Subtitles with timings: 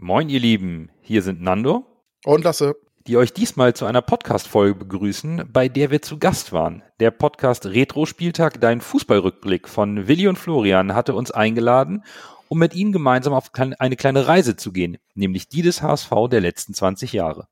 [0.00, 1.84] Moin, ihr Lieben, hier sind Nando
[2.24, 2.76] und Lasse,
[3.08, 6.84] die euch diesmal zu einer Podcast-Folge begrüßen, bei der wir zu Gast waren.
[7.00, 12.04] Der Podcast Retro-Spieltag, dein Fußballrückblick von Willi und Florian hatte uns eingeladen,
[12.46, 16.42] um mit ihnen gemeinsam auf eine kleine Reise zu gehen, nämlich die des HSV der
[16.42, 17.48] letzten 20 Jahre.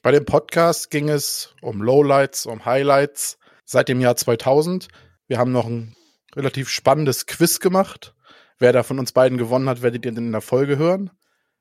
[0.00, 4.86] Bei dem Podcast ging es um Lowlights, um Highlights seit dem Jahr 2000.
[5.26, 5.96] Wir haben noch ein
[6.36, 8.14] relativ spannendes Quiz gemacht.
[8.60, 11.10] Wer da von uns beiden gewonnen hat, werdet ihr in der Folge hören.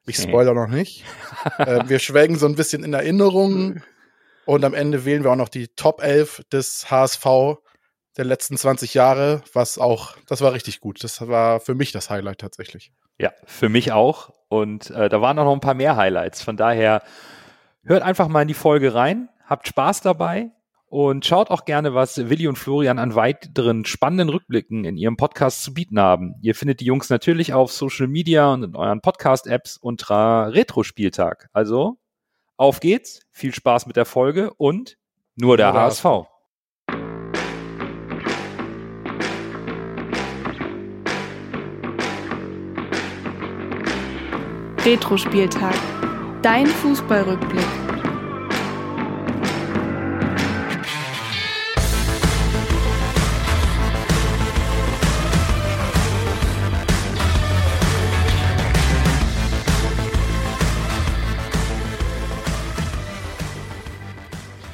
[0.07, 1.03] Ich spoiler noch nicht.
[1.57, 3.83] äh, wir schwelgen so ein bisschen in Erinnerungen
[4.45, 7.25] und am Ende wählen wir auch noch die Top 11 des HSV
[8.15, 11.03] der letzten 20 Jahre, was auch, das war richtig gut.
[11.03, 12.91] Das war für mich das Highlight tatsächlich.
[13.19, 14.31] Ja, für mich auch.
[14.47, 16.41] Und äh, da waren auch noch ein paar mehr Highlights.
[16.41, 17.03] Von daher
[17.83, 20.51] hört einfach mal in die Folge rein, habt Spaß dabei
[20.87, 25.63] und schaut auch gerne, was Willi und Florian an weiteren spannenden Rückblicken in ihrem Podcast
[25.63, 26.35] zu bieten haben.
[26.41, 31.49] Ihr findet die Jungs natürlich auf Social Media und in euren Podcast-Apps unter Retro-Spieltag.
[31.51, 31.97] Also,
[32.55, 34.97] auf geht's, viel Spaß mit der Folge und
[35.35, 36.03] nur der, nur der HSV.
[36.03, 36.27] HSV.
[44.85, 45.75] Retro-Spieltag.
[46.41, 47.86] Dein Fußballrückblick.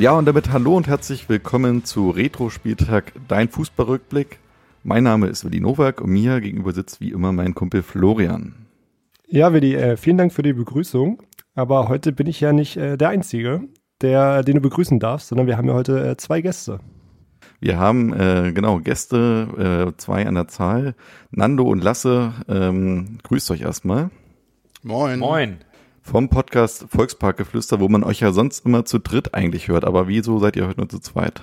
[0.04, 4.38] Ja, und damit hallo und herzlich willkommen zu Retro-Spieltag, dein Fußballrückblick.
[4.84, 8.54] Mein Name ist Willi Nowak und mir gegenüber sitzt wie immer mein Kumpel Florian.
[9.28, 11.24] Ja, Willi, äh, vielen Dank für die Begrüßung.
[11.56, 13.62] Aber heute bin ich ja nicht äh, der Einzige,
[14.02, 16.82] der, den du begrüßen darfst, sondern wir haben ja heute äh, zwei Gäste.
[17.62, 20.96] Wir haben äh, genau Gäste, äh, zwei an der Zahl.
[21.32, 24.10] Nando und Lasse, ähm, grüßt euch erstmal.
[24.82, 25.20] Moin.
[25.20, 25.60] Moin
[26.04, 29.86] vom Podcast Volksparkgeflüster, wo man euch ja sonst immer zu dritt eigentlich hört.
[29.86, 31.42] Aber wieso seid ihr heute nur zu zweit?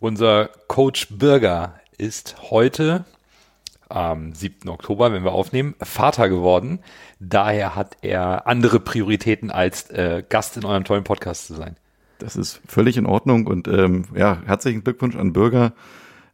[0.00, 3.04] Unser Coach Birger ist heute
[3.88, 4.68] am 7.
[4.68, 6.80] Oktober, wenn wir aufnehmen, Vater geworden.
[7.20, 11.76] Daher hat er andere Prioritäten als äh, Gast in eurem tollen Podcast zu sein.
[12.18, 15.72] Das ist völlig in Ordnung und ähm, ja, herzlichen Glückwunsch an Bürger.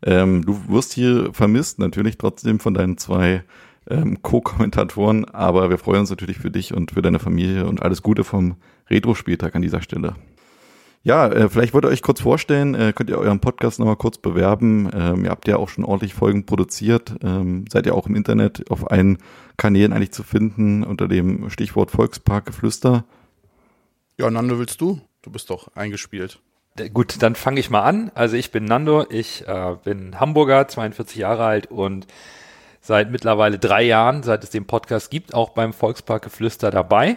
[0.03, 3.45] Ähm, du wirst hier vermisst, natürlich trotzdem von deinen zwei
[3.89, 8.03] ähm, Co-Kommentatoren, aber wir freuen uns natürlich für dich und für deine Familie und alles
[8.03, 8.57] Gute vom
[8.91, 10.15] Retro-Spieltag an dieser Stelle.
[11.03, 14.17] Ja, äh, vielleicht wollt ihr euch kurz vorstellen, äh, könnt ihr euren Podcast nochmal kurz
[14.17, 14.91] bewerben.
[14.95, 18.71] Ähm, ihr habt ja auch schon ordentlich Folgen produziert, ähm, seid ja auch im Internet
[18.71, 19.19] auf allen
[19.59, 23.05] Kanälen eigentlich zu finden unter dem Stichwort Volksparkgeflüster.
[24.17, 24.99] Ja, Nando, willst du?
[25.21, 26.41] Du bist doch eingespielt.
[26.93, 28.11] Gut, dann fange ich mal an.
[28.15, 32.07] Also ich bin Nando, ich äh, bin Hamburger, 42 Jahre alt und
[32.85, 37.17] seit mittlerweile drei Jahren, seit es den Podcast gibt, auch beim Volksparkgeflüster dabei.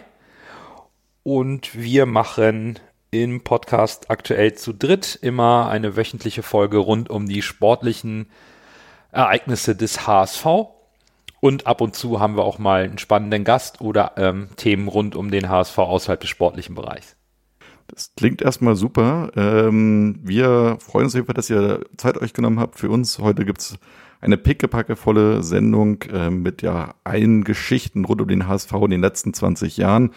[1.24, 2.78] Und wir machen
[3.10, 8.30] im Podcast aktuell zu dritt immer eine wöchentliche Folge rund um die sportlichen
[9.12, 10.46] Ereignisse des HSV.
[11.40, 15.16] Und ab und zu haben wir auch mal einen spannenden Gast oder ähm, Themen rund
[15.16, 17.14] um den HSV außerhalb des sportlichen Bereichs.
[17.88, 19.30] Das klingt erstmal super.
[19.36, 23.18] Ähm, wir freuen uns dass ihr Zeit euch genommen habt für uns.
[23.18, 23.78] Heute gibt's
[24.20, 29.34] eine pickepackevolle Sendung äh, mit ja allen Geschichten rund um den HSV in den letzten
[29.34, 30.10] 20 Jahren.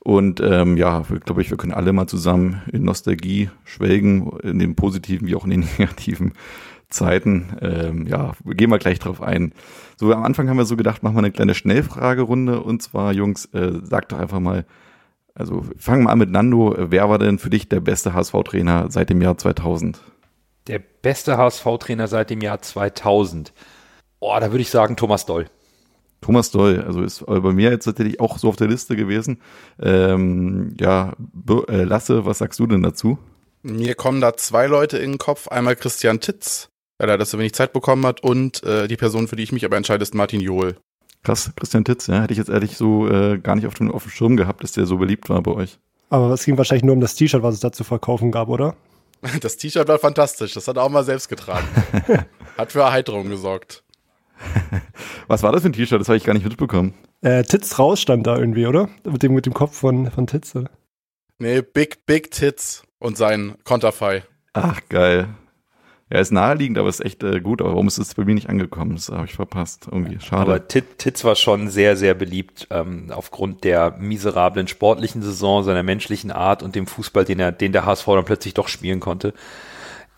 [0.00, 4.74] Und ähm, ja, glaube ich, wir können alle mal zusammen in Nostalgie schwelgen, in den
[4.74, 6.32] positiven wie auch in den negativen
[6.88, 7.56] Zeiten.
[7.60, 9.52] Ähm, ja, gehen wir gleich drauf ein.
[9.96, 12.60] So, am Anfang haben wir so gedacht, machen wir eine kleine Schnellfragerunde.
[12.60, 14.64] Und zwar, Jungs, äh, sagt doch einfach mal,
[15.34, 16.74] also fangen wir an mit Nando.
[16.76, 20.00] Wer war denn für dich der beste HSV-Trainer seit dem Jahr 2000?
[20.66, 23.52] Der beste HSV-Trainer seit dem Jahr 2000.
[24.18, 25.46] Oh, da würde ich sagen Thomas Doll.
[26.20, 29.40] Thomas Doll, also ist bei mir jetzt tatsächlich auch so auf der Liste gewesen.
[29.80, 31.14] Ähm, ja,
[31.68, 33.18] äh, Lasse, was sagst du denn dazu?
[33.62, 35.48] Mir kommen da zwei Leute in den Kopf.
[35.48, 36.68] Einmal Christian Titz,
[36.98, 39.52] weil er das so wenig Zeit bekommen hat, und äh, die Person, für die ich
[39.52, 40.76] mich aber entscheide, ist Martin Johl.
[41.22, 44.04] Krass, Christian Titz, ja, hätte ich jetzt ehrlich so äh, gar nicht auf dem, auf
[44.04, 45.78] dem Schirm gehabt, dass der so beliebt war bei euch.
[46.08, 48.74] Aber es ging wahrscheinlich nur um das T-Shirt, was es da zu verkaufen gab, oder?
[49.40, 50.54] Das T-Shirt war fantastisch.
[50.54, 51.66] Das hat er auch mal selbst getragen.
[52.58, 53.84] hat für Erheiterung gesorgt.
[55.28, 56.00] Was war das für ein T-Shirt?
[56.00, 56.94] Das habe ich gar nicht mitbekommen.
[57.20, 58.88] Äh, Tits raus stand da irgendwie, oder?
[59.04, 60.70] Mit dem, mit dem Kopf von, von Tits, oder?
[61.38, 64.24] Nee, Big, Big Tits und sein Konterfei.
[64.52, 65.28] Ach, geil.
[66.12, 67.60] Ja, ist naheliegend, aber ist echt äh, gut.
[67.60, 68.96] Aber warum ist es bei mir nicht angekommen?
[68.96, 69.86] Das habe ich verpasst.
[69.90, 70.42] Irgendwie schade.
[70.42, 76.32] Aber Titz war schon sehr, sehr beliebt ähm, aufgrund der miserablen sportlichen Saison, seiner menschlichen
[76.32, 79.34] Art und dem Fußball, den er, den der HSV dann plötzlich doch spielen konnte.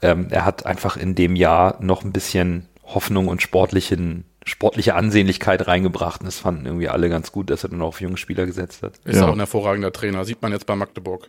[0.00, 5.68] Ähm, er hat einfach in dem Jahr noch ein bisschen Hoffnung und sportlichen sportliche Ansehnlichkeit
[5.68, 6.20] reingebracht.
[6.22, 8.82] Und das fanden irgendwie alle ganz gut, dass er dann auch auf junge Spieler gesetzt
[8.82, 8.94] hat.
[9.04, 9.28] Ist Ja.
[9.28, 10.24] auch ein hervorragender Trainer.
[10.24, 11.28] Sieht man jetzt bei Magdeburg.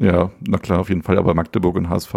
[0.00, 1.18] Ja, na klar, auf jeden Fall.
[1.18, 2.14] Aber Magdeburg und HSV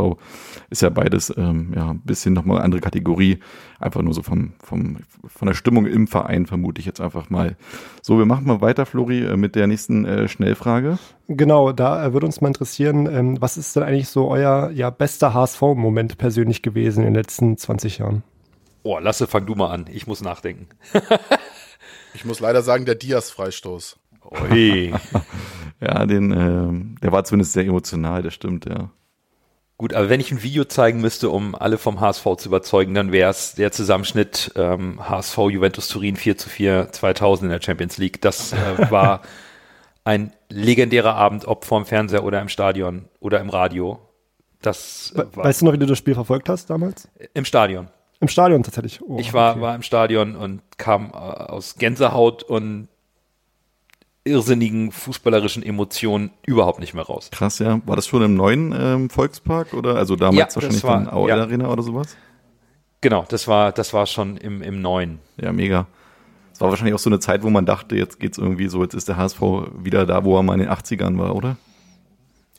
[0.70, 3.40] ist ja beides ähm, ja, ein bisschen nochmal andere Kategorie.
[3.80, 7.58] Einfach nur so vom, vom, von der Stimmung im Verein, vermute ich jetzt einfach mal.
[8.04, 11.00] So, wir machen mal weiter, Flori, äh, mit der nächsten äh, Schnellfrage.
[11.28, 14.92] Genau, da äh, würde uns mal interessieren, ähm, was ist denn eigentlich so euer ja,
[14.92, 18.24] bester HSV-Moment persönlich gewesen in den letzten 20 Jahren?
[18.84, 19.86] Oh, Lasse, fang du mal an.
[19.92, 20.68] Ich muss nachdenken.
[22.14, 23.98] Ich muss leider sagen, der Diaz-Freistoß.
[24.32, 24.94] Ui.
[25.82, 28.92] Ja, den, ähm, der war zumindest sehr emotional, das stimmt, ja.
[29.78, 33.12] Gut, aber wenn ich ein Video zeigen müsste, um alle vom HSV zu überzeugen, dann
[33.12, 37.98] wäre es der Zusammenschnitt ähm, HSV Juventus Turin 4 zu 4 2000 in der Champions
[37.98, 38.22] League.
[38.22, 38.58] Das äh,
[38.92, 39.22] war
[40.04, 44.00] ein legendärer Abend, ob vorm Fernseher oder im Stadion oder im Radio.
[44.62, 47.10] Das äh, war Weißt du noch, wie du das Spiel verfolgt hast damals?
[47.34, 47.88] im Stadion.
[48.20, 49.02] Im Stadion tatsächlich.
[49.02, 49.62] Oh, Ich war, okay.
[49.62, 52.88] war im Stadion und kam äh, aus Gänsehaut und
[54.24, 57.30] irrsinnigen fußballerischen Emotionen überhaupt nicht mehr raus.
[57.32, 57.82] Krass, ja.
[57.86, 61.30] War das schon im neuen ähm, Volkspark oder also damals Ja, wahrscheinlich war- von AOL
[61.30, 61.36] ja.
[61.38, 62.16] Arena oder sowas?
[63.02, 65.18] Genau, das war, das war schon im, im neuen.
[65.38, 65.88] Ja, mega.
[66.54, 68.94] Es war wahrscheinlich auch so eine Zeit, wo man dachte, jetzt geht's irgendwie so, jetzt
[68.94, 69.42] ist der HSV
[69.82, 71.58] wieder da, wo er mal in den 80ern war, oder?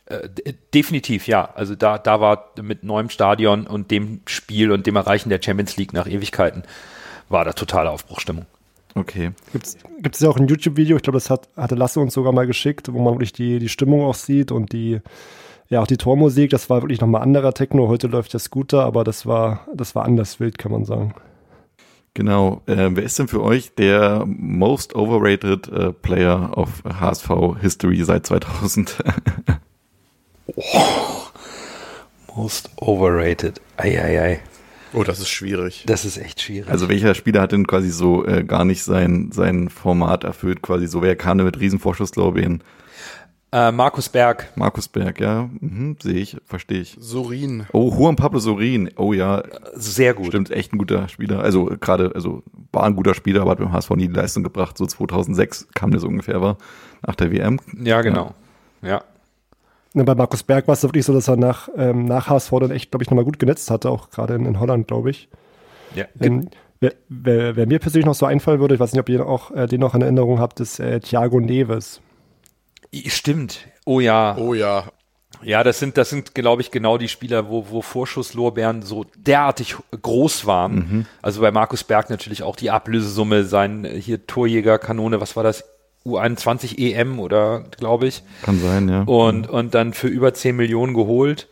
[0.07, 0.29] Äh,
[0.75, 1.49] definitiv, ja.
[1.55, 5.77] Also da, da war mit neuem Stadion und dem Spiel und dem Erreichen der Champions
[5.77, 6.65] League nach Ewigkeiten
[7.29, 8.47] war da totale Aufbruchstimmung.
[8.95, 9.31] Okay.
[9.53, 12.47] Gibt's, gibt's ja auch ein YouTube-Video, ich glaube, das hat, hatte Lasse uns sogar mal
[12.47, 15.01] geschickt, wo man wirklich die, die Stimmung auch sieht und die,
[15.69, 17.89] ja, auch die Tormusik, das war wirklich nochmal anderer Techno.
[17.89, 21.15] Heute läuft der Scooter, aber das war, das war anders wild, kann man sagen.
[22.15, 22.61] Genau.
[22.67, 27.31] Äh, wer ist denn für euch der most overrated äh, Player of HSV
[27.61, 29.03] History seit 2000?
[32.35, 33.61] Most overrated.
[33.77, 34.41] Eieiei.
[34.95, 35.85] Oh, das ist schwierig.
[35.87, 36.71] Das ist echt schwierig.
[36.71, 40.63] also welcher Spieler hat denn quasi so äh, gar nicht sein, sein Format erfüllt?
[40.63, 42.63] Quasi so, wer kam denn mit Riesenvorschusslorbeeren?
[43.53, 44.51] äh, Markus Berg.
[44.57, 46.97] Markus Berg, ja, mhm, sehe ich, verstehe ich.
[46.99, 47.67] Sorin.
[47.73, 48.91] Oh, Juan Pablo Sorin.
[48.97, 49.43] Oh ja,
[49.75, 50.29] Sehr gut.
[50.29, 51.41] Stimmt, echt ein guter Spieler.
[51.41, 52.43] Also gerade, also
[52.73, 54.79] war ein guter Spieler, aber hat beim HSV nie die Leistung gebracht.
[54.79, 56.57] So 2006 kam der so ungefähr war
[57.07, 57.61] nach der WM.
[57.83, 58.35] Ja, genau.
[58.81, 58.97] Ja.
[58.99, 59.03] Ne,
[59.95, 62.91] bei Markus Berg war es wirklich so, dass er nach, ähm, nach HSV dann echt,
[62.91, 65.29] glaube ich, nochmal gut genetzt hatte, auch gerade in, in Holland, glaube ich.
[65.95, 66.07] ja.
[66.21, 66.49] Ähm,
[66.81, 69.51] wer, wer, wer mir persönlich noch so einfallen würde, ich weiß nicht, ob ihr auch
[69.51, 72.01] äh, den noch in Erinnerung habt, ist äh, Thiago Neves.
[73.07, 73.67] Stimmt.
[73.85, 74.37] Oh ja.
[74.39, 74.85] Oh ja.
[75.43, 79.77] Ja, das sind, das sind, glaube ich, genau die Spieler, wo, wo Vorschusslorbeeren so derartig
[79.91, 81.07] groß waren.
[81.21, 85.65] Also bei Markus Berg natürlich auch die Ablösesumme, sein äh, hier Torjägerkanone, was war das?
[86.05, 88.23] U21 EM oder glaube ich.
[88.43, 89.03] Kann sein, ja.
[89.03, 91.49] Und, und dann für über 10 Millionen geholt.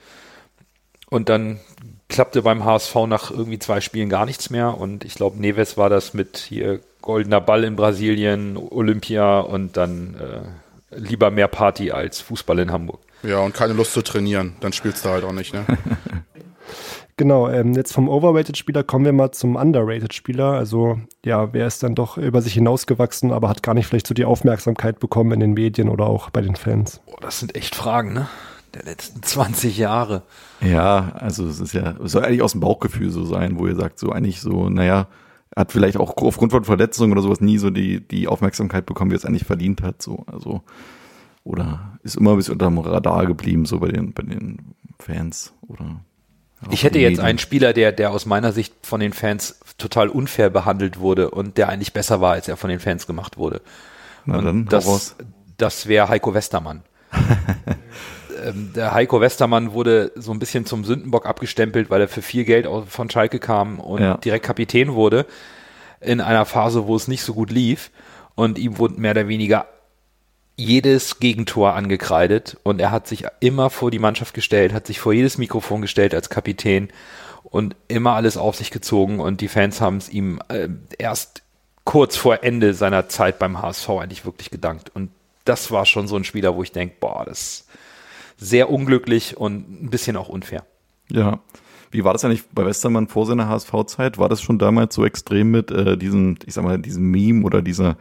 [1.09, 1.61] Und dann
[2.09, 4.77] klappte beim HSV nach irgendwie zwei Spielen gar nichts mehr.
[4.79, 10.15] Und ich glaube, Neves war das mit hier goldener Ball in Brasilien, Olympia und dann
[10.15, 13.01] äh, lieber mehr Party als Fußball in Hamburg.
[13.23, 14.57] Ja, und keine Lust zu trainieren.
[14.61, 15.65] Dann spielst du halt auch nicht, ne?
[17.21, 20.53] Genau, ähm, jetzt vom Overrated-Spieler kommen wir mal zum Underrated-Spieler.
[20.53, 24.15] Also ja, wer ist dann doch über sich hinausgewachsen, aber hat gar nicht vielleicht so
[24.15, 27.03] die Aufmerksamkeit bekommen in den Medien oder auch bei den Fans.
[27.05, 28.27] Boah, das sind echt Fragen, ne?
[28.73, 30.23] Der letzten 20 Jahre.
[30.63, 33.77] Ja, also es ist ja, es soll eigentlich aus dem Bauchgefühl so sein, wo ihr
[33.77, 35.07] sagt, so eigentlich so, naja,
[35.55, 39.17] hat vielleicht auch aufgrund von Verletzungen oder sowas nie so die, die Aufmerksamkeit bekommen, wie
[39.17, 40.63] er es eigentlich verdient hat, so, also,
[41.45, 46.01] oder ist immer ein bisschen unterm Radar geblieben, so bei den, bei den Fans, oder.
[46.71, 50.51] Ich hätte jetzt einen Spieler, der, der aus meiner Sicht von den Fans total unfair
[50.51, 53.63] behandelt wurde und der eigentlich besser war, als er von den Fans gemacht wurde.
[54.27, 55.17] Na Und dann, das,
[55.57, 56.83] das wäre Heiko Westermann.
[58.45, 62.45] ähm, der Heiko Westermann wurde so ein bisschen zum Sündenbock abgestempelt, weil er für viel
[62.45, 64.17] Geld von Schalke kam und Ja.
[64.19, 65.27] direkt Kapitän wurde
[66.01, 67.91] in einer Phase, wo es nicht so gut lief.
[68.35, 69.67] Und ihm wurde mehr oder weniger
[70.61, 75.13] jedes Gegentor angekreidet und er hat sich immer vor die Mannschaft gestellt, hat sich vor
[75.13, 76.89] jedes Mikrofon gestellt als Kapitän
[77.45, 81.43] und immer alles auf sich gezogen und die Fans haben es ihm äh, erst
[81.85, 85.11] kurz vor Ende seiner Zeit beim HSV eigentlich wirklich gedankt und
[85.47, 87.69] das war schon so ein Spieler, wo ich denke, boah, das ist
[88.37, 90.65] sehr unglücklich und ein bisschen auch unfair.
[91.11, 91.41] Ja.
[91.91, 94.19] Wie war das eigentlich bei Westermann vor seiner HSV-Zeit?
[94.19, 97.63] War das schon damals so extrem mit äh, diesem, ich sag mal, diesem Meme oder
[97.63, 97.97] dieser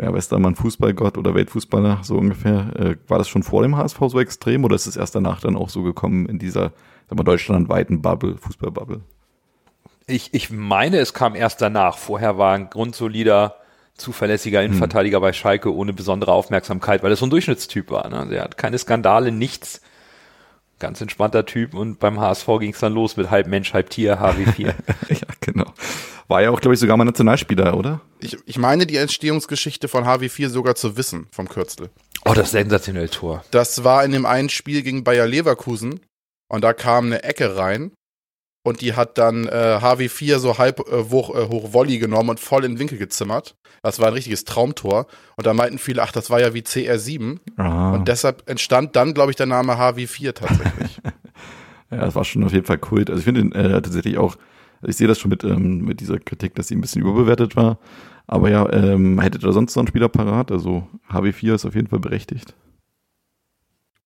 [0.00, 2.70] ja, Westermann Fußballgott oder Weltfußballer so ungefähr?
[2.76, 5.56] Äh, war das schon vor dem HSV so extrem oder ist es erst danach dann
[5.56, 6.72] auch so gekommen in dieser,
[7.08, 9.02] sag mal, deutschlandweiten Bubble, Fußballbubble?
[10.06, 11.96] Ich, ich meine, es kam erst danach.
[11.96, 13.56] Vorher war ein grundsolider,
[13.94, 18.08] zuverlässiger Innenverteidiger bei Schalke ohne besondere Aufmerksamkeit, weil er so ein Durchschnittstyp war.
[18.10, 18.34] Ne?
[18.34, 19.80] Er hat keine Skandale, nichts.
[20.80, 24.20] Ganz entspannter Typ und beim HSV ging es dann los mit halb Mensch, halb Tier,
[24.20, 24.66] HW4.
[25.08, 25.72] ja, genau.
[26.28, 28.00] War ja auch, glaube ich, sogar mal Nationalspieler, oder?
[28.20, 31.90] Ich, ich meine die Entstehungsgeschichte von HW4 sogar zu wissen, vom Kürzel.
[32.24, 33.44] Oh, das sensationelle Tor.
[33.50, 36.00] Das war in dem einen Spiel gegen Bayer Leverkusen
[36.48, 37.92] und da kam eine Ecke rein
[38.66, 42.40] und die hat dann äh, HW4 so halb äh, hoch, äh, hoch Volley genommen und
[42.40, 43.56] voll in den Winkel gezimmert.
[43.82, 45.06] Das war ein richtiges Traumtor.
[45.36, 47.38] Und da meinten viele, ach, das war ja wie CR7.
[47.58, 47.92] Aha.
[47.92, 51.00] Und deshalb entstand dann, glaube ich, der Name HW4 tatsächlich.
[51.90, 53.10] ja, das war schon auf jeden Fall Kult.
[53.10, 54.36] Also ich finde ihn äh, tatsächlich auch,
[54.86, 57.78] ich sehe das schon mit, ähm, mit dieser Kritik, dass sie ein bisschen überbewertet war.
[58.26, 60.50] Aber ja, ähm, hättet ihr sonst noch einen Spieler parat?
[60.50, 62.54] Also HW4 ist auf jeden Fall berechtigt.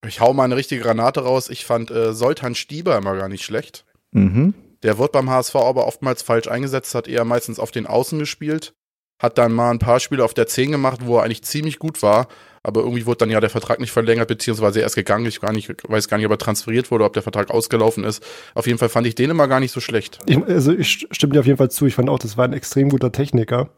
[0.07, 1.49] ich hau mal eine richtige Granate raus.
[1.51, 3.85] Ich fand äh, Soltan Stieber immer gar nicht schlecht.
[4.13, 4.55] Mhm.
[4.83, 8.75] Der wird beim HSV aber oftmals falsch eingesetzt, hat eher meistens auf den Außen gespielt,
[9.19, 12.03] hat dann mal ein paar Spiele auf der 10 gemacht, wo er eigentlich ziemlich gut
[12.03, 12.29] war,
[12.63, 15.27] aber irgendwie wurde dann ja der Vertrag nicht verlängert, beziehungsweise er ist gegangen.
[15.27, 18.23] Ich gar nicht, weiß gar nicht, ob er transferiert wurde, ob der Vertrag ausgelaufen ist.
[18.55, 20.19] Auf jeden Fall fand ich den immer gar nicht so schlecht.
[20.27, 21.87] Ich, also ich stimme dir auf jeden Fall zu.
[21.87, 23.71] Ich fand auch, das war ein extrem guter Techniker.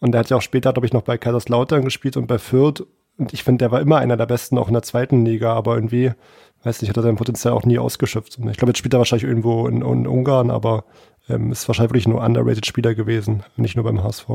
[0.00, 2.84] Und der hat ja auch später, glaube ich, noch bei Kaiserslautern gespielt und bei Fürth.
[3.16, 5.74] Und ich finde, der war immer einer der Besten, auch in der zweiten Liga, aber
[5.74, 6.12] irgendwie,
[6.62, 8.38] weiß nicht, hat er sein Potenzial auch nie ausgeschöpft.
[8.38, 10.84] Ich glaube, jetzt spielt er wahrscheinlich irgendwo in, in Ungarn, aber
[11.28, 14.26] ähm, ist wahrscheinlich nur underrated Spieler gewesen, nicht nur beim HSV.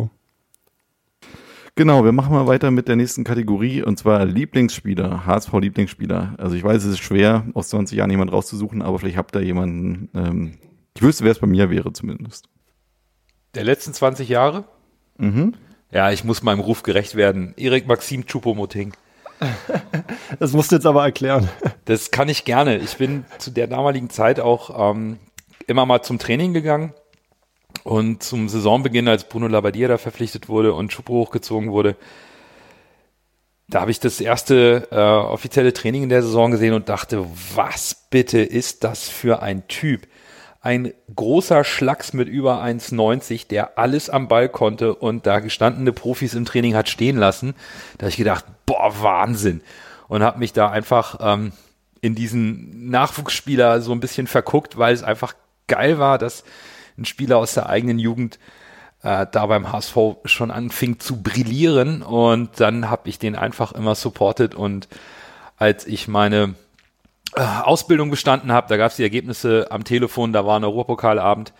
[1.78, 6.36] Genau, wir machen mal weiter mit der nächsten Kategorie und zwar Lieblingsspieler, HSV Lieblingsspieler.
[6.38, 9.42] Also ich weiß, es ist schwer, aus 20 Jahren jemanden rauszusuchen, aber vielleicht habt ihr
[9.42, 10.58] jemanden, ähm,
[10.96, 12.48] ich wüsste, wer es bei mir wäre zumindest.
[13.56, 14.64] Der letzten 20 Jahre?
[15.18, 15.54] Mhm.
[15.92, 17.54] Ja, ich muss meinem Ruf gerecht werden.
[17.58, 18.94] Erik Maxim Choupo-Moting.
[20.40, 21.48] Das musst du jetzt aber erklären.
[21.86, 22.78] Das kann ich gerne.
[22.78, 25.18] Ich bin zu der damaligen Zeit auch ähm,
[25.68, 26.94] immer mal zum Training gegangen
[27.86, 31.96] und zum Saisonbeginn, als Bruno Labbadia da verpflichtet wurde und Choupo hochgezogen wurde,
[33.68, 38.08] da habe ich das erste äh, offizielle Training in der Saison gesehen und dachte, was
[38.10, 40.08] bitte ist das für ein Typ?
[40.62, 46.34] Ein großer Schlacks mit über 1,90, der alles am Ball konnte und da gestandene Profis
[46.34, 47.54] im Training hat stehen lassen.
[48.00, 49.62] Da habe ich gedacht, boah, Wahnsinn.
[50.08, 51.52] Und habe mich da einfach ähm,
[52.02, 55.36] in diesen Nachwuchsspieler so ein bisschen verguckt, weil es einfach
[55.68, 56.44] geil war, dass
[56.98, 58.40] ein Spieler aus der eigenen Jugend
[59.04, 63.96] äh, da beim HSV schon anfing zu brillieren und dann habe ich den einfach immer
[63.96, 64.88] supportet und
[65.58, 66.56] als ich meine
[67.36, 71.54] äh, Ausbildung bestanden habe, da gab es die Ergebnisse am Telefon, da war ein Europapokalabend,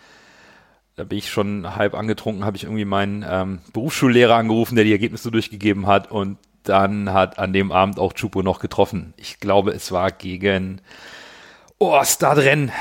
[0.96, 4.94] da bin ich schon halb angetrunken, habe ich irgendwie meinen ähm, Berufsschullehrer angerufen, der die
[4.94, 9.14] Ergebnisse durchgegeben hat und dann hat an dem Abend auch Chupo noch getroffen.
[9.18, 10.82] Ich glaube, es war gegen
[11.78, 12.72] Oh, Stadrennen,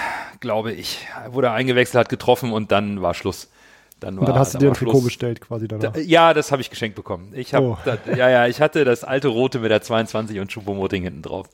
[0.45, 1.07] glaube ich.
[1.25, 3.51] Er wurde eingewechselt, hat getroffen und dann war Schluss.
[3.99, 5.93] Dann, war, und dann hast du dir ein Trikot bestellt quasi danach.
[5.95, 7.33] Da, ja, das habe ich geschenkt bekommen.
[7.35, 7.79] Ich habe, oh.
[8.15, 11.49] ja, ja, ich hatte das alte rote mit der 22 und Choupo-Moting hinten drauf.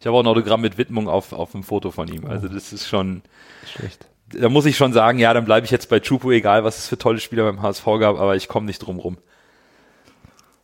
[0.00, 2.26] Ich habe auch ein Autogramm mit Widmung auf, auf einem Foto von ihm.
[2.26, 3.22] Also das ist schon
[3.64, 4.06] schlecht.
[4.28, 6.88] Da muss ich schon sagen, ja, dann bleibe ich jetzt bei Chupo, egal was es
[6.88, 9.18] für tolle Spieler beim HSV gab, aber ich komme nicht drum rum.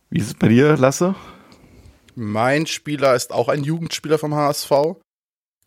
[0.09, 1.15] Wie ist es bei dir, Lasse?
[2.15, 4.71] Mein Spieler ist auch ein Jugendspieler vom HSV,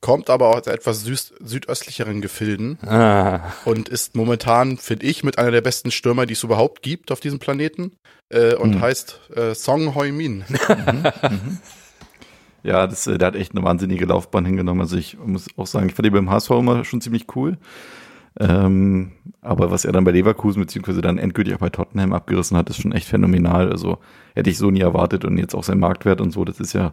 [0.04, 3.40] kommt aber aus etwas süß, südöstlicheren Gefilden Ah.
[3.64, 7.20] und ist momentan, finde ich, mit einer der besten Stürmer, die es überhaupt gibt auf
[7.20, 7.92] diesem Planeten
[8.28, 8.80] äh, und Mhm.
[8.82, 10.44] heißt äh, Song Hoi Min.
[12.62, 14.80] Ja, das, äh, der hat echt eine wahnsinnige Laufbahn hingenommen.
[14.80, 17.58] Also ich muss auch sagen, ich fand ihn beim HSV immer schon ziemlich cool.
[18.40, 22.70] Ähm, aber was er dann bei Leverkusen beziehungsweise dann endgültig auch bei Tottenham abgerissen hat,
[22.70, 23.70] ist schon echt phänomenal.
[23.70, 23.98] Also
[24.34, 26.92] hätte ich so nie erwartet und jetzt auch sein Marktwert und so, das ist ja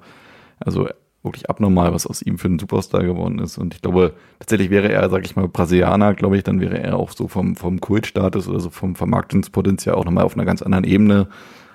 [0.60, 0.90] also
[1.24, 3.58] wirklich abnormal, was aus ihm für einen Superstar geworden ist.
[3.58, 6.98] Und ich glaube, tatsächlich wäre er, sag ich mal, Brasilianer, glaube ich, dann wäre er
[6.98, 10.84] auch so vom, vom Kultstatus oder so vom Vermarktungspotenzial auch nochmal auf einer ganz anderen
[10.84, 11.28] Ebene.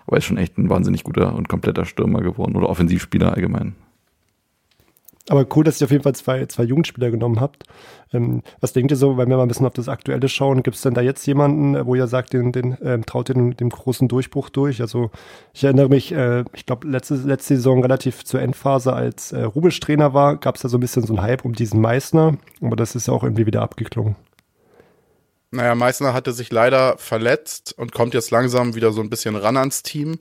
[0.06, 3.74] Aber er ist schon echt ein wahnsinnig guter und kompletter Stürmer geworden oder Offensivspieler allgemein.
[5.28, 7.64] Aber cool, dass ihr auf jeden Fall zwei, zwei Jugendspieler genommen habt.
[8.12, 10.76] Ähm, was denkt ihr so, wenn wir mal ein bisschen auf das Aktuelle schauen, gibt
[10.76, 14.06] es denn da jetzt jemanden, wo ihr sagt, den, den ähm, traut den, dem großen
[14.06, 14.80] Durchbruch durch?
[14.80, 15.10] Also
[15.52, 19.80] ich erinnere mich, äh, ich glaube, letzte, letzte Saison relativ zur Endphase, als äh, Rubisch
[19.80, 22.76] Trainer war, gab es da so ein bisschen so einen Hype um diesen Meißner, aber
[22.76, 24.14] das ist ja auch irgendwie wieder abgeklungen.
[25.50, 29.56] Naja, Meißner hatte sich leider verletzt und kommt jetzt langsam wieder so ein bisschen ran
[29.56, 30.18] ans Team.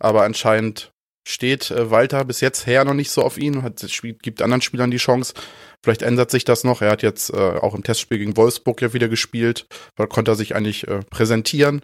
[0.00, 0.92] Aber anscheinend
[1.30, 3.84] steht äh, Walter bis jetzt her noch nicht so auf ihn, hat,
[4.22, 5.34] gibt anderen Spielern die Chance.
[5.82, 6.82] Vielleicht ändert sich das noch.
[6.82, 9.66] Er hat jetzt äh, auch im Testspiel gegen Wolfsburg ja wieder gespielt.
[9.96, 11.82] Da konnte er sich eigentlich äh, präsentieren.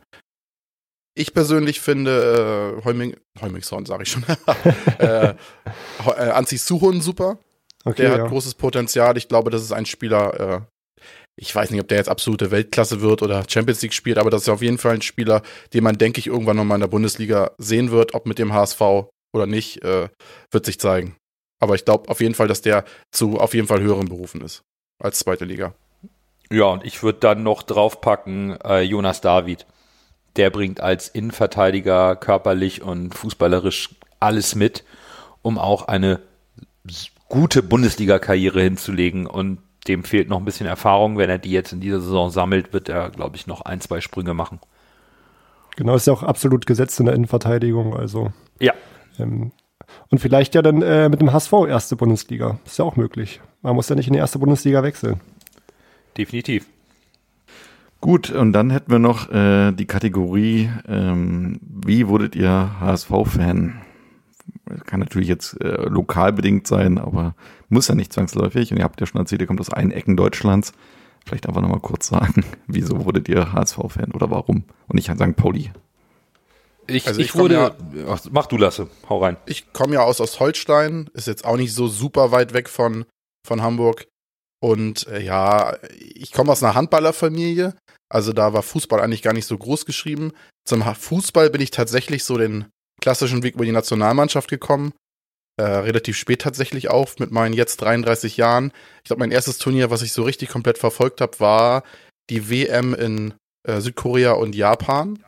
[1.19, 4.25] Ich persönlich finde äh, Heuming, Heumingshorn, sage ich schon,
[4.99, 5.35] äh, äh,
[6.11, 7.39] Anzi Suhun super.
[7.85, 8.23] Okay, Der ja.
[8.25, 9.17] hat großes Potenzial.
[9.17, 10.61] Ich glaube, das ist ein Spieler, äh,
[11.37, 14.43] ich weiß nicht, ob der jetzt absolute Weltklasse wird oder Champions League spielt, aber das
[14.43, 17.53] ist auf jeden Fall ein Spieler, den man, denke ich, irgendwann nochmal in der Bundesliga
[17.57, 18.81] sehen wird, ob mit dem HSV
[19.37, 20.09] oder nicht, äh,
[20.51, 21.17] wird sich zeigen.
[21.61, 24.63] Aber ich glaube auf jeden Fall, dass der zu auf jeden Fall höheren Berufen ist
[24.99, 25.75] als zweite Liga.
[26.51, 29.67] Ja, und ich würde dann noch draufpacken äh, Jonas David.
[30.37, 33.91] Der bringt als Innenverteidiger körperlich und fußballerisch
[34.21, 34.85] alles mit,
[35.43, 36.21] um auch eine
[37.29, 39.27] gute Bundesliga-Karriere hinzulegen.
[39.27, 41.19] Und dem fehlt noch ein bisschen Erfahrung.
[41.19, 44.01] Wenn er die jetzt in dieser Saison sammelt, wird er, glaube ich, noch ein, zwei
[44.01, 44.61] Sprünge machen.
[45.77, 47.97] Genau, ist ja auch absolut gesetzt in der Innenverteidigung.
[47.97, 48.73] Also ja.
[49.19, 49.53] Ähm,
[50.09, 52.59] und vielleicht ja dann äh, mit dem HSV erste Bundesliga.
[52.65, 53.41] Ist ja auch möglich.
[53.63, 55.21] Man muss ja nicht in die erste Bundesliga wechseln.
[56.17, 56.67] Definitiv.
[58.01, 63.81] Gut, und dann hätten wir noch äh, die Kategorie, ähm, wie wurdet ihr HSV-Fan?
[64.85, 67.35] Kann natürlich jetzt äh, lokal bedingt sein, aber
[67.69, 68.71] muss ja nicht zwangsläufig.
[68.71, 70.73] Und ihr habt ja schon erzählt, ihr kommt aus allen Ecken Deutschlands.
[71.25, 74.65] Vielleicht einfach nochmal kurz sagen, wieso wurdet ihr HSV-Fan oder warum?
[74.87, 75.37] Und nicht St.
[75.37, 75.71] Pauli.
[76.89, 77.77] Ich, also ich, ich wurde, ja,
[78.09, 79.37] ach, mach du Lasse, hau rein.
[79.47, 83.07] Ich komme ja aus Ostholstein, ist jetzt auch nicht so super weit weg von,
[83.47, 84.07] von Hamburg.
[84.61, 87.75] Und äh, ja, ich komme aus einer Handballerfamilie,
[88.09, 90.33] also da war Fußball eigentlich gar nicht so groß geschrieben.
[90.65, 92.67] Zum Fußball bin ich tatsächlich so den
[93.01, 94.93] klassischen Weg über die Nationalmannschaft gekommen.
[95.59, 98.73] Äh, relativ spät tatsächlich auch, mit meinen jetzt 33 Jahren.
[98.99, 101.83] Ich glaube, mein erstes Turnier, was ich so richtig komplett verfolgt habe, war
[102.29, 103.35] die WM in
[103.67, 105.19] äh, Südkorea und Japan.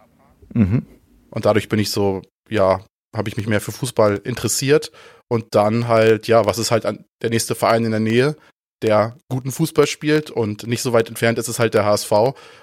[0.52, 0.84] Mhm.
[1.30, 4.92] Und dadurch bin ich so, ja, habe ich mich mehr für Fußball interessiert.
[5.28, 8.36] Und dann halt, ja, was ist halt der nächste Verein in der Nähe,
[8.82, 12.12] der guten Fußball spielt und nicht so weit entfernt ist es halt der HSV.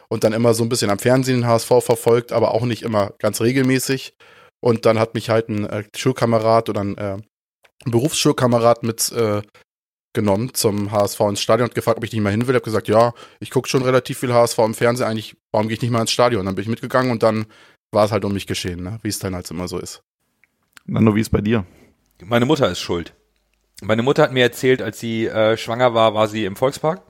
[0.08, 3.14] Und dann immer so ein bisschen am Fernsehen den HSV verfolgt, aber auch nicht immer
[3.20, 4.16] ganz regelmäßig.
[4.62, 7.18] Und dann hat mich halt ein äh, Schulkamerad oder ein äh,
[7.86, 9.42] Berufsschulkamerad mit äh,
[10.16, 12.56] genommen zum HSV ins Stadion und gefragt, ob ich nicht mal hin will.
[12.56, 15.76] Ich habe gesagt, ja, ich gucke schon relativ viel HSV im Fernsehen, eigentlich, warum gehe
[15.76, 16.46] ich nicht mal ins Stadion?
[16.46, 17.46] Dann bin ich mitgegangen und dann
[17.96, 19.00] war es halt um mich geschehen, ne?
[19.02, 20.04] wie es dann halt immer so ist.
[20.86, 21.66] Nando, wie ist bei dir?
[22.24, 23.14] Meine Mutter ist schuld.
[23.82, 27.02] Meine Mutter hat mir erzählt, als sie äh, schwanger war, war sie im Volkspark.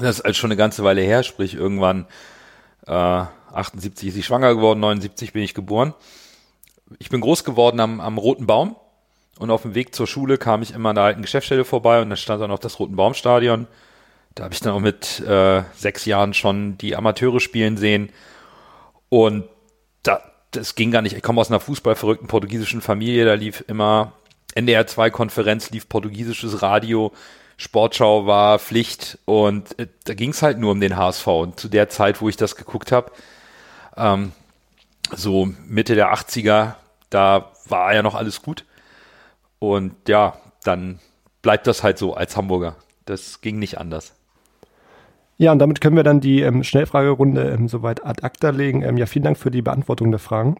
[0.00, 2.06] Das ist also schon eine ganze Weile her, sprich irgendwann
[2.86, 5.94] äh, 78 ist sie schwanger geworden, 79 bin ich geboren.
[6.98, 8.76] Ich bin groß geworden am, am Roten Baum
[9.38, 12.10] und auf dem Weg zur Schule kam ich immer an der alten Geschäftsstelle vorbei und
[12.10, 13.66] da stand dann auch das Roten Baumstadion.
[14.34, 18.10] Da habe ich dann auch mit äh, sechs Jahren schon die Amateure spielen sehen
[19.08, 19.48] und
[20.02, 21.16] da, das ging gar nicht.
[21.16, 24.12] Ich komme aus einer fußballverrückten portugiesischen Familie, da lief immer
[24.54, 27.12] NDR 2 Konferenz, lief portugiesisches Radio,
[27.56, 31.26] Sportschau war Pflicht und äh, da ging es halt nur um den HSV.
[31.26, 33.12] Und zu der Zeit, wo ich das geguckt habe,
[33.96, 34.32] ähm,
[35.14, 36.74] so Mitte der 80er,
[37.10, 38.64] da war ja noch alles gut.
[39.58, 41.00] Und ja, dann
[41.42, 42.76] bleibt das halt so als Hamburger.
[43.04, 44.14] Das ging nicht anders.
[45.40, 48.82] Ja, und damit können wir dann die ähm, Schnellfragerunde ähm, soweit ad acta legen.
[48.82, 50.56] Ähm, ja, vielen Dank für die Beantwortung der Fragen.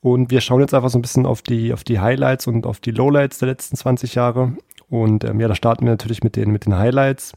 [0.00, 2.80] Und wir schauen jetzt einfach so ein bisschen auf die, auf die Highlights und auf
[2.80, 4.54] die Lowlights der letzten 20 Jahre.
[4.88, 7.34] Und ähm, ja, da starten wir natürlich mit den, mit den Highlights.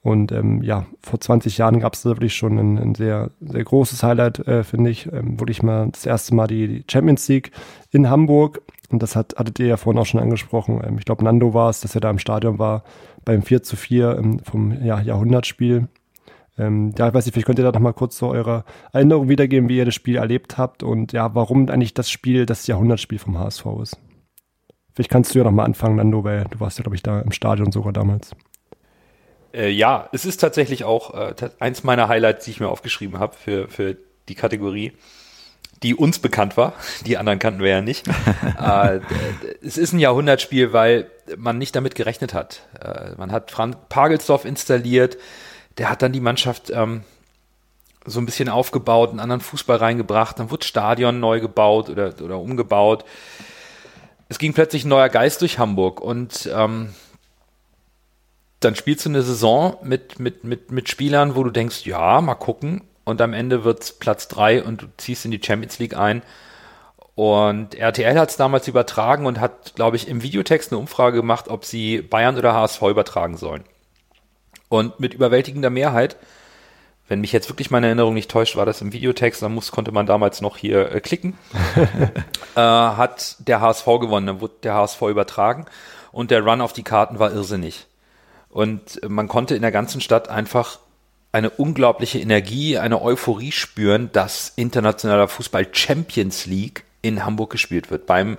[0.00, 4.02] Und ähm, ja, vor 20 Jahren gab es wirklich schon ein, ein, sehr, sehr großes
[4.02, 5.04] Highlight, äh, finde ich.
[5.12, 7.50] Ähm, wirklich mal das erste Mal die Champions League
[7.90, 8.62] in Hamburg.
[8.88, 10.80] Und das hat, hattet ihr ja vorhin auch schon angesprochen.
[10.82, 12.84] Ähm, ich glaube, Nando war es, dass er da im Stadion war
[13.24, 15.88] beim 4 zu 4 ähm, vom ja, Jahrhundertspiel.
[16.58, 19.28] Ähm, ja, ich weiß nicht, vielleicht könnt ihr da noch mal kurz so eure Erinnerung
[19.28, 23.18] wiedergeben, wie ihr das Spiel erlebt habt und ja, warum eigentlich das Spiel das Jahrhundertspiel
[23.18, 23.98] vom HSV ist.
[24.94, 27.20] Vielleicht kannst du ja noch mal anfangen, Nando, weil du warst ja, glaube ich, da
[27.20, 28.32] im Stadion sogar damals.
[29.54, 33.34] Äh, ja, es ist tatsächlich auch äh, eins meiner Highlights, die ich mir aufgeschrieben habe
[33.34, 33.96] für, für
[34.28, 34.92] die Kategorie,
[35.82, 36.74] die uns bekannt war.
[37.06, 38.06] Die anderen kannten wir ja nicht.
[38.60, 39.00] äh,
[39.62, 42.62] es ist ein Jahrhundertspiel, weil man nicht damit gerechnet hat.
[42.80, 45.16] Äh, man hat Frank Pagelsdorf installiert,
[45.78, 47.02] der hat dann die Mannschaft ähm,
[48.04, 52.38] so ein bisschen aufgebaut, einen anderen Fußball reingebracht, dann wurde Stadion neu gebaut oder, oder
[52.38, 53.04] umgebaut.
[54.28, 56.90] Es ging plötzlich ein neuer Geist durch Hamburg und ähm,
[58.60, 62.34] dann spielst du eine Saison mit, mit, mit, mit Spielern, wo du denkst, ja, mal
[62.34, 62.82] gucken.
[63.10, 66.22] Und am Ende wird es Platz drei und du ziehst in die Champions League ein.
[67.16, 71.48] Und RTL hat es damals übertragen und hat, glaube ich, im Videotext eine Umfrage gemacht,
[71.48, 73.64] ob sie Bayern oder HSV übertragen sollen.
[74.68, 76.16] Und mit überwältigender Mehrheit,
[77.08, 79.90] wenn mich jetzt wirklich meine Erinnerung nicht täuscht, war das im Videotext, dann muss, konnte
[79.90, 81.36] man damals noch hier äh, klicken,
[82.54, 85.66] äh, hat der HSV gewonnen, dann wurde der HSV übertragen
[86.12, 87.88] und der Run auf die Karten war irrsinnig.
[88.48, 90.78] Und man konnte in der ganzen Stadt einfach
[91.32, 98.06] eine unglaubliche Energie, eine Euphorie spüren, dass internationaler Fußball Champions League in Hamburg gespielt wird.
[98.06, 98.36] Beim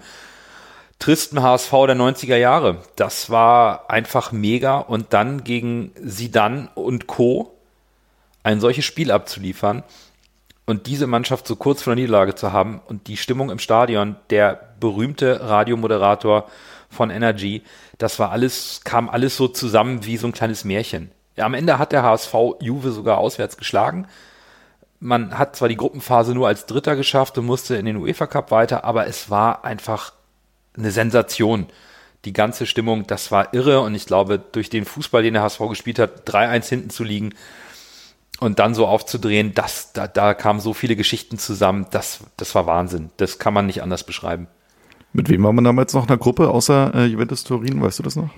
[0.99, 2.83] tristen HSV der 90er Jahre.
[2.95, 7.57] Das war einfach mega und dann gegen Sidan und Co.
[8.43, 9.83] ein solches Spiel abzuliefern
[10.65, 14.15] und diese Mannschaft so kurz vor der Niederlage zu haben und die Stimmung im Stadion,
[14.29, 16.49] der berühmte Radiomoderator
[16.89, 17.63] von Energy,
[17.97, 21.11] das war alles, kam alles so zusammen wie so ein kleines Märchen.
[21.35, 24.07] Ja, am Ende hat der HSV Juve sogar auswärts geschlagen.
[24.99, 28.51] Man hat zwar die Gruppenphase nur als Dritter geschafft und musste in den UEFA Cup
[28.51, 30.13] weiter, aber es war einfach
[30.77, 31.67] eine Sensation.
[32.25, 35.59] Die ganze Stimmung, das war irre und ich glaube, durch den Fußball, den der HSV
[35.69, 37.33] gespielt hat, 3-1 hinten zu liegen
[38.39, 42.67] und dann so aufzudrehen, das, da, da kamen so viele Geschichten zusammen, das, das war
[42.67, 43.09] Wahnsinn.
[43.17, 44.47] Das kann man nicht anders beschreiben.
[45.13, 48.03] Mit wem war man damals noch in der Gruppe, außer äh, Juventus Turin, weißt du
[48.03, 48.29] das noch?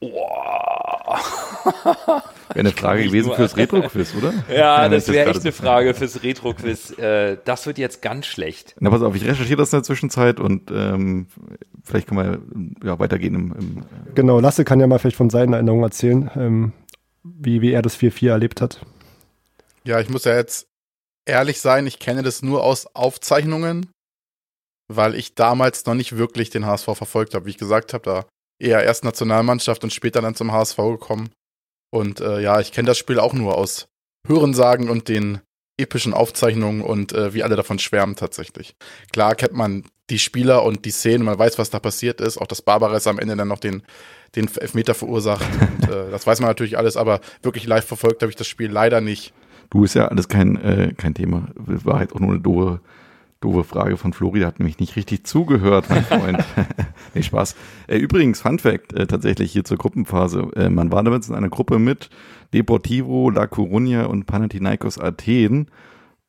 [0.00, 1.18] Boah.
[1.64, 2.22] Wäre
[2.54, 4.32] eine Frage gewesen fürs Retro-Quiz, oder?
[4.52, 6.98] Ja, Wenn das ich wäre echt eine Frage fürs Retro-Quiz.
[6.98, 8.74] Äh, das wird jetzt ganz schlecht.
[8.80, 11.26] Na, pass auf, ich recherchiere das in der Zwischenzeit und ähm,
[11.84, 12.42] vielleicht können
[12.82, 13.82] wir ja, weitergehen im, im
[14.14, 16.72] Genau, Lasse kann ja mal vielleicht von seinen Erinnerungen erzählen, ähm,
[17.22, 18.80] wie, wie er das 4-4 erlebt hat.
[19.84, 20.66] Ja, ich muss ja jetzt
[21.26, 23.90] ehrlich sein, ich kenne das nur aus Aufzeichnungen,
[24.88, 27.46] weil ich damals noch nicht wirklich den HSV verfolgt habe.
[27.46, 28.24] Wie ich gesagt habe, da
[28.58, 31.30] eher erst Nationalmannschaft und später dann zum HSV gekommen.
[31.90, 33.88] Und äh, ja, ich kenne das Spiel auch nur aus
[34.26, 35.40] Hörensagen und den
[35.78, 38.74] epischen Aufzeichnungen und äh, wie alle davon schwärmen tatsächlich.
[39.12, 42.38] Klar kennt man die Spieler und die Szenen, man weiß, was da passiert ist.
[42.38, 43.82] Auch dass Barbares am Ende dann noch den,
[44.34, 45.46] den Elfmeter verursacht.
[45.82, 48.70] und, äh, das weiß man natürlich alles, aber wirklich live verfolgt habe ich das Spiel
[48.70, 49.32] leider nicht.
[49.70, 51.48] Du ist ja alles kein, äh, kein Thema.
[51.54, 52.80] War halt auch nur eine doofe,
[53.40, 54.40] doofe Frage von Flori.
[54.40, 56.44] Der hat nämlich nicht richtig zugehört, mein Freund.
[57.14, 57.54] nee, Spaß.
[57.86, 60.50] Äh, übrigens, Fun Fact, äh, tatsächlich hier zur Gruppenphase.
[60.56, 62.10] Äh, man war damals in einer Gruppe mit
[62.52, 65.70] Deportivo, La Coruña und Panathinaikos Athen.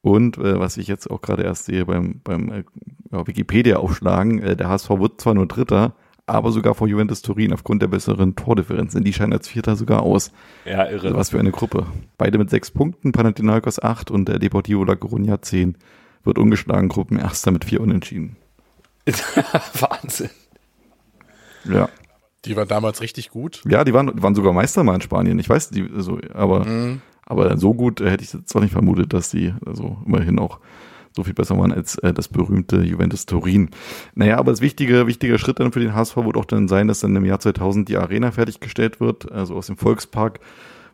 [0.01, 2.63] Und äh, was ich jetzt auch gerade erst sehe beim, beim äh,
[3.11, 5.93] ja, Wikipedia-Aufschlagen, äh, der HSV wird zwar nur Dritter,
[6.25, 8.93] aber sogar vor Juventus Turin aufgrund der besseren Tordifferenz.
[8.93, 10.31] Denn die scheinen als Vierter sogar aus.
[10.65, 11.07] Ja, irre.
[11.07, 11.87] Also was für eine Gruppe.
[12.17, 15.75] Beide mit sechs Punkten, Panathinaikos acht und der Deportivo La Coruña zehn.
[16.23, 18.35] Wird ungeschlagen Gruppenerster mit vier Unentschieden.
[19.79, 20.29] Wahnsinn.
[21.65, 21.89] Ja.
[22.45, 23.61] Die war damals richtig gut.
[23.67, 25.39] Ja, die waren, die waren sogar Meister mal in Spanien.
[25.39, 27.01] Ich weiß, die, so, aber, Mhm.
[27.25, 30.59] aber so gut äh, hätte ich zwar nicht vermutet, dass die also immerhin auch
[31.15, 33.71] so viel besser waren als äh, das berühmte Juventus Turin.
[34.15, 36.99] Naja, aber das wichtige, wichtige Schritt dann für den HSV wird auch dann sein, dass
[36.99, 39.29] dann im Jahr 2000 die Arena fertiggestellt wird.
[39.31, 40.39] Also aus dem Volkspark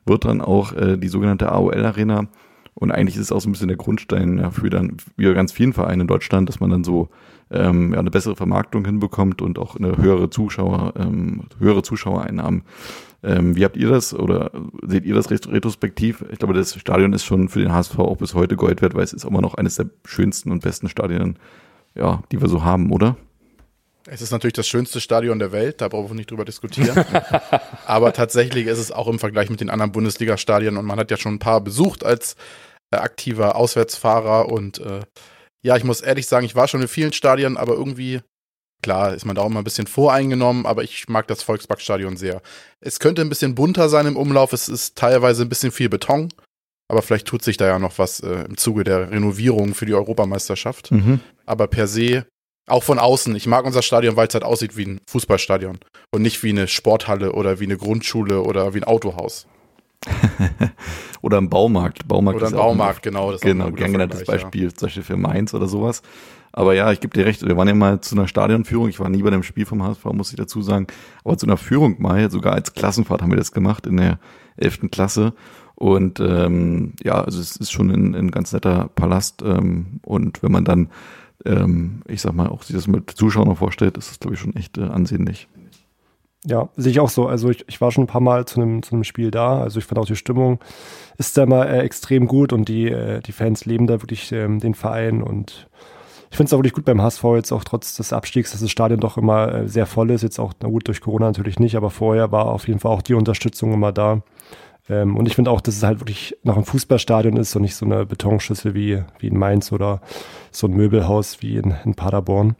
[0.06, 2.28] wird dann auch äh, die sogenannte AOL Arena.
[2.76, 5.52] Und eigentlich ist es auch so ein bisschen der Grundstein ja, für dann, bei ganz
[5.54, 7.10] vielen Vereinen in Deutschland, dass man dann so
[7.50, 12.64] ähm, ja, eine bessere Vermarktung hinbekommt und auch eine höhere Zuschauer, ähm, höhere Zuschauereinnahmen.
[13.24, 14.52] Ähm, wie habt ihr das oder
[14.86, 16.26] seht ihr das ret- retrospektiv?
[16.32, 19.04] Ich glaube, das Stadion ist schon für den HSV auch bis heute Gold wert, weil
[19.04, 21.40] es ist immer noch eines der schönsten und besten Stadien,
[21.96, 23.16] ja, die wir so haben, oder?
[24.08, 27.04] Es ist natürlich das schönste Stadion der Welt, da brauchen wir nicht drüber diskutieren.
[27.86, 31.18] Aber tatsächlich ist es auch im Vergleich mit den anderen Bundesliga-Stadien und man hat ja
[31.18, 32.36] schon ein paar besucht als
[32.92, 35.02] äh, aktiver Auswärtsfahrer und äh,
[35.64, 38.22] ja, ich muss ehrlich sagen, ich war schon in vielen Stadien, aber irgendwie,
[38.84, 42.44] klar, ist man da auch immer ein bisschen voreingenommen, aber ich mag das Volksparkstadion sehr.
[42.82, 46.32] Es könnte ein bisschen bunter sein im Umlauf, es ist teilweise ein bisschen viel Beton,
[46.88, 49.96] aber vielleicht tut sich da ja noch was äh, im Zuge der Renovierung für die
[49.96, 51.22] Europameisterschaft Mhm.
[51.48, 52.28] aber per se,
[52.68, 55.78] auch von außen, ich mag unser Stadion, weil es halt aussieht wie ein Fußballstadion
[56.12, 59.48] und nicht wie eine Sporthalle oder wie eine Grundschule oder wie ein Autohaus.
[61.22, 62.08] oder im Baumarkt.
[62.08, 63.32] Baumarkt Oder ein Baumarkt, genau.
[63.32, 66.02] Das Genau, ein gern genanntes Beispiel, zum Beispiel für Mainz oder sowas.
[66.52, 69.10] Aber ja, ich gebe dir recht, wir waren ja mal zu einer Stadionführung, ich war
[69.10, 70.88] nie bei dem Spiel vom HSV, muss ich dazu sagen,
[71.26, 74.20] aber zu einer Führung mal, sogar als Klassenfahrt haben wir das gemacht in der
[74.56, 75.34] elften Klasse.
[75.76, 79.42] Und ähm, ja, also es ist schon ein, ein ganz netter Palast.
[79.42, 80.90] Ähm, und wenn man dann,
[81.46, 84.56] ähm, ich sag mal, auch sich das mit Zuschauern vorstellt, ist das, glaube ich, schon
[84.56, 85.48] echt äh, ansehnlich.
[86.46, 87.28] Ja, sehe ich auch so.
[87.28, 89.60] Also ich, ich war schon ein paar Mal zu einem, zu einem Spiel da.
[89.60, 90.60] Also ich fand auch die Stimmung
[91.18, 94.60] ist da immer äh, extrem gut und die, äh, die Fans leben da wirklich ähm,
[94.60, 95.68] den Verein und
[96.30, 98.70] ich finde es auch wirklich gut beim HSV jetzt auch trotz des Abstiegs, dass das
[98.70, 100.22] Stadion doch immer äh, sehr voll ist.
[100.22, 103.02] Jetzt auch, na gut, durch Corona natürlich nicht, aber vorher war auf jeden Fall auch
[103.02, 104.22] die Unterstützung immer da.
[104.90, 107.76] Ähm, und ich finde auch, dass es halt wirklich noch ein Fußballstadion ist und nicht
[107.76, 110.02] so eine Betonschüssel wie, wie in Mainz oder
[110.52, 112.56] so ein Möbelhaus wie in, in Paderborn.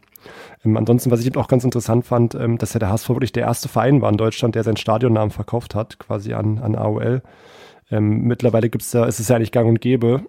[0.64, 3.32] Ähm, ansonsten, was ich eben auch ganz interessant fand, ähm, dass ja der HSV wirklich
[3.32, 7.22] der erste Verein war in Deutschland, der seinen Stadionnamen verkauft hat, quasi an, an AOL.
[7.90, 10.22] Ähm, mittlerweile gibt's da, ist es ja eigentlich gang und gäbe.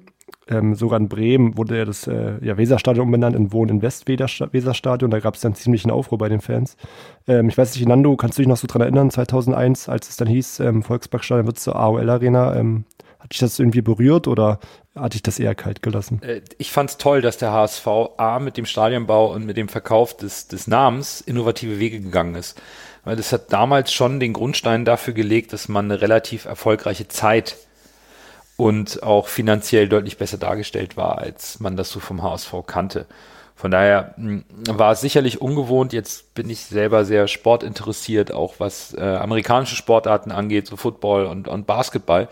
[0.50, 5.12] Ähm, sogar in Bremen wurde ja das äh, ja, Weserstadion umbenannt in Wohn in West-Weserstadion.
[5.12, 6.78] Da gab es dann ziemlichen Aufruhr bei den Fans.
[7.28, 10.18] Ähm, ich weiß nicht, Nando, kannst du dich noch so dran erinnern, 2001, als es
[10.18, 12.56] dann hieß, ähm, Volksparkstadion wird zur AOL-Arena.
[12.56, 12.86] Ähm,
[13.20, 14.60] hat dich das irgendwie berührt oder
[14.96, 16.22] hat dich das eher kalt gelassen?
[16.24, 19.68] Äh, Ich fand es toll, dass der HSV A mit dem Stadionbau und mit dem
[19.68, 22.60] Verkauf des, des Namens innovative Wege gegangen ist.
[23.04, 27.58] Weil das hat damals schon den Grundstein dafür gelegt, dass man eine relativ erfolgreiche Zeit
[28.58, 33.06] und auch finanziell deutlich besser dargestellt war, als man das so vom HSV kannte.
[33.56, 35.94] Von daher mh, war es sicherlich ungewohnt.
[35.94, 41.48] Jetzt bin ich selber sehr sportinteressiert, auch was äh, amerikanische Sportarten angeht, so Football und,
[41.48, 42.28] und Basketball.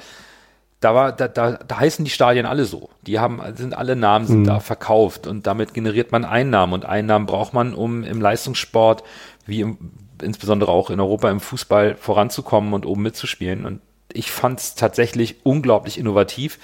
[0.81, 2.89] Da, war, da, da, da heißen die Stadien alle so.
[3.07, 4.45] Die haben, sind alle Namen sind Mhm.
[4.45, 9.03] da verkauft und damit generiert man Einnahmen und Einnahmen braucht man, um im Leistungssport,
[9.47, 9.77] wie im,
[10.21, 13.65] insbesondere auch in Europa im Fußball voranzukommen und oben mitzuspielen.
[13.65, 13.81] Und
[14.13, 16.59] ich fand es tatsächlich unglaublich innovativ,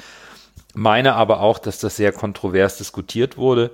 [0.74, 3.72] meine aber auch, dass das sehr kontrovers diskutiert wurde.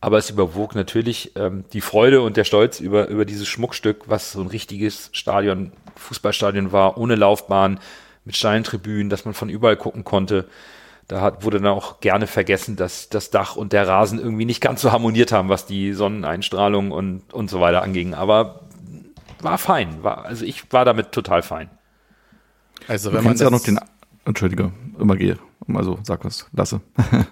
[0.00, 4.32] Aber es überwog natürlich ähm, die Freude und der Stolz über, über dieses Schmuckstück, was
[4.32, 7.80] so ein richtiges Stadion, Fußballstadion war, ohne Laufbahn,
[8.24, 10.46] mit Steintribünen, dass man von überall gucken konnte.
[11.08, 14.60] Da hat, wurde dann auch gerne vergessen, dass das Dach und der Rasen irgendwie nicht
[14.60, 18.14] ganz so harmoniert haben, was die Sonneneinstrahlung und, und so weiter anging.
[18.14, 18.60] Aber
[19.40, 20.02] war fein.
[20.02, 21.70] War, also ich war damit total fein.
[22.88, 23.80] Also Du wenn man kennst ja noch das- den,
[24.24, 25.38] Entschuldige, immer gehe.
[25.72, 26.80] Also sag was, lasse.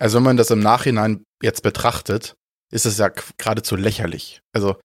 [0.00, 2.34] Also wenn man das im Nachhinein jetzt betrachtet,
[2.72, 4.40] ist es ja geradezu lächerlich.
[4.52, 4.76] Also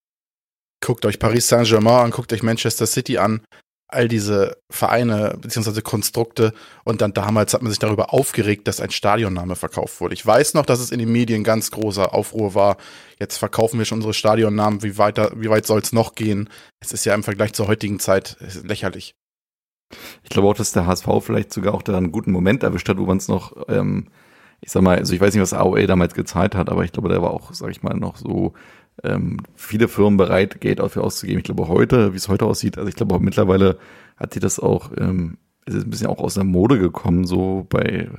[0.86, 3.42] guckt euch Paris Saint-Germain an, guckt euch Manchester City an,
[3.92, 5.82] all diese Vereine bzw.
[5.82, 10.14] Konstrukte und dann damals hat man sich darüber aufgeregt, dass ein Stadionname verkauft wurde.
[10.14, 12.78] Ich weiß noch, dass es in den Medien ganz großer Aufruhr war.
[13.20, 16.50] Jetzt verkaufen wir schon unsere Stadionnamen, wie weiter, wie weit soll es noch gehen?
[16.82, 19.16] Es ist ja im Vergleich zur heutigen Zeit lächerlich.
[20.24, 22.98] Ich glaube auch, dass der HSV vielleicht sogar auch da einen guten Moment erwischt hat,
[22.98, 24.08] wo man es noch, ähm,
[24.62, 27.10] ich sag mal, also ich weiß nicht, was AOL damals gezahlt hat, aber ich glaube,
[27.10, 28.54] da war auch, sag ich mal, noch so
[29.04, 31.40] ähm, viele Firmen bereit, Geld dafür auszugeben.
[31.40, 33.78] Ich glaube heute, wie es heute aussieht, also ich glaube mittlerweile
[34.18, 37.66] hat sich das auch, ähm, es ist ein bisschen auch aus der Mode gekommen, so
[37.70, 38.10] bei,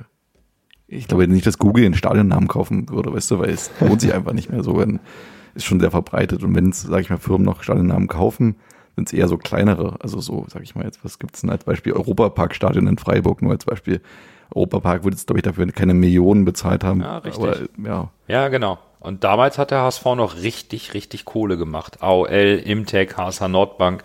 [0.87, 4.13] ich glaube nicht, dass Google einen Stadionnamen kaufen würde, weißt du, weil es lohnt sich
[4.13, 4.99] einfach nicht mehr so, wenn,
[5.53, 8.55] ist schon sehr verbreitet und wenn es, sag ich mal, Firmen noch Stadionnamen kaufen,
[9.01, 11.63] sind es eher so kleinere, also so, sag ich mal jetzt, was gibt's denn als
[11.63, 11.93] Beispiel?
[11.93, 14.01] Europapark-Stadion in Freiburg, nur als Beispiel.
[14.53, 17.01] Europapark würde jetzt, glaube ich, dafür keine Millionen bezahlt haben.
[17.01, 17.43] Ja, richtig.
[17.43, 18.79] Aber, ja, Ja, genau.
[18.99, 22.03] Und damals hat der HSV noch richtig, richtig Kohle gemacht.
[22.03, 24.03] AOL, Imtech, HSH Nordbank,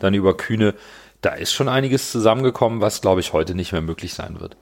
[0.00, 0.74] dann über Kühne.
[1.20, 4.56] Da ist schon einiges zusammengekommen, was, glaube ich, heute nicht mehr möglich sein wird.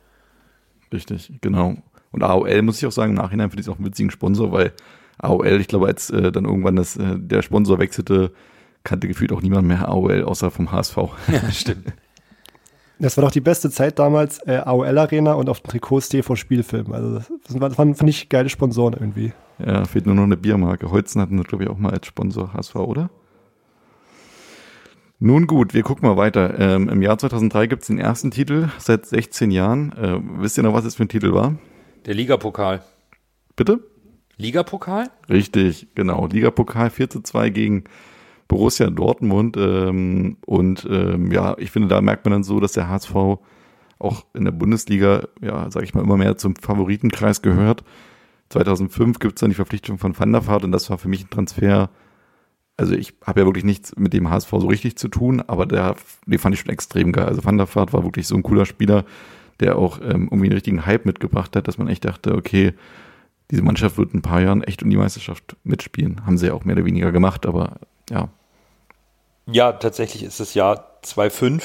[0.92, 1.76] richtig, genau.
[2.10, 4.52] Und AOL, muss ich auch sagen, im Nachhinein finde ich es auch einen witzigen Sponsor,
[4.52, 4.72] weil
[5.18, 8.32] AOL, ich glaube, als äh, dann irgendwann das, äh, der Sponsor wechselte,
[8.84, 10.96] kannte gefühlt auch niemand mehr AOL, außer vom HSV.
[11.28, 11.92] Ja, stimmt.
[12.98, 16.36] Das war doch die beste Zeit damals, äh, AOL Arena und auf dem Trikots TV
[16.36, 16.92] Spielfilm.
[16.92, 19.32] Also das waren, das waren finde ich, geile Sponsoren irgendwie.
[19.58, 20.88] Ja, fehlt nur noch eine Biermarke.
[20.88, 23.10] Holzen hatten das, glaube ich, auch mal als Sponsor HSV, oder?
[25.18, 26.58] Nun gut, wir gucken mal weiter.
[26.60, 29.92] Ähm, Im Jahr 2003 gibt es den ersten Titel seit 16 Jahren.
[29.92, 31.56] Äh, wisst ihr noch, was es für ein Titel war?
[32.06, 32.82] Der Ligapokal.
[33.56, 33.80] Bitte?
[34.36, 35.10] Ligapokal?
[35.28, 36.26] Richtig, genau.
[36.26, 37.84] Ligapokal 4 zu 2 gegen
[38.52, 39.56] Borussia Dortmund.
[39.56, 43.14] Ähm, und ähm, ja, ich finde, da merkt man dann so, dass der HSV
[43.98, 47.82] auch in der Bundesliga, ja, sage ich mal, immer mehr zum Favoritenkreis gehört.
[48.50, 51.24] 2005 gibt es dann die Verpflichtung von Van der Vaart und das war für mich
[51.24, 51.88] ein Transfer.
[52.76, 55.96] Also ich habe ja wirklich nichts mit dem HSV so richtig zu tun, aber der,
[56.26, 57.24] den fand ich schon extrem geil.
[57.24, 59.06] Also Van der Vaart war wirklich so ein cooler Spieler,
[59.60, 62.74] der auch ähm, irgendwie einen richtigen Hype mitgebracht hat, dass man echt dachte, okay,
[63.50, 66.26] diese Mannschaft wird in ein paar Jahren echt um die Meisterschaft mitspielen.
[66.26, 67.78] Haben sie ja auch mehr oder weniger gemacht, aber
[68.10, 68.28] ja,
[69.46, 71.62] Ja, tatsächlich ist das Jahr 2.5.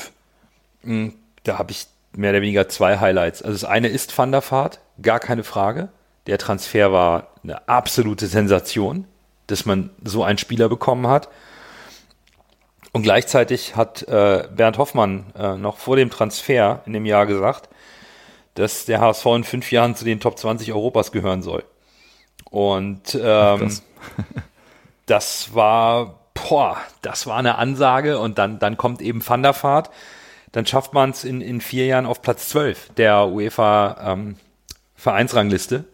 [0.84, 1.10] Mm,
[1.44, 3.42] Da habe ich mehr oder weniger zwei Highlights.
[3.42, 5.90] Also das eine ist Van der Vaart, gar keine Frage.
[6.26, 9.06] Der Transfer war eine absolute Sensation,
[9.48, 11.30] dass man so einen Spieler bekommen hat.
[12.92, 17.70] Und gleichzeitig hat äh, Bernd Hoffmann äh, noch vor dem Transfer in dem Jahr gesagt,
[18.56, 21.64] dass der HSV in fünf Jahren zu den Top 20 Europas gehören soll.
[22.50, 23.84] Und ähm, krass.
[25.06, 29.90] das war, boah, das war eine Ansage und dann, dann kommt eben Van der Vaart.
[30.52, 34.38] Dann schafft man es in, in vier Jahren auf Platz 12 der UEFA ähm,
[34.96, 35.86] Vereinsrangliste.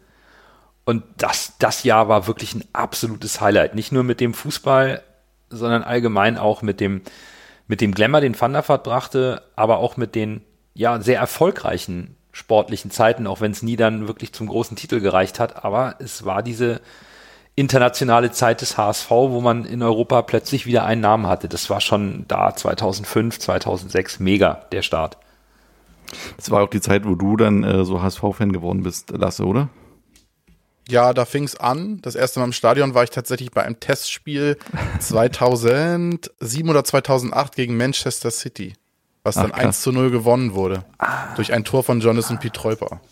[0.85, 3.75] Und das, das Jahr war wirklich ein absolutes Highlight.
[3.75, 5.01] Nicht nur mit dem Fußball,
[5.49, 7.01] sondern allgemein auch mit dem,
[7.67, 10.41] mit dem Glamour, den Van der Vaart brachte, aber auch mit den
[10.73, 15.39] ja, sehr erfolgreichen sportlichen Zeiten, auch wenn es nie dann wirklich zum großen Titel gereicht
[15.39, 15.63] hat.
[15.63, 16.81] Aber es war diese
[17.55, 21.47] internationale Zeit des HSV, wo man in Europa plötzlich wieder einen Namen hatte.
[21.47, 25.17] Das war schon da 2005, 2006 mega, der Start.
[26.37, 29.69] das war auch die Zeit, wo du dann äh, so HSV-Fan geworden bist, Lasse, oder?
[30.89, 31.99] Ja, da fing's an.
[32.01, 34.57] Das erste Mal im Stadion war ich tatsächlich bei einem Testspiel
[34.99, 38.73] 2007 oder 2008 gegen Manchester City,
[39.23, 39.65] was Ach, dann krass.
[39.65, 40.83] 1 zu 0 gewonnen wurde.
[41.35, 42.99] Durch ein Tor von Jonathan Pietreuper.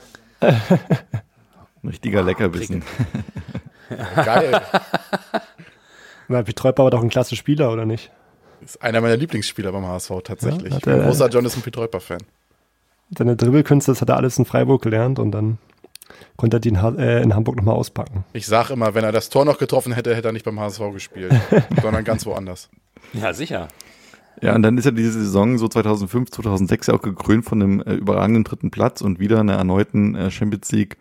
[1.84, 2.84] Ein richtiger Leckerbissen.
[4.16, 4.62] Geil.
[6.28, 8.12] Na, Pietreuper war doch ein klasse Spieler, oder nicht?
[8.64, 10.72] Ist einer meiner Lieblingsspieler beim HSV tatsächlich.
[10.72, 12.20] Ja, ich bin ein er- großer Jonathan Pietreuper-Fan.
[13.18, 15.58] Seine Dribbelkünste, das hat er alles in Freiburg gelernt und dann
[16.38, 18.24] konnte er die in, äh, in Hamburg nochmal auspacken.
[18.34, 20.94] Ich sag immer, wenn er das Tor noch getroffen hätte, hätte er nicht beim HSV
[20.94, 21.34] gespielt,
[21.82, 22.70] sondern ganz woanders.
[23.14, 23.68] Ja, sicher.
[24.42, 27.82] Ja, und dann ist ja diese Saison so 2005, 2006 ja auch gekrönt von einem
[27.82, 30.98] äh, überragenden dritten Platz und wieder einer erneuten äh, Champions League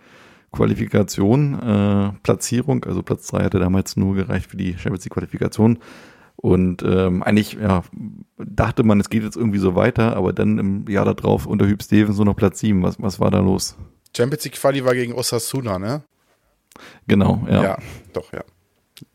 [0.52, 2.84] Qualifikation, äh, Platzierung.
[2.84, 5.78] Also Platz drei hatte damals nur gereicht für die Champions League Qualifikation.
[6.36, 7.84] Und ähm, eigentlich ja,
[8.38, 11.82] dachte man, es geht jetzt irgendwie so weiter, aber dann im Jahr darauf unter Hüb
[11.82, 12.82] Stevens nur noch Platz sieben.
[12.82, 13.76] Was, was war da los?
[14.16, 16.02] Champions League Quali war gegen Osasuna, ne?
[17.06, 17.62] Genau, ja.
[17.62, 17.78] Ja,
[18.12, 18.42] doch, ja.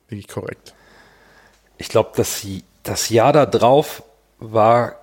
[0.08, 0.76] Bin ich korrekt.
[1.78, 2.45] Ich glaube, das,
[2.84, 4.04] das Jahr da drauf
[4.38, 4.95] war,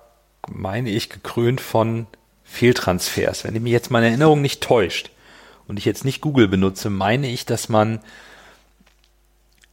[0.49, 2.07] meine ich, gekrönt von
[2.43, 3.43] Fehltransfers.
[3.43, 5.11] Wenn mich jetzt meine Erinnerung nicht täuscht
[5.73, 7.97] und ich jetzt nicht Google benutze, meine ich, dass man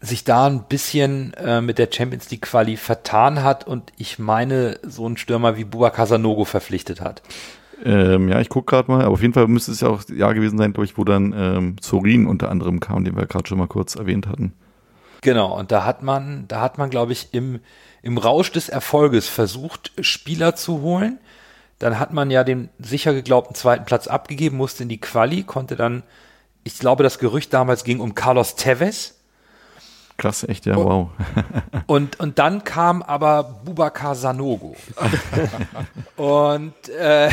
[0.00, 4.78] sich da ein bisschen äh, mit der Champions League Quali vertan hat und ich meine,
[4.82, 7.20] so ein Stürmer wie Buba Casanogo verpflichtet hat.
[7.84, 10.32] Ähm, ja, ich gucke gerade mal, aber auf jeden Fall müsste es ja auch Jahr
[10.32, 13.68] gewesen sein, durch wo dann ähm, Sorin unter anderem kam, den wir gerade schon mal
[13.68, 14.54] kurz erwähnt hatten.
[15.20, 17.60] Genau, und da hat man, da hat man, glaube ich, im,
[18.00, 21.18] im Rausch des Erfolges versucht, Spieler zu holen.
[21.80, 25.74] Dann hat man ja den sicher geglaubten zweiten Platz abgegeben, musste in die Quali, konnte
[25.74, 26.04] dann,
[26.62, 29.16] ich glaube, das Gerücht damals ging um Carlos Tevez
[30.20, 31.08] Krass, echt, ja, wow.
[31.86, 34.76] Und, und dann kam aber Bubakar Sanogo.
[36.16, 37.30] und äh,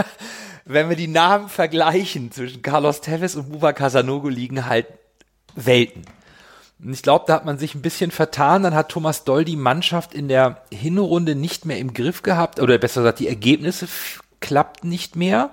[0.64, 4.86] wenn wir die Namen vergleichen zwischen Carlos Tevez und Bubakar Sanogo liegen halt
[5.54, 6.02] Welten.
[6.78, 8.62] Ich glaube, da hat man sich ein bisschen vertan.
[8.62, 12.60] Dann hat Thomas Doll die Mannschaft in der Hinrunde nicht mehr im Griff gehabt.
[12.60, 13.88] Oder besser gesagt, die Ergebnisse
[14.40, 15.50] klappten nicht mehr.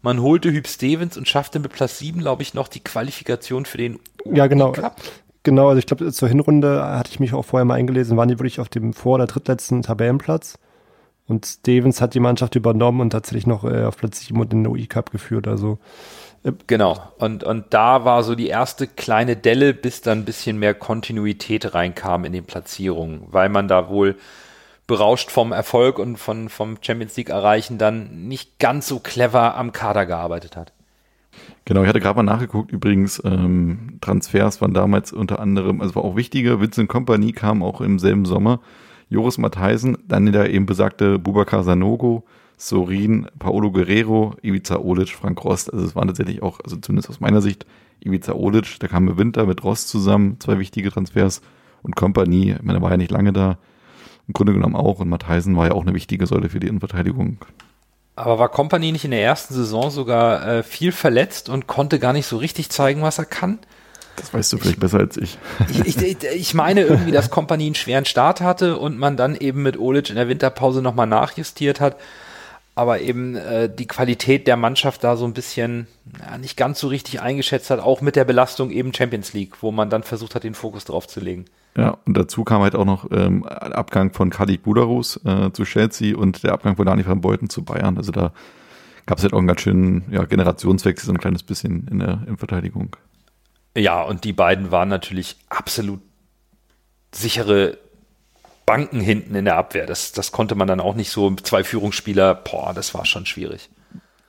[0.00, 3.78] Man holte Hüb Stevens und schaffte mit Platz 7, glaube ich, noch die Qualifikation für
[3.78, 4.72] den Ja, genau.
[4.72, 4.96] Cup.
[5.42, 8.38] Genau, also ich glaube, zur Hinrunde hatte ich mich auch vorher mal eingelesen, waren die
[8.38, 10.58] wirklich auf dem vor- oder drittletzten Tabellenplatz.
[11.26, 14.66] Und Stevens hat die Mannschaft übernommen und tatsächlich noch äh, auf Platz 7 und den
[14.66, 15.46] UI-Cup geführt.
[15.46, 15.78] Also
[16.66, 17.02] Genau.
[17.18, 21.74] Und, und da war so die erste kleine Delle, bis dann ein bisschen mehr Kontinuität
[21.74, 24.16] reinkam in den Platzierungen, weil man da wohl
[24.86, 29.72] berauscht vom Erfolg und von, vom Champions League erreichen dann nicht ganz so clever am
[29.72, 30.72] Kader gearbeitet hat.
[31.66, 36.04] Genau, ich hatte gerade mal nachgeguckt, übrigens, ähm, Transfers waren damals unter anderem, also war
[36.04, 38.60] auch wichtige, Vincent Company kam auch im selben Sommer,
[39.10, 42.24] Joris Matheisen, dann der eben besagte Bubakar Sanogo,
[42.58, 47.20] Sorin, Paolo Guerrero, Ivica Olic, Frank Rost, also es waren tatsächlich auch, also zumindest aus
[47.20, 47.64] meiner Sicht,
[48.00, 51.40] Ivica Olic, der kam im Winter mit Rost zusammen, zwei wichtige Transfers
[51.82, 53.58] und Company, ich meine, er war ja nicht lange da,
[54.26, 57.38] im Grunde genommen auch und Matheisen war ja auch eine wichtige Säule für die Innenverteidigung.
[58.16, 62.12] Aber war Company nicht in der ersten Saison sogar äh, viel verletzt und konnte gar
[62.12, 63.60] nicht so richtig zeigen, was er kann?
[64.16, 65.38] Das weißt du vielleicht ich, besser als ich.
[65.70, 65.96] ich.
[65.96, 66.54] Ich, ich.
[66.54, 70.16] meine irgendwie, dass Company einen schweren Start hatte und man dann eben mit Olic in
[70.16, 71.96] der Winterpause nochmal nachjustiert hat.
[72.78, 75.88] Aber eben äh, die Qualität der Mannschaft da so ein bisschen
[76.20, 79.72] ja, nicht ganz so richtig eingeschätzt hat, auch mit der Belastung eben Champions League, wo
[79.72, 81.46] man dann versucht hat, den Fokus drauf zu legen.
[81.76, 86.16] Ja, und dazu kam halt auch noch ähm, Abgang von Khalid Budarus äh, zu Chelsea
[86.16, 87.96] und der Abgang von Dani van Beuten zu Bayern.
[87.96, 88.32] Also da
[89.06, 92.20] gab es halt auch einen ganz schönen ja, Generationswechsel, so ein kleines bisschen in der
[92.28, 92.94] in Verteidigung.
[93.76, 96.00] Ja, und die beiden waren natürlich absolut
[97.12, 97.76] sichere
[98.68, 99.86] Banken hinten in der Abwehr.
[99.86, 101.34] Das, das konnte man dann auch nicht so.
[101.36, 103.70] Zwei Führungsspieler, boah, das war schon schwierig.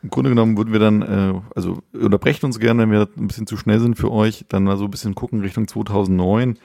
[0.02, 3.48] Im Grunde genommen würden wir dann, äh, also unterbrechen uns gerne, wenn wir ein bisschen
[3.48, 6.58] zu schnell sind für euch, dann mal so ein bisschen gucken Richtung 2009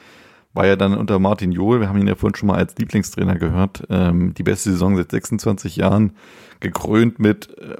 [0.52, 3.34] war ja dann unter Martin Johl, wir haben ihn ja vorhin schon mal als Lieblingstrainer
[3.34, 6.12] gehört, ähm, die beste Saison seit 26 Jahren,
[6.60, 7.74] gekrönt mit äh,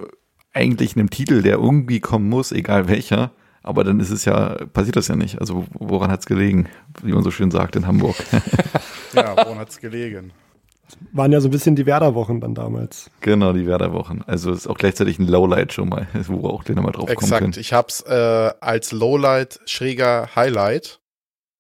[0.53, 3.31] eigentlich einem Titel, der irgendwie kommen muss, egal welcher.
[3.63, 5.41] Aber dann ist es ja, passiert das ja nicht.
[5.41, 6.69] Also woran hat es gelegen,
[7.03, 8.17] wie man so schön sagt in Hamburg?
[9.15, 10.33] ja, woran hat es gelegen?
[11.13, 13.11] Waren ja so ein bisschen die Werder-Wochen dann damals.
[13.21, 14.23] Genau, die Werder-Wochen.
[14.27, 17.31] Also ist auch gleichzeitig ein Lowlight schon mal, wo wir auch gleich nochmal drauf Exakt.
[17.31, 17.53] kommen können.
[17.53, 21.01] Exakt, ich hab's äh, als Lowlight schräger Highlight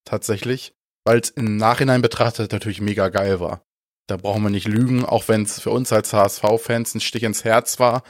[0.04, 3.62] tatsächlich weil es im Nachhinein betrachtet natürlich mega geil war.
[4.06, 7.44] Da brauchen wir nicht lügen, auch wenn es für uns als HSV-Fans ein Stich ins
[7.44, 8.02] Herz war.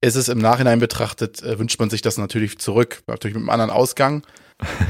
[0.00, 3.50] Ist es im Nachhinein betrachtet, äh, wünscht man sich das natürlich zurück, natürlich mit einem
[3.50, 4.24] anderen Ausgang.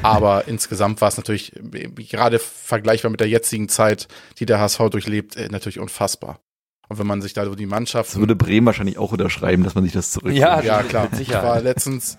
[0.03, 5.37] Aber insgesamt war es natürlich gerade vergleichbar mit der jetzigen Zeit, die der HSV durchlebt,
[5.37, 6.41] äh, natürlich unfassbar.
[6.89, 8.11] Und wenn man sich da so die Mannschaft.
[8.11, 10.33] Das würde Bremen wahrscheinlich auch unterschreiben, dass man sich das zurück.
[10.33, 11.11] Ja, ja klar.
[11.21, 12.19] Ich war letztens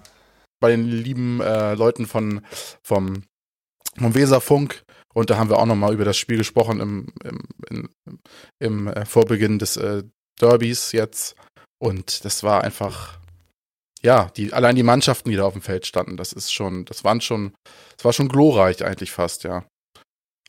[0.59, 2.41] bei den lieben äh, Leuten von
[2.83, 3.23] vom
[3.97, 4.83] vom Weserfunk.
[5.13, 7.89] Und da haben wir auch nochmal über das Spiel gesprochen im, im, im,
[8.59, 10.03] im äh, Vorbeginn des äh,
[10.39, 11.35] Derbys jetzt.
[11.79, 13.18] Und das war einfach,
[14.01, 17.03] ja, die, allein die Mannschaften, die da auf dem Feld standen, das ist schon, das
[17.03, 17.53] waren schon,
[17.95, 19.65] das war schon glorreich eigentlich fast, ja.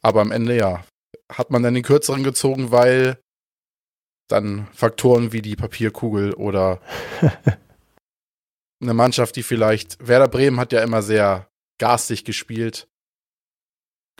[0.03, 0.85] Aber am Ende, ja,
[1.31, 3.19] hat man dann den kürzeren gezogen, weil
[4.29, 6.81] dann Faktoren wie die Papierkugel oder
[8.81, 11.49] eine Mannschaft, die vielleicht, Werder Bremen hat ja immer sehr
[11.79, 12.89] garstig gespielt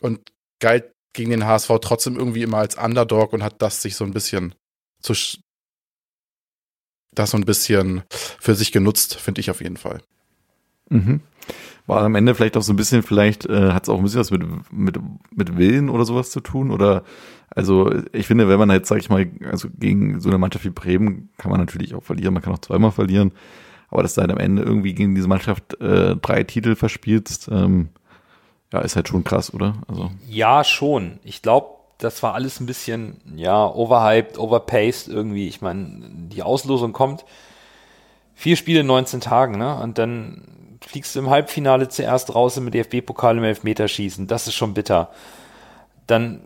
[0.01, 4.05] und galt gegen den HSV trotzdem irgendwie immer als Underdog und hat das sich so
[4.05, 4.55] ein bisschen
[5.03, 5.15] zu,
[7.13, 10.01] das so ein bisschen für sich genutzt, finde ich auf jeden Fall.
[10.89, 11.21] Mhm.
[11.87, 14.21] War am Ende vielleicht auch so ein bisschen, vielleicht äh, hat es auch ein bisschen
[14.21, 14.99] was mit, mit,
[15.35, 16.71] mit Willen oder sowas zu tun.
[16.71, 17.03] Oder
[17.51, 20.71] also ich finde, wenn man jetzt, sag ich mal, also gegen so eine Mannschaft wie
[20.71, 23.33] Bremen kann man natürlich auch verlieren, man kann auch zweimal verlieren.
[23.89, 27.89] Aber dass du halt am Ende irgendwie gegen diese Mannschaft äh, drei Titel verspielst, ähm,
[28.73, 29.83] ja, ist halt schon krass, oder?
[29.89, 30.13] Also.
[30.29, 31.19] Ja, schon.
[31.25, 35.49] Ich glaube, das war alles ein bisschen, ja, overhyped, overpaced irgendwie.
[35.49, 37.25] Ich meine, die Auslosung kommt.
[38.35, 39.77] Vier Spiele in 19 Tagen, ne?
[39.77, 44.27] Und dann fliegst du im Halbfinale zuerst raus im DFB-Pokal im Elfmeterschießen.
[44.27, 45.11] Das ist schon bitter.
[46.07, 46.41] Dann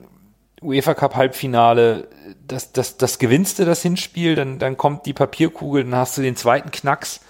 [0.61, 2.09] UEFA Cup Halbfinale,
[2.47, 6.23] das, das, das gewinnst du das Hinspiel, dann, dann kommt die Papierkugel, dann hast du
[6.23, 7.21] den zweiten Knacks.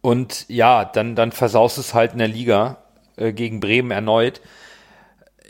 [0.00, 2.78] Und ja, dann, dann versaust es halt in der Liga
[3.16, 4.40] äh, gegen Bremen erneut.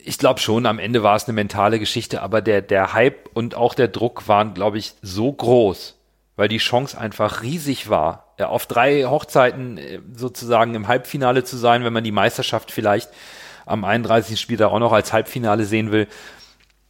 [0.08, 3.54] Ich glaube schon, am Ende war es eine mentale Geschichte, aber der, der Hype und
[3.54, 5.96] auch der Druck waren, glaube ich, so groß,
[6.34, 11.58] weil die Chance einfach riesig war, ja, auf drei Hochzeiten äh, sozusagen im Halbfinale zu
[11.58, 13.10] sein, wenn man die Meisterschaft vielleicht
[13.66, 14.40] am 31.
[14.40, 16.06] Spiel da auch noch als Halbfinale sehen will.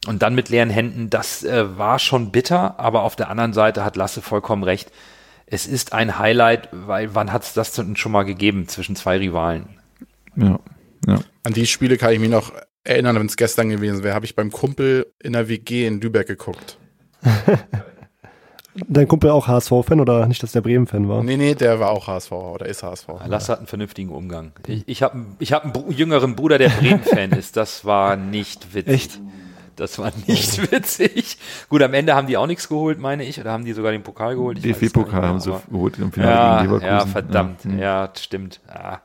[0.07, 3.83] Und dann mit leeren Händen, das äh, war schon bitter, aber auf der anderen Seite
[3.83, 4.93] hat Lasse vollkommen recht.
[5.45, 9.17] Es ist ein Highlight, weil wann hat es das denn schon mal gegeben zwischen zwei
[9.17, 9.77] Rivalen?
[10.37, 10.59] Ja,
[11.05, 11.19] ja.
[11.43, 12.53] An die Spiele kann ich mich noch
[12.89, 16.27] erinnern, wenn es gestern gewesen wäre, habe ich beim Kumpel in der WG in Lübeck
[16.27, 16.77] geguckt.
[18.87, 21.23] Dein Kumpel auch HSV-Fan oder nicht, dass der Bremen-Fan war?
[21.23, 23.07] Nee, nee, der war auch HSV oder ist HSV.
[23.25, 24.53] Lasse hat einen vernünftigen Umgang.
[24.67, 27.57] Ich, ich habe ich hab einen jüngeren Bruder, der Bremen-Fan ist.
[27.57, 28.93] Das war nicht witzig.
[28.93, 29.19] Echt?
[29.75, 31.37] Das war nicht witzig.
[31.69, 33.39] Gut, am Ende haben die auch nichts geholt, meine ich.
[33.39, 34.63] Oder haben die sogar den Pokal geholt?
[34.63, 36.87] DFB-Pokal haben sie geholt im Finale ja, gegen Leverkusen.
[36.87, 37.65] Ja, verdammt.
[37.65, 38.61] Ja, ja stimmt.
[38.67, 39.01] Ja.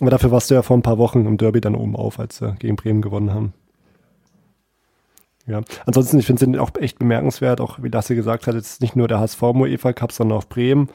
[0.00, 2.38] Aber dafür warst du ja vor ein paar Wochen im Derby dann oben auf, als
[2.38, 3.52] sie gegen Bremen gewonnen haben.
[5.46, 8.94] Ja, ansonsten, ich finde es auch echt bemerkenswert, auch wie Lasse gesagt hat, jetzt nicht
[8.94, 10.88] nur der HSV UEFA Cup, sondern auch Bremen.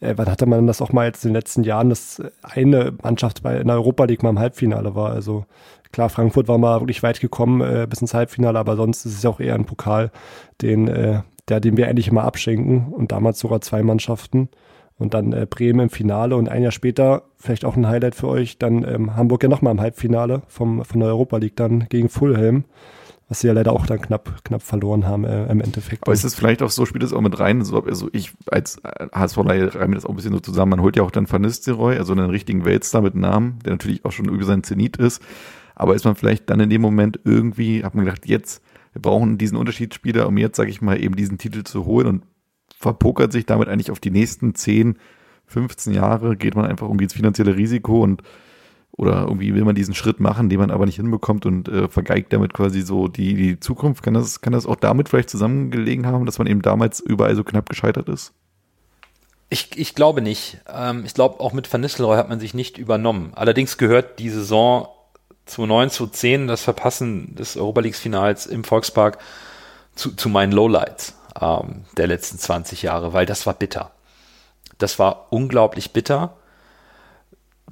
[0.00, 3.42] Äh, wann hatte man das auch mal jetzt in den letzten Jahren, dass eine Mannschaft
[3.42, 5.10] bei in der Europa League mal im Halbfinale war?
[5.10, 5.46] Also
[5.92, 9.22] klar, Frankfurt war mal wirklich weit gekommen äh, bis ins Halbfinale, aber sonst ist es
[9.22, 10.10] ja auch eher ein Pokal,
[10.60, 14.48] den, äh, der, den wir endlich immer abschenken und damals sogar zwei Mannschaften.
[14.98, 18.28] Und dann äh, Bremen im Finale und ein Jahr später, vielleicht auch ein Highlight für
[18.28, 22.08] euch, dann ähm, Hamburg ja nochmal im Halbfinale vom, von der Europa League dann gegen
[22.08, 22.64] Fulham
[23.32, 26.02] was sie ja leider auch dann knapp, knapp verloren haben äh, im Endeffekt.
[26.02, 28.78] Aber ist es vielleicht auch so, spielt es auch mit rein, so, also ich als
[28.84, 31.40] HSV reihe mir das auch ein bisschen so zusammen, man holt ja auch dann Van
[31.40, 35.22] Nistelrooy, also einen richtigen Weltstar mit Namen, der natürlich auch schon über seinen Zenit ist,
[35.74, 38.62] aber ist man vielleicht dann in dem Moment irgendwie, hat man gedacht, jetzt,
[38.92, 42.24] wir brauchen diesen Unterschiedsspieler, um jetzt, sage ich mal, eben diesen Titel zu holen und
[42.76, 44.98] verpokert sich damit eigentlich auf die nächsten 10,
[45.52, 48.22] 15 Jahre, geht man einfach irgendwie ins finanzielle Risiko und
[48.94, 52.32] oder irgendwie will man diesen Schritt machen, den man aber nicht hinbekommt und äh, vergeigt
[52.32, 54.02] damit quasi so die, die Zukunft.
[54.02, 57.42] Kann das, kann das auch damit vielleicht zusammengelegen haben, dass man eben damals überall so
[57.42, 58.34] knapp gescheitert ist?
[59.48, 60.58] Ich, ich glaube nicht.
[60.68, 63.32] Ähm, ich glaube, auch mit Van Nistelrooy hat man sich nicht übernommen.
[63.34, 64.88] Allerdings gehört die Saison
[65.46, 69.18] 2009, 2010, das Verpassen des Europa League-Finals im Volkspark,
[69.94, 73.90] zu, zu meinen Lowlights ähm, der letzten 20 Jahre, weil das war bitter.
[74.82, 76.36] Das war unglaublich bitter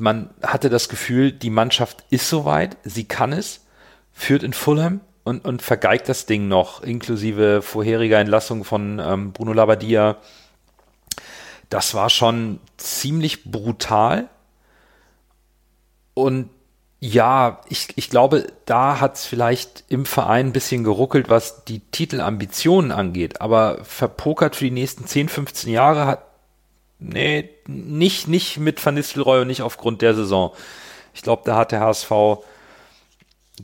[0.00, 3.66] man hatte das Gefühl, die Mannschaft ist soweit, sie kann es,
[4.12, 9.52] führt in Fulham und, und vergeigt das Ding noch, inklusive vorheriger Entlassung von ähm, Bruno
[9.52, 10.16] Labbadia.
[11.68, 14.28] Das war schon ziemlich brutal.
[16.14, 16.50] Und
[16.98, 21.80] ja, ich, ich glaube, da hat es vielleicht im Verein ein bisschen geruckelt, was die
[21.80, 23.40] Titelambitionen angeht.
[23.40, 26.29] Aber verpokert für die nächsten 10, 15 Jahre hat
[27.00, 30.52] Nee, nicht, nicht mit Van Nistelrooy und nicht aufgrund der Saison.
[31.14, 32.12] Ich glaube, da hat der HSV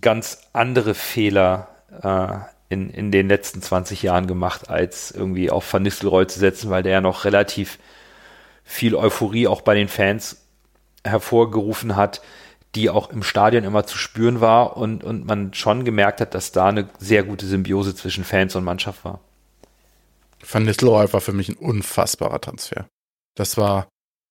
[0.00, 1.68] ganz andere Fehler
[2.02, 6.70] äh, in, in den letzten 20 Jahren gemacht, als irgendwie auf Van Nistelrooy zu setzen,
[6.70, 7.78] weil der ja noch relativ
[8.64, 10.42] viel Euphorie auch bei den Fans
[11.04, 12.22] hervorgerufen hat,
[12.74, 16.52] die auch im Stadion immer zu spüren war und, und man schon gemerkt hat, dass
[16.52, 19.20] da eine sehr gute Symbiose zwischen Fans und Mannschaft war.
[20.48, 22.86] Van Nistelrooy war für mich ein unfassbarer Transfer.
[23.36, 23.88] Das war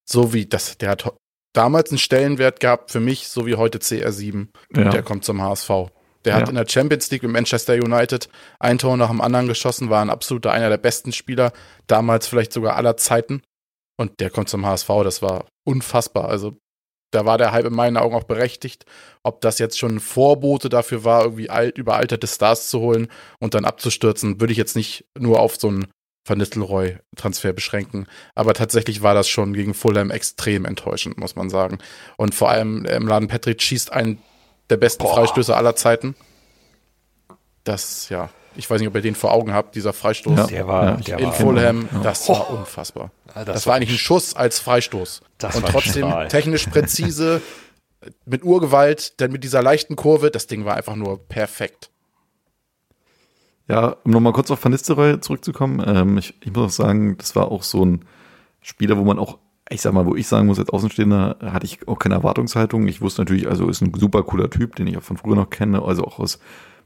[0.08, 1.14] so wie, das, der hat
[1.53, 4.47] damals einen Stellenwert gehabt für mich, so wie heute CR7.
[4.76, 4.84] Ja.
[4.84, 5.70] Und der kommt zum HSV.
[6.26, 6.41] Der ja.
[6.41, 8.30] hat in der Champions League mit Manchester United
[8.60, 11.53] ein Tor nach dem anderen geschossen, war ein absoluter einer der besten Spieler,
[11.88, 13.41] damals vielleicht sogar aller Zeiten.
[13.97, 16.28] Und der kommt zum HSV, das war unfassbar.
[16.28, 16.58] Also
[17.12, 18.86] da war der Hype in meinen Augen auch berechtigt.
[19.24, 23.08] Ob das jetzt schon ein Vorbote dafür war, irgendwie alt, überalterte Stars zu holen
[23.39, 25.88] und dann abzustürzen, würde ich jetzt nicht nur auf so ein
[26.26, 28.07] Van Nistelrooy-Transfer beschränken.
[28.34, 31.78] Aber tatsächlich war das schon gegen Fulham extrem enttäuschend, muss man sagen.
[32.17, 34.17] Und vor allem im Laden Patrick schießt einen
[34.69, 35.13] der besten Boah.
[35.13, 36.15] Freistöße aller Zeiten.
[37.63, 40.38] Das, ja, ich weiß nicht, ob ihr den vor Augen habt, dieser Freistoß.
[40.38, 41.99] Ja, der war, der in war Fulham, ja.
[41.99, 43.11] das war unfassbar.
[43.34, 45.21] das, das, war eigentlich ein Schuss als Freistoß.
[45.38, 47.41] Das Und trotzdem technisch präzise,
[48.26, 51.89] mit Urgewalt, denn mit dieser leichten Kurve, das Ding war einfach nur perfekt.
[53.68, 57.36] Ja, um nochmal kurz auf Van Nistelrooy zurückzukommen, ähm, ich, ich muss auch sagen, das
[57.36, 58.05] war auch so ein
[58.61, 59.39] Spieler, wo man auch,
[59.70, 62.88] ich sag mal, wo ich sagen muss, als Außenstehender hatte ich auch keine Erwartungshaltung.
[62.88, 65.49] Ich wusste natürlich, also ist ein super cooler Typ, den ich auch von früher noch
[65.49, 66.39] kenne, also auch aus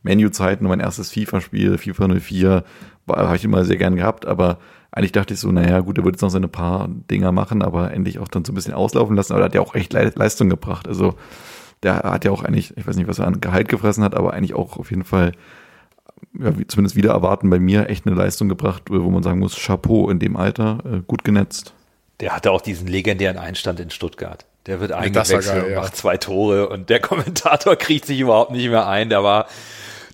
[0.04, 2.64] Menu-Zeiten, mein erstes FIFA-Spiel, FIFA 04,
[3.10, 4.60] habe ich immer sehr gern gehabt, aber
[4.92, 7.92] eigentlich dachte ich so, naja, gut, er wird jetzt noch seine paar Dinger machen, aber
[7.92, 10.50] endlich auch dann so ein bisschen auslaufen lassen, aber er hat ja auch echt Leistung
[10.50, 10.88] gebracht.
[10.88, 11.16] Also
[11.84, 14.34] der hat ja auch eigentlich, ich weiß nicht, was er an Gehalt gefressen hat, aber
[14.34, 15.34] eigentlich auch auf jeden Fall
[16.40, 20.10] ja, zumindest wieder erwarten bei mir echt eine Leistung gebracht, wo man sagen muss, Chapeau
[20.10, 21.74] in dem Alter, äh, gut genetzt.
[22.20, 24.46] Der hatte auch diesen legendären Einstand in Stuttgart.
[24.66, 28.70] Der wird eingewechselt geil, und macht zwei Tore und der Kommentator kriegt sich überhaupt nicht
[28.70, 29.10] mehr ein.
[29.10, 29.48] Der war,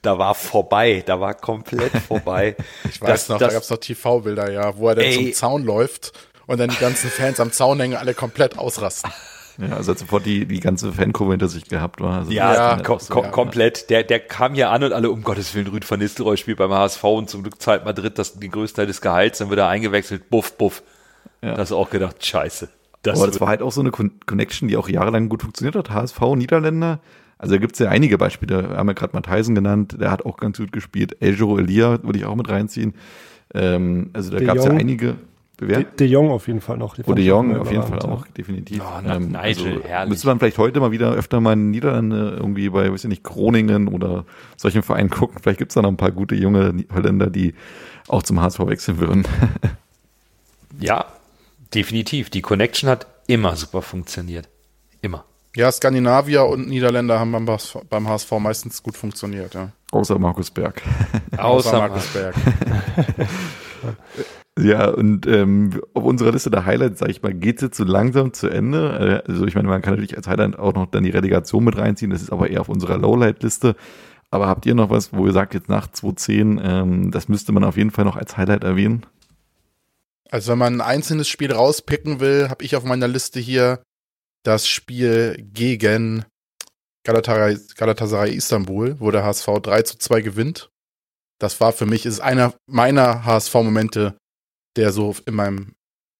[0.01, 2.55] da war vorbei, da war komplett vorbei.
[2.89, 5.33] ich weiß das, noch, das, da gab's noch TV-Bilder, ja, wo er dann ey, zum
[5.33, 6.13] Zaun läuft
[6.45, 9.11] und dann die ganzen Fans am Zaun hängen, alle komplett ausrasten.
[9.57, 12.19] Ja, also sofort die, die ganze Fankurve hinter sich gehabt war.
[12.19, 13.89] Also ja, ja kom so, kom komplett.
[13.89, 16.71] Der, der kam hier an und alle, um Gottes Willen, Rüd van Nistelrooy spielt beim
[16.71, 19.67] HSV und zum Glück zahlt Madrid das, den größten Teil des Gehalts, dann wird er
[19.67, 20.83] eingewechselt, buff, buff.
[21.41, 21.55] Ja.
[21.55, 22.69] Das auch gedacht, scheiße.
[23.03, 25.91] Das Aber das war halt auch so eine Connection, die auch jahrelang gut funktioniert hat.
[25.91, 26.99] HSV, Niederländer.
[27.37, 28.69] Also da gibt es ja einige Beispiele.
[28.69, 31.17] Wir haben ja gerade Matheisen genannt, der hat auch ganz gut gespielt.
[31.19, 32.95] Eljo Elia würde ich auch mit reinziehen.
[33.53, 35.15] Ähm, also da gab es ja einige.
[35.59, 35.79] Wer?
[35.79, 36.97] De, De Jong auf jeden Fall noch.
[37.05, 38.81] Oh, De Jong auf jeden Fall auch, definitiv.
[38.83, 40.09] Oh, ähm, Nigel, also, herrlich.
[40.09, 43.23] Müsste man vielleicht heute mal wieder öfter mal in Niederlande irgendwie bei, weiß ich nicht,
[43.23, 44.25] Groningen oder
[44.57, 45.37] solchen Vereinen gucken.
[45.41, 47.53] Vielleicht gibt es da noch ein paar gute junge Holländer, die
[48.07, 49.25] auch zum HSV wechseln würden.
[50.79, 51.05] ja,
[51.73, 52.29] definitiv.
[52.29, 54.49] Die Connection hat immer super funktioniert.
[55.01, 55.25] Immer.
[55.55, 59.69] Ja, Skandinavier und Niederländer haben beim HSV, beim HSV meistens gut funktioniert, ja.
[59.91, 60.81] Außer Markus Berg.
[61.37, 62.35] Außer Markus Berg.
[64.57, 67.83] Ja, und ähm, auf unserer Liste der Highlights, sage ich mal, geht es jetzt so
[67.83, 69.23] langsam zu Ende.
[69.25, 71.77] Äh, also ich meine, man kann natürlich als Highlight auch noch dann die Relegation mit
[71.77, 73.75] reinziehen, das ist aber eher auf unserer Lowlight-Liste.
[74.31, 77.65] Aber habt ihr noch was, wo ihr sagt, jetzt nach 2010, ähm, das müsste man
[77.65, 79.05] auf jeden Fall noch als Highlight erwähnen?
[80.29, 83.83] Also wenn man ein einzelnes Spiel rauspicken will, habe ich auf meiner Liste hier
[84.43, 86.25] das Spiel gegen
[87.03, 90.69] Galatasaray, Galatasaray Istanbul, wo der HSV 3 zu 2 gewinnt.
[91.39, 94.15] Das war für mich, ist einer meiner HSV-Momente
[94.75, 95.75] der so in meinem,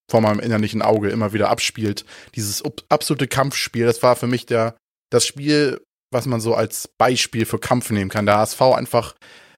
[0.10, 2.06] vor meinem innerlichen Auge immer wieder abspielt.
[2.36, 4.76] Dieses absolute Kampfspiel, das war für mich der,
[5.12, 5.82] das Spiel,
[6.12, 8.26] was man so als Beispiel für Kampf nehmen kann.
[8.26, 9.16] Der HSV einfach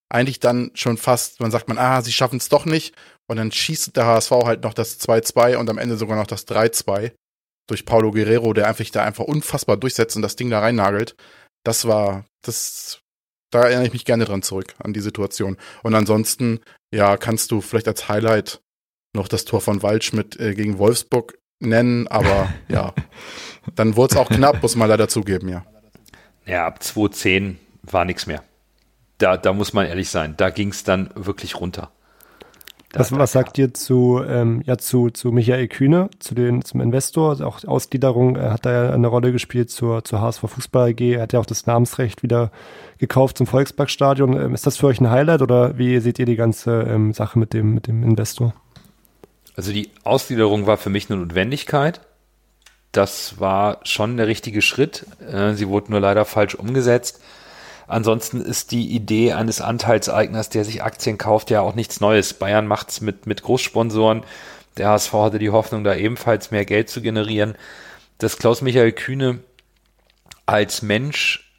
[0.10, 2.96] eigentlich dann schon fast, man sagt man, ah, sie schaffen es doch nicht.
[3.30, 6.48] Und dann schießt der HSV halt noch das 2-2 und am Ende sogar noch das
[6.48, 7.12] 3-2
[7.70, 11.16] durch Paulo Guerrero, der einfach da einfach unfassbar durchsetzt und das Ding da reinnagelt.
[11.66, 13.02] Das war, das,
[13.52, 15.58] da erinnere ich mich gerne dran zurück, an die Situation.
[15.84, 16.62] Und ansonsten,
[16.94, 18.62] ja, kannst du vielleicht als Highlight
[19.18, 22.94] noch das Tor von Waldschmidt äh, gegen Wolfsburg nennen, aber ja,
[23.76, 25.66] dann wurde es auch knapp, muss man leider zugeben, ja.
[26.46, 28.42] Ja, ab 2010 war nichts mehr.
[29.18, 31.92] Da, da muss man ehrlich sein, da ging es dann wirklich runter.
[32.94, 36.80] Da, was, was sagt ihr zu, ähm, ja, zu, zu Michael Kühne, zu den, zum
[36.80, 37.32] Investor?
[37.32, 41.02] Also auch Ausgliederung äh, hat da ja eine Rolle gespielt zur, zur HSV Fußball AG.
[41.02, 42.50] Er hat ja auch das Namensrecht wieder
[42.98, 44.40] gekauft zum Volksparkstadion.
[44.40, 47.38] Ähm, ist das für euch ein Highlight oder wie seht ihr die ganze ähm, Sache
[47.38, 48.54] mit dem, mit dem Investor?
[49.58, 52.00] Also die Ausgliederung war für mich eine Notwendigkeit.
[52.92, 55.06] Das war schon der richtige Schritt.
[55.20, 57.22] Äh, sie wurde nur leider falsch umgesetzt.
[57.88, 62.34] Ansonsten ist die Idee eines Anteilseigners, der sich Aktien kauft, ja auch nichts Neues.
[62.36, 64.24] Bayern macht's mit, mit Großsponsoren.
[64.78, 67.56] Der HSV hatte die Hoffnung, da ebenfalls mehr Geld zu generieren.
[68.20, 69.40] Dass Klaus-Michael Kühne
[70.46, 71.52] als Mensch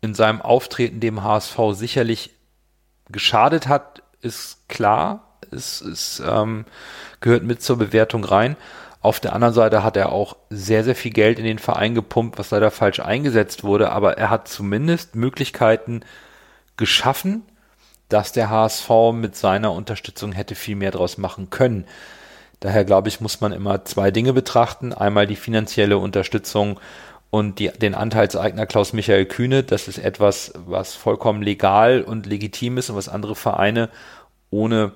[0.00, 2.30] in seinem Auftreten dem HSV sicherlich
[3.08, 6.64] geschadet hat, ist klar ist, ist ähm,
[7.20, 8.56] gehört mit zur Bewertung rein.
[9.00, 12.38] Auf der anderen Seite hat er auch sehr, sehr viel Geld in den Verein gepumpt,
[12.38, 16.02] was leider falsch eingesetzt wurde, aber er hat zumindest Möglichkeiten
[16.76, 17.42] geschaffen,
[18.08, 21.84] dass der HSV mit seiner Unterstützung hätte viel mehr draus machen können.
[22.60, 24.92] Daher glaube ich, muss man immer zwei Dinge betrachten.
[24.92, 26.80] Einmal die finanzielle Unterstützung
[27.30, 29.62] und die, den Anteilseigner Klaus Michael Kühne.
[29.62, 33.90] Das ist etwas, was vollkommen legal und legitim ist und was andere Vereine
[34.50, 34.92] ohne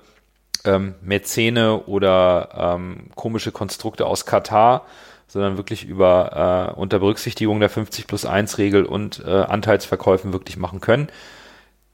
[0.64, 4.86] ähm, Mäzene oder ähm, komische Konstrukte aus Katar,
[5.28, 10.56] sondern wirklich über äh, unter Berücksichtigung der 50 plus 1 Regel und äh, Anteilsverkäufen wirklich
[10.56, 11.08] machen können.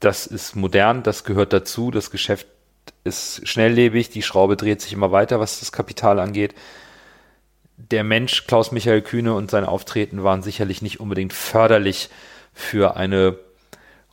[0.00, 2.46] Das ist modern, das gehört dazu, das Geschäft
[3.04, 6.54] ist schnelllebig, die Schraube dreht sich immer weiter, was das Kapital angeht.
[7.76, 12.10] Der Mensch Klaus Michael Kühne und sein Auftreten waren sicherlich nicht unbedingt förderlich
[12.52, 13.38] für eine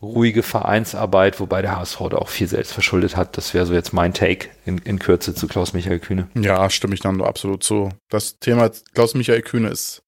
[0.05, 3.37] ruhige Vereinsarbeit, wobei der HSV da auch viel selbst verschuldet hat.
[3.37, 6.27] Das wäre so jetzt mein Take in, in Kürze zu Klaus Michael Kühne.
[6.35, 7.89] Ja, stimme ich dann absolut zu.
[8.09, 10.03] Das Thema Klaus Michael Kühne ist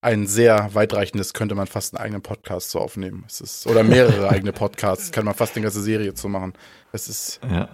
[0.00, 3.24] ein sehr weitreichendes, könnte man fast einen eigenen Podcast so aufnehmen.
[3.26, 6.52] Es ist, oder mehrere eigene Podcasts, kann man fast eine ganze Serie zu machen.
[6.92, 7.68] Es ist, ja.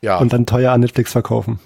[0.00, 0.18] ja.
[0.18, 1.60] Und dann teuer an Netflix verkaufen.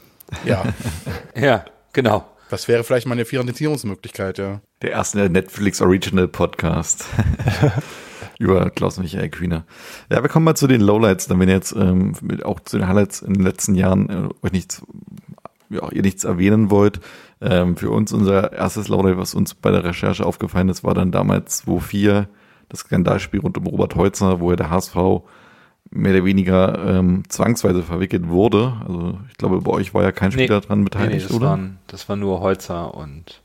[0.44, 0.64] Ja.
[1.34, 2.26] ja, genau.
[2.50, 4.60] Das wäre vielleicht mal eine Finanzierungsmöglichkeit, ja.
[4.80, 7.04] Der erste Netflix Original Podcast.
[8.39, 9.64] über Klaus Michael Kühner.
[10.11, 12.14] Ja, wir kommen mal zu den Lowlights, dann wenn ihr jetzt ähm,
[12.45, 14.82] auch zu den Highlights in den letzten Jahren äh, euch nichts,
[15.68, 17.01] ja, ihr nichts erwähnen wollt.
[17.41, 21.12] Ähm, für uns unser erstes Lowlight, was uns bei der Recherche aufgefallen ist, war dann
[21.12, 22.26] damals 2-4,
[22.68, 24.97] das Skandalspiel rund um Robert Holzer, wo er der HSV
[25.91, 28.74] mehr oder weniger ähm, zwangsweise verwickelt wurde.
[28.86, 31.32] Also ich glaube, bei euch war ja kein Spieler nee, dran beteiligt, nee, nee, das
[31.32, 31.47] oder?
[31.51, 33.43] Waren, das war nur Holzer und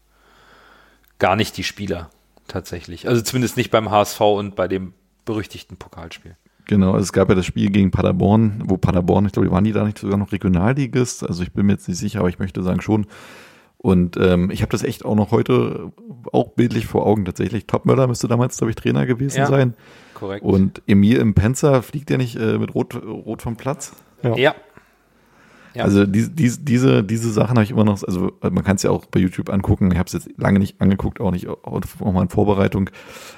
[1.19, 2.09] gar nicht die Spieler
[2.53, 3.07] tatsächlich.
[3.07, 4.93] Also zumindest nicht beim HSV und bei dem
[5.25, 6.35] berüchtigten Pokalspiel.
[6.65, 9.73] Genau, also es gab ja das Spiel gegen Paderborn, wo Paderborn, ich glaube, waren die
[9.73, 11.27] da nicht sogar noch Regionalligist?
[11.27, 13.05] Also ich bin mir jetzt nicht sicher, aber ich möchte sagen schon.
[13.77, 15.91] Und ähm, ich habe das echt auch noch heute
[16.31, 17.25] auch bildlich vor Augen.
[17.25, 19.73] Tatsächlich, Topmöller müsste damals, glaube ich, Trainer gewesen ja, sein.
[20.13, 20.45] Korrekt.
[20.45, 23.93] Und Emil im Penzer fliegt ja nicht äh, mit Rot, Rot vom Platz.
[24.21, 24.37] Ja.
[24.37, 24.55] ja.
[25.73, 25.85] Ja.
[25.85, 28.91] Also die, die, diese, diese Sachen habe ich immer noch, also man kann es ja
[28.91, 29.91] auch bei YouTube angucken.
[29.91, 32.89] Ich habe es jetzt lange nicht angeguckt, auch nicht auch mal in Vorbereitung.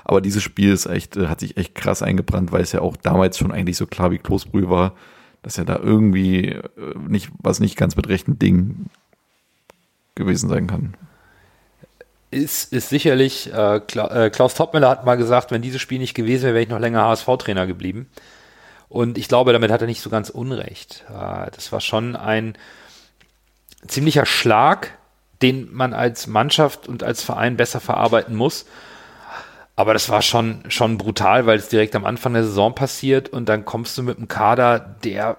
[0.03, 2.97] Aber dieses Spiel ist echt, äh, hat sich echt krass eingebrannt, weil es ja auch
[2.97, 4.93] damals schon eigentlich so klar wie Kloßbrühe war,
[5.43, 6.69] dass ja da irgendwie äh,
[7.07, 8.89] nicht, was nicht ganz mit rechten Dingen
[10.15, 10.95] gewesen sein kann.
[12.31, 16.43] Ist, ist sicherlich, äh, äh Klaus Topmüller hat mal gesagt, wenn dieses Spiel nicht gewesen
[16.43, 18.07] wäre, wäre ich noch länger HSV-Trainer geblieben.
[18.89, 21.05] Und ich glaube, damit hat er nicht so ganz Unrecht.
[21.09, 22.57] Äh, das war schon ein
[23.87, 24.97] ziemlicher Schlag,
[25.41, 28.65] den man als Mannschaft und als Verein besser verarbeiten muss.
[29.75, 33.49] Aber das war schon, schon brutal, weil es direkt am Anfang der Saison passiert und
[33.49, 35.37] dann kommst du mit einem Kader, der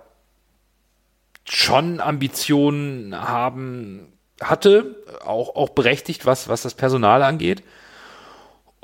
[1.44, 7.62] schon Ambitionen haben hatte, auch, auch berechtigt, was, was das Personal angeht.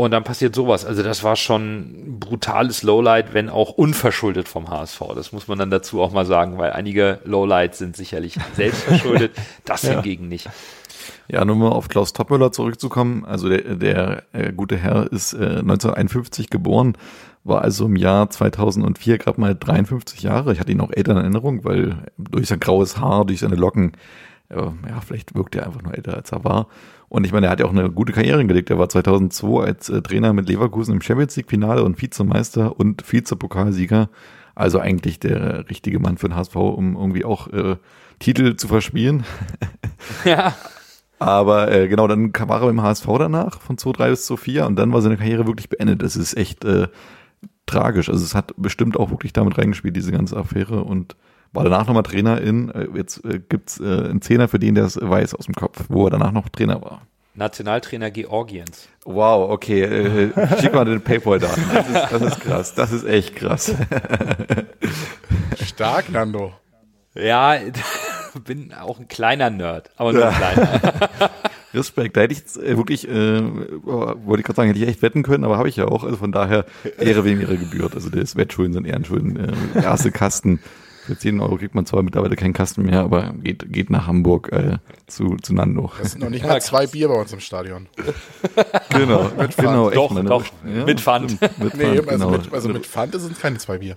[0.03, 0.85] Und dann passiert sowas.
[0.85, 5.01] Also das war schon brutales Lowlight, wenn auch unverschuldet vom HSV.
[5.15, 9.31] Das muss man dann dazu auch mal sagen, weil einige Lowlights sind sicherlich selbst verschuldet,
[9.65, 9.93] das ja.
[9.93, 10.51] hingegen nicht.
[11.29, 13.25] Ja, nur mal auf Klaus Toppmöller zurückzukommen.
[13.25, 16.97] Also der, der äh, gute Herr ist äh, 1951 geboren,
[17.45, 20.53] war also im Jahr 2004 gerade mal 53 Jahre.
[20.53, 23.93] Ich hatte ihn auch älter in Erinnerung, weil durch sein graues Haar, durch seine Locken,
[24.49, 26.67] äh, ja, vielleicht wirkt er einfach nur älter, als er war.
[27.13, 28.71] Und ich meine, er hat ja auch eine gute Karriere hingelegt.
[28.71, 33.05] Er war 2002 als äh, Trainer mit Leverkusen im Champions League Finale und Vizemeister und
[33.13, 34.09] Vizepokalsieger.
[34.55, 37.77] Also eigentlich der richtige Mann für den HSV, um irgendwie auch äh,
[38.19, 39.25] Titel zu verspielen.
[40.25, 40.55] Ja.
[41.19, 44.93] Aber äh, genau, dann kam er beim HSV danach von 2-3 bis 2-4 und dann
[44.93, 46.03] war seine Karriere wirklich beendet.
[46.03, 46.89] Das ist echt äh,
[47.67, 48.09] tragisch.
[48.09, 51.15] Also es hat bestimmt auch wirklich damit reingespielt, diese ganze Affäre und
[51.53, 54.85] war danach nochmal Trainer in, äh, jetzt äh, gibt's äh, einen Zehner für den, der
[54.85, 57.03] es weiß aus dem Kopf, wo er danach noch Trainer war.
[57.35, 58.89] Nationaltrainer Georgiens.
[59.05, 59.83] Wow, okay.
[59.83, 60.31] Äh,
[60.61, 61.49] schick mal den Paypal da.
[61.49, 62.75] Das ist, das ist krass.
[62.75, 63.75] Das ist echt krass.
[65.65, 66.53] Stark, Nando.
[67.15, 67.57] Ja,
[68.45, 70.81] bin auch ein kleiner Nerd, aber nur ein kleiner.
[71.75, 72.17] Respekt.
[72.17, 75.45] Da hätte ich äh, wirklich, äh, wollte ich gerade sagen, hätte ich echt wetten können,
[75.45, 76.05] aber habe ich ja auch.
[76.05, 76.67] Also von daher
[76.99, 77.95] Ehre wem ihre gebührt.
[77.95, 79.55] Also das Wettschulden sind Ehrenschulden.
[79.75, 80.61] Äh, erste Kasten.
[81.05, 84.53] Für 10 Euro kriegt man zwar mittlerweile keinen Kasten mehr, aber geht, geht nach Hamburg
[84.53, 84.79] äh,
[85.09, 85.91] zu, zu Nando.
[85.99, 87.89] Das sind noch nicht mal zwei Bier bei uns im Stadion.
[88.91, 91.41] genau, mit genau, echt, doch, doch, ja, mit Pfand.
[91.59, 92.31] Mit nee, Pfand, also, genau.
[92.31, 93.97] mit, also mit Pfand sind es keine zwei Bier.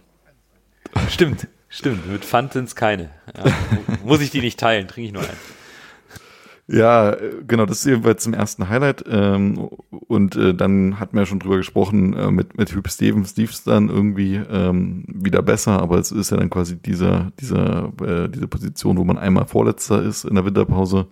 [1.09, 2.11] Stimmt, stimmt.
[2.11, 3.11] Mit Pfand sind es keine.
[3.37, 3.53] Ja,
[4.03, 5.54] muss ich die nicht teilen, trinke ich nur einen.
[6.67, 9.05] Ja, genau, das ist jedenfalls zum ersten Highlight.
[9.07, 9.69] Ähm,
[10.07, 13.63] und äh, dann hatten wir ja schon drüber gesprochen, äh, mit, mit Hugh Stevens, Steves
[13.63, 18.47] dann irgendwie ähm, wieder besser, aber es ist ja dann quasi dieser, dieser, äh, diese
[18.47, 21.05] Position, wo man einmal Vorletzter ist in der Winterpause.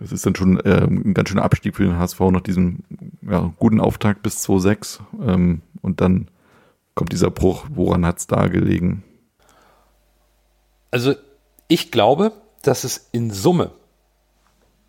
[0.00, 2.80] Es ist dann schon äh, ein ganz schöner Abstieg für den HSV nach diesem
[3.28, 5.00] ja, guten Auftakt bis 2-6.
[5.26, 6.28] Ähm, und dann
[6.94, 7.66] kommt dieser Bruch.
[7.70, 9.02] Woran hat's da gelegen?
[10.90, 11.14] Also
[11.66, 12.32] ich glaube,
[12.62, 13.72] dass es in Summe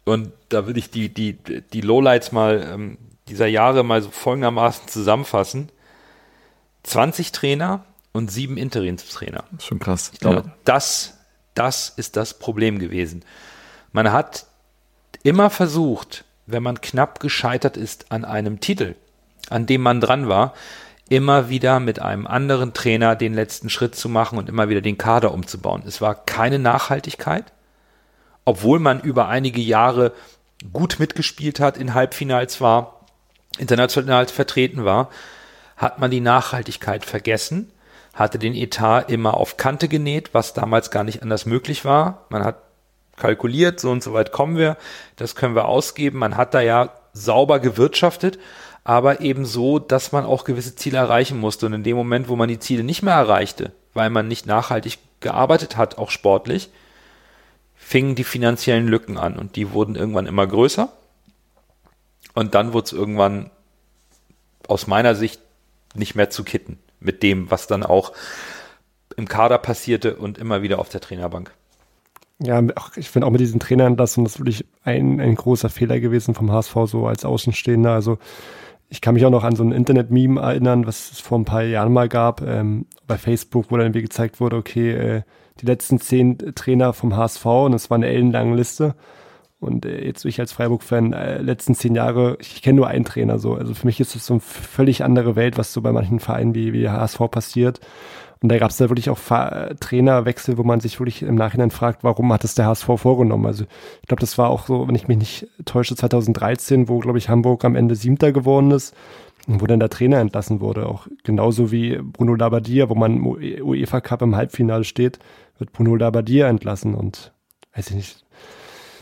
[0.08, 2.98] und da würde ich die, die, die Lowlights mal ähm,
[3.28, 5.70] dieser Jahre mal so folgendermaßen zusammenfassen.
[6.84, 7.84] 20 Trainer
[8.14, 9.44] und sieben Interimstrainer.
[9.60, 10.12] Schon krass.
[10.14, 10.54] Ich glaube, ja.
[10.64, 11.18] das,
[11.56, 13.26] das ist das Problem gewesen.
[13.92, 14.46] Man hat
[15.24, 18.96] immer versucht, wenn man knapp gescheitert ist an einem Titel,
[19.50, 20.54] an dem man dran war,
[21.10, 24.98] immer wieder mit einem anderen Trainer den letzten Schritt zu machen und immer wieder den
[24.98, 25.84] Kader umzubauen.
[25.86, 27.52] Es war keine Nachhaltigkeit,
[28.48, 30.14] obwohl man über einige Jahre
[30.72, 33.02] gut mitgespielt hat, in Halbfinals war,
[33.58, 35.10] international vertreten war,
[35.76, 37.70] hat man die Nachhaltigkeit vergessen,
[38.14, 42.26] hatte den Etat immer auf Kante genäht, was damals gar nicht anders möglich war.
[42.30, 42.60] Man hat
[43.18, 44.78] kalkuliert, so und so weit kommen wir,
[45.18, 46.20] das können wir ausgeben.
[46.20, 48.40] Man hat da ja sauber gewirtschaftet,
[48.86, 51.66] aber eben so, dass man auch gewisse Ziele erreichen musste.
[51.66, 55.00] Und in dem Moment, wo man die Ziele nicht mehr erreichte, weil man nicht nachhaltig
[55.20, 56.70] gearbeitet hat, auch sportlich,
[57.88, 60.92] fingen die finanziellen Lücken an und die wurden irgendwann immer größer.
[62.34, 63.50] Und dann wurde es irgendwann
[64.68, 65.40] aus meiner Sicht
[65.96, 68.12] nicht mehr zu kitten mit dem, was dann auch
[69.16, 71.54] im Kader passierte und immer wieder auf der Trainerbank.
[72.40, 72.62] Ja,
[72.98, 76.52] ich finde auch mit diesen Trainerentlassungen, das ist wirklich ein, ein großer Fehler gewesen vom
[76.52, 77.94] HSV, so als Außenstehender.
[77.94, 78.18] Also
[78.90, 81.64] ich kann mich auch noch an so ein Internet-Meme erinnern, was es vor ein paar
[81.64, 85.22] Jahren mal gab, ähm, bei Facebook, wo dann irgendwie gezeigt wurde, okay, äh,
[85.62, 88.96] die letzten zehn Trainer vom HSV und es war eine ellenlange Liste.
[89.60, 93.40] Und äh, jetzt ich als Freiburg-Fan, äh, letzten zehn Jahre, ich, kenne nur einen Trainer
[93.40, 93.56] so.
[93.56, 96.54] Also für mich ist das so eine völlig andere Welt, was so bei manchen Vereinen
[96.54, 97.80] wie, wie HSV passiert.
[98.44, 101.72] Und da gab es da wirklich auch Fa Trainerwechsel, wo man sich wirklich im Nachhinein
[101.72, 103.48] fragt, warum hat es der HSV vorgenommen?
[103.48, 103.64] Also
[104.02, 107.30] ich glaube, das war auch so, wenn ich mich nicht täusche, 2013, wo, glaube ich,
[107.30, 108.94] Hamburg am Ende Siebter geworden ist
[109.48, 110.88] wo dann der Trainer entlassen wurde.
[110.88, 115.20] Auch genauso wie Bruno Labbadia, wo man im UEFA Cup im Halbfinale steht,
[115.60, 117.34] wird Bruno Labbadia entlassen und
[117.76, 118.26] weiß ich nicht.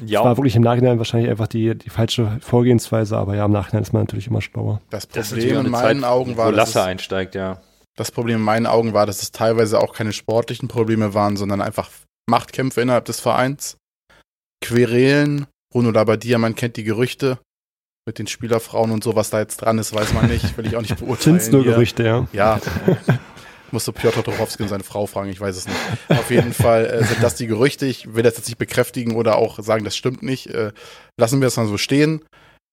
[0.06, 0.20] Ja.
[0.20, 3.84] Das war wirklich im Nachhinein wahrscheinlich einfach die, die falsche Vorgehensweise, aber ja, im Nachhinein
[3.84, 4.82] ist man natürlich immer schlauer.
[4.90, 7.62] Das Problem das in meinen Zeit, Augen war, wo Lasse einsteigt, ja.
[7.96, 11.62] Das Problem in meinen Augen war, dass es teilweise auch keine sportlichen Probleme waren, sondern
[11.62, 11.90] einfach
[12.30, 13.78] Machtkämpfe innerhalb des Vereins.
[14.62, 17.40] Querelen, Bruno Labbadia, man kennt die Gerüchte
[18.06, 20.58] mit den Spielerfrauen und so, was da jetzt dran ist, weiß man nicht.
[20.58, 21.40] Will ich auch nicht beurteilen.
[21.40, 21.72] Sind nur hier.
[21.72, 22.28] Gerüchte, ja.
[22.34, 22.60] Ja.
[23.72, 25.78] Musste Piotr Tuchowski und seine Frau fragen, ich weiß es nicht.
[26.10, 27.86] Auf jeden Fall äh, sind das die Gerüchte.
[27.86, 30.48] Ich will das jetzt nicht bekräftigen oder auch sagen, das stimmt nicht.
[30.48, 30.72] Äh,
[31.20, 32.24] lassen wir es mal so stehen,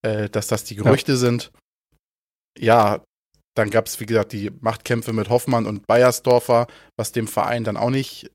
[0.03, 1.19] äh, dass das die Gerüchte ja.
[1.19, 1.53] sind.
[2.59, 3.03] Ja,
[3.57, 6.67] dann gab es, wie gesagt, die Machtkämpfe mit Hoffmann und Bayersdorfer,
[6.99, 8.31] was dem Verein dann auch nicht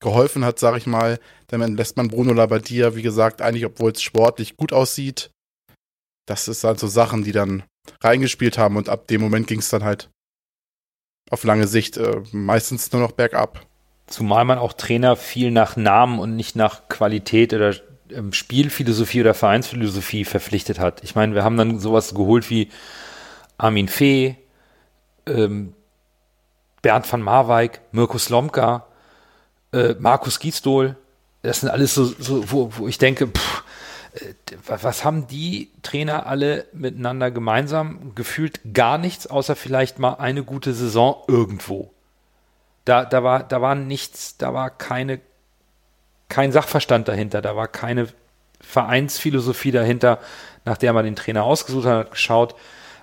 [0.00, 1.18] geholfen hat, sag ich mal.
[1.48, 5.30] Dann lässt man Bruno Labbadia, wie gesagt, eigentlich, obwohl es sportlich gut aussieht.
[6.26, 7.62] Das ist halt so Sachen, die dann
[8.02, 10.10] reingespielt haben und ab dem Moment ging es dann halt
[11.30, 13.66] auf lange Sicht äh, meistens nur noch bergab.
[14.06, 17.74] Zumal man auch Trainer viel nach Namen und nicht nach Qualität oder
[18.10, 21.02] ähm, Spielphilosophie oder Vereinsphilosophie verpflichtet hat.
[21.02, 22.68] Ich meine, wir haben dann sowas geholt wie
[23.58, 24.36] Armin Fee,
[25.26, 25.72] ähm,
[26.82, 28.86] Bernd van Marwijk, Mirko Slomka,
[29.72, 30.96] äh, Markus Giesdohl.
[31.42, 33.64] Das sind alles so, so wo, wo ich denke, pff,
[34.66, 38.14] was haben die Trainer alle miteinander gemeinsam?
[38.14, 41.92] Gefühlt gar nichts, außer vielleicht mal eine gute Saison irgendwo.
[42.84, 45.20] Da, da, war, da war nichts, da war keine,
[46.28, 48.08] kein Sachverstand dahinter, da war keine
[48.60, 50.18] Vereinsphilosophie dahinter,
[50.64, 52.54] nach der man den Trainer ausgesucht hat, geschaut,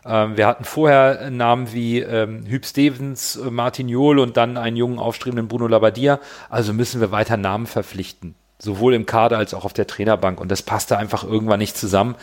[0.06, 4.76] ähm, wir hatten vorher Namen wie ähm, Hüb Stevens, äh, Martin Johl und dann einen
[4.76, 6.20] jungen, aufstrebenden Bruno Labbadia.
[6.50, 8.36] Also müssen wir weiter Namen verpflichten.
[8.60, 10.40] Sowohl im Kader als auch auf der Trainerbank.
[10.40, 12.16] Und das passte einfach irgendwann nicht zusammen.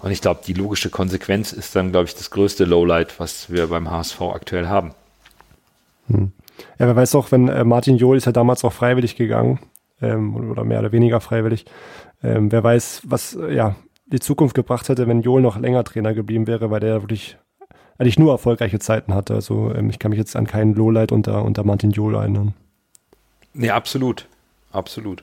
[0.00, 3.68] Und ich glaube, die logische Konsequenz ist dann, glaube ich, das größte Lowlight, was wir
[3.68, 4.92] beim HSV aktuell haben.
[6.08, 6.32] Hm.
[6.78, 9.60] Ja, wer weiß auch, wenn äh, Martin Johl ist ja damals auch freiwillig gegangen,
[10.02, 11.64] ähm, oder mehr oder weniger freiwillig.
[12.22, 13.76] Ähm, wer weiß, was, äh, ja,
[14.06, 17.38] die Zukunft gebracht hätte, wenn Joel noch länger Trainer geblieben wäre, weil der wirklich
[17.98, 19.34] eigentlich nur erfolgreiche Zeiten hatte.
[19.34, 22.54] Also ähm, ich kann mich jetzt an keinen Lowlight unter, unter Martin Joel erinnern.
[23.54, 24.26] Nee, absolut.
[24.72, 25.22] Absolut.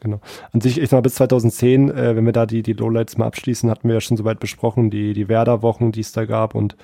[0.00, 0.20] Genau.
[0.52, 3.26] An sich, ich sag mal, bis 2010, äh, wenn wir da die, die Lowlights mal
[3.26, 6.76] abschließen, hatten wir ja schon soweit besprochen, die, die Werder-Wochen, die es da gab und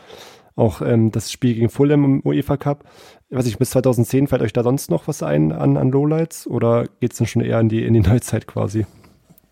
[0.55, 2.85] auch ähm, das Spiel gegen Fulham im UEFA Cup.
[3.29, 6.47] Ich weiß nicht, bis 2010 fällt euch da sonst noch was ein an, an Lowlights
[6.47, 8.87] oder geht es dann schon eher in die, in die Neuzeit quasi?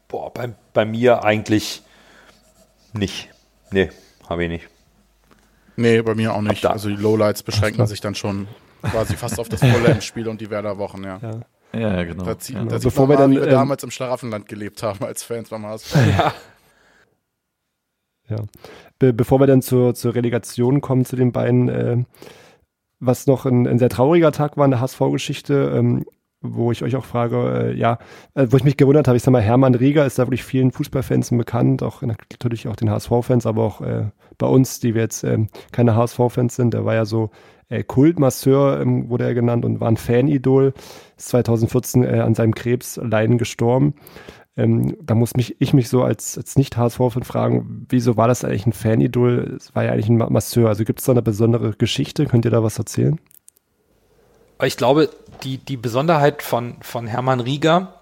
[0.08, 1.82] Boah, bei, bei mir eigentlich
[2.92, 3.30] nicht.
[3.70, 3.90] Nee,
[4.28, 4.68] habe ich nicht.
[5.76, 6.64] Nee, bei mir auch nicht.
[6.66, 8.46] Also die Lowlights beschränken sich dann schon
[8.82, 11.18] quasi fast auf das volle Spiel und die Werder-Wochen, ja.
[11.20, 11.40] ja.
[11.74, 12.24] Ja, genau.
[12.24, 12.64] Da, zieht, ja.
[12.64, 15.66] da Bevor wir dann, wie wir ähm, damals im Schlaraffenland gelebt haben als Fans beim
[15.66, 15.96] HSV.
[18.28, 18.36] Ja.
[18.36, 18.44] ja.
[18.98, 22.04] Be bevor wir dann zur, zur Relegation kommen zu den beiden, äh,
[23.00, 26.06] was noch ein, ein, sehr trauriger Tag war in der HSV-Geschichte, ähm,
[26.40, 27.98] wo ich euch auch frage, äh, ja,
[28.34, 30.70] äh, wo ich mich gewundert habe, ich sag mal, Hermann Rieger ist da wirklich vielen
[30.70, 35.24] Fußballfans bekannt, auch natürlich auch den HSV-Fans, aber auch äh, bei uns, die wir jetzt
[35.24, 35.38] äh,
[35.72, 37.30] keine HSV-Fans sind, der war ja so
[37.68, 40.74] äh, Kultmasseur, ähm, wurde er genannt und war ein Fanidol,
[41.16, 43.94] ist 2014 äh, an seinem Krebsleiden gestorben.
[44.56, 48.66] Ähm, da muss mich, ich mich so als, als Nicht-HSV-Fan fragen, wieso war das eigentlich
[48.66, 49.56] ein Fanidol?
[49.56, 50.68] Es war ja eigentlich ein Masseur.
[50.68, 52.26] Also gibt es da eine besondere Geschichte?
[52.26, 53.20] Könnt ihr da was erzählen?
[54.62, 55.10] Ich glaube,
[55.42, 58.00] die, die Besonderheit von, von Hermann Rieger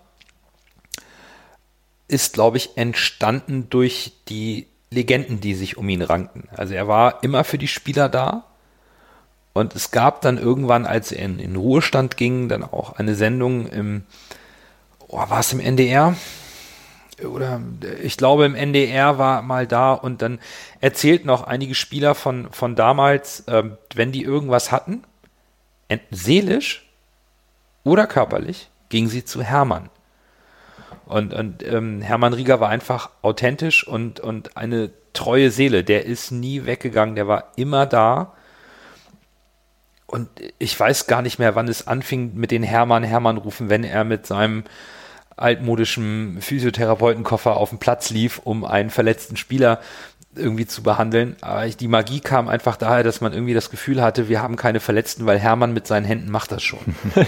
[2.09, 6.49] ist, glaube ich, entstanden durch die Legenden, die sich um ihn rankten.
[6.55, 8.52] Also er war immer für die Spieler da.
[9.53, 13.67] Und es gab dann irgendwann, als er in, in Ruhestand ging, dann auch eine Sendung
[13.67, 14.05] im,
[15.09, 16.17] oh, war es im NDR?
[17.23, 17.61] Oder
[18.03, 20.41] ich glaube im NDR war mal da und dann
[20.81, 25.05] erzählten auch einige Spieler von, von damals, äh, wenn die irgendwas hatten,
[26.11, 26.89] seelisch
[27.85, 29.91] oder körperlich, gingen sie zu Hermann.
[31.07, 35.85] Und, und ähm, Hermann Rieger war einfach authentisch und, und eine treue Seele.
[35.85, 38.33] Der ist nie weggegangen, der war immer da.
[40.13, 43.83] Und ich weiß gar nicht mehr, wann es anfing mit den Hermann Hermann rufen, wenn
[43.83, 44.65] er mit seinem
[45.39, 49.81] altmodischen Physiotherapeutenkoffer auf den Platz lief, um einen verletzten Spieler
[50.37, 51.37] irgendwie zu behandeln.
[51.41, 54.81] Aber die Magie kam einfach daher, dass man irgendwie das Gefühl hatte, wir haben keine
[54.81, 56.95] Verletzten, weil Hermann mit seinen Händen macht das schon.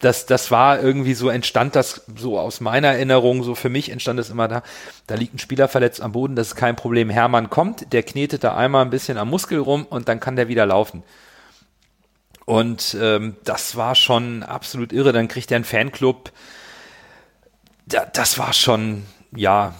[0.00, 4.18] das, das war irgendwie so, entstand das so aus meiner Erinnerung, so für mich entstand
[4.18, 4.64] das immer da,
[5.06, 7.08] da liegt ein Spieler verletzt am Boden, das ist kein Problem.
[7.08, 10.48] Hermann kommt, der knetet da einmal ein bisschen am Muskel rum und dann kann der
[10.48, 11.04] wieder laufen.
[12.50, 15.12] Und ähm, das war schon absolut irre.
[15.12, 16.32] Dann kriegt er einen Fanclub.
[17.92, 19.72] Ja, das war schon, ja,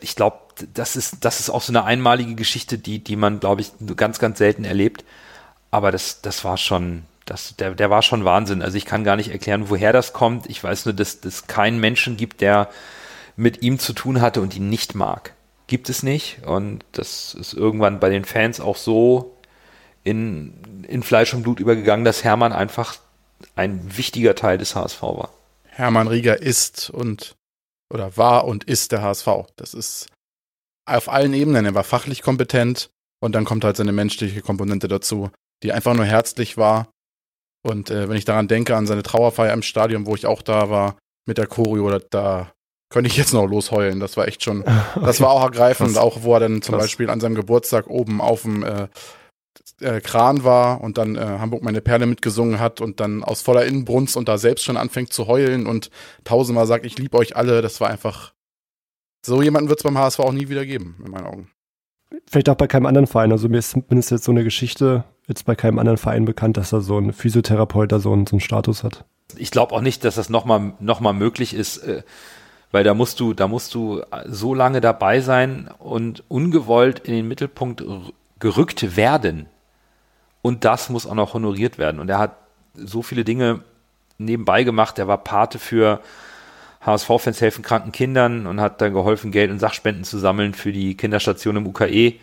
[0.00, 0.38] ich glaube,
[0.74, 4.18] das ist, das ist auch so eine einmalige Geschichte, die, die man, glaube ich, ganz,
[4.18, 5.04] ganz selten erlebt.
[5.70, 8.62] Aber das, das war schon, das, der, der war schon Wahnsinn.
[8.62, 10.50] Also ich kann gar nicht erklären, woher das kommt.
[10.50, 12.68] Ich weiß nur, dass es keinen Menschen gibt, der
[13.36, 15.34] mit ihm zu tun hatte und ihn nicht mag.
[15.68, 16.44] Gibt es nicht.
[16.44, 19.37] Und das ist irgendwann bei den Fans auch so
[20.08, 22.96] in, in Fleisch und Blut übergegangen, dass Hermann einfach
[23.54, 25.30] ein wichtiger Teil des HSV war.
[25.66, 27.36] Hermann Rieger ist und
[27.92, 29.28] oder war und ist der HSV.
[29.56, 30.08] Das ist
[30.86, 31.64] auf allen Ebenen.
[31.64, 32.90] Er war fachlich kompetent
[33.20, 35.30] und dann kommt halt seine menschliche Komponente dazu,
[35.62, 36.88] die einfach nur herzlich war
[37.62, 40.70] und äh, wenn ich daran denke, an seine Trauerfeier im Stadion, wo ich auch da
[40.70, 40.96] war,
[41.26, 42.52] mit der Choreo, da, da
[42.90, 44.00] könnte ich jetzt noch losheulen.
[44.00, 44.72] Das war echt schon, okay.
[45.04, 46.02] das war auch ergreifend, Krass.
[46.02, 46.84] auch wo er dann zum Krass.
[46.84, 48.88] Beispiel an seinem Geburtstag oben auf dem äh,
[49.80, 53.64] äh, Kran war und dann äh, Hamburg meine Perle mitgesungen hat und dann aus voller
[53.64, 55.90] Innenbrunst und da selbst schon anfängt zu heulen und
[56.24, 57.62] tausendmal sagt, ich liebe euch alle.
[57.62, 58.32] Das war einfach,
[59.24, 61.50] so jemanden wird es beim HSV auch nie wieder geben, in meinen Augen.
[62.26, 63.32] Vielleicht auch bei keinem anderen Verein.
[63.32, 66.70] Also mir ist zumindest jetzt so eine Geschichte jetzt bei keinem anderen Verein bekannt, dass
[66.70, 69.04] da so ein Physiotherapeut da so einen, so einen Status hat.
[69.36, 72.02] Ich glaube auch nicht, dass das nochmal noch mal möglich ist, äh,
[72.70, 77.28] weil da musst du, da musst du so lange dabei sein und ungewollt in den
[77.28, 77.84] Mittelpunkt
[78.38, 79.46] gerückt werden.
[80.42, 82.00] Und das muss auch noch honoriert werden.
[82.00, 82.36] Und er hat
[82.74, 83.60] so viele Dinge
[84.18, 84.98] nebenbei gemacht.
[84.98, 86.00] Er war Pate für
[86.80, 90.96] HSV-Fans helfen kranken Kindern und hat dann geholfen, Geld und Sachspenden zu sammeln für die
[90.96, 92.14] Kinderstation im UKE.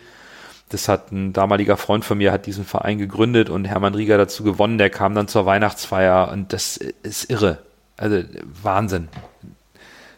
[0.68, 4.42] Das hat ein damaliger Freund von mir, hat diesen Verein gegründet und Hermann Rieger dazu
[4.42, 4.78] gewonnen.
[4.78, 7.58] Der kam dann zur Weihnachtsfeier und das ist irre.
[7.96, 8.22] Also
[8.62, 9.08] Wahnsinn.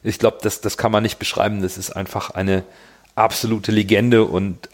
[0.02, 1.60] Ich glaube, das, das kann man nicht beschreiben.
[1.60, 2.64] Das ist einfach eine
[3.14, 4.68] absolute Legende und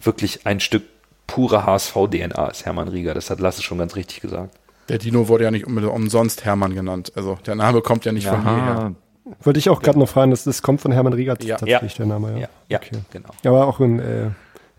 [0.00, 0.84] wirklich ein Stück
[1.28, 3.14] pure HSV-DNA ist Hermann Rieger.
[3.14, 4.56] Das hat Lasse schon ganz richtig gesagt.
[4.88, 7.12] Der Dino wurde ja nicht umsonst Hermann genannt.
[7.14, 8.32] Also der Name kommt ja nicht ja.
[8.32, 8.94] von mir her.
[9.42, 11.56] Wollte ich auch gerade noch fragen, das, das kommt von Hermann Rieger ja.
[11.56, 12.40] tatsächlich, der Name.
[12.40, 12.98] Ja, ja, okay.
[13.10, 13.28] genau.
[13.44, 14.30] Aber auch ein äh,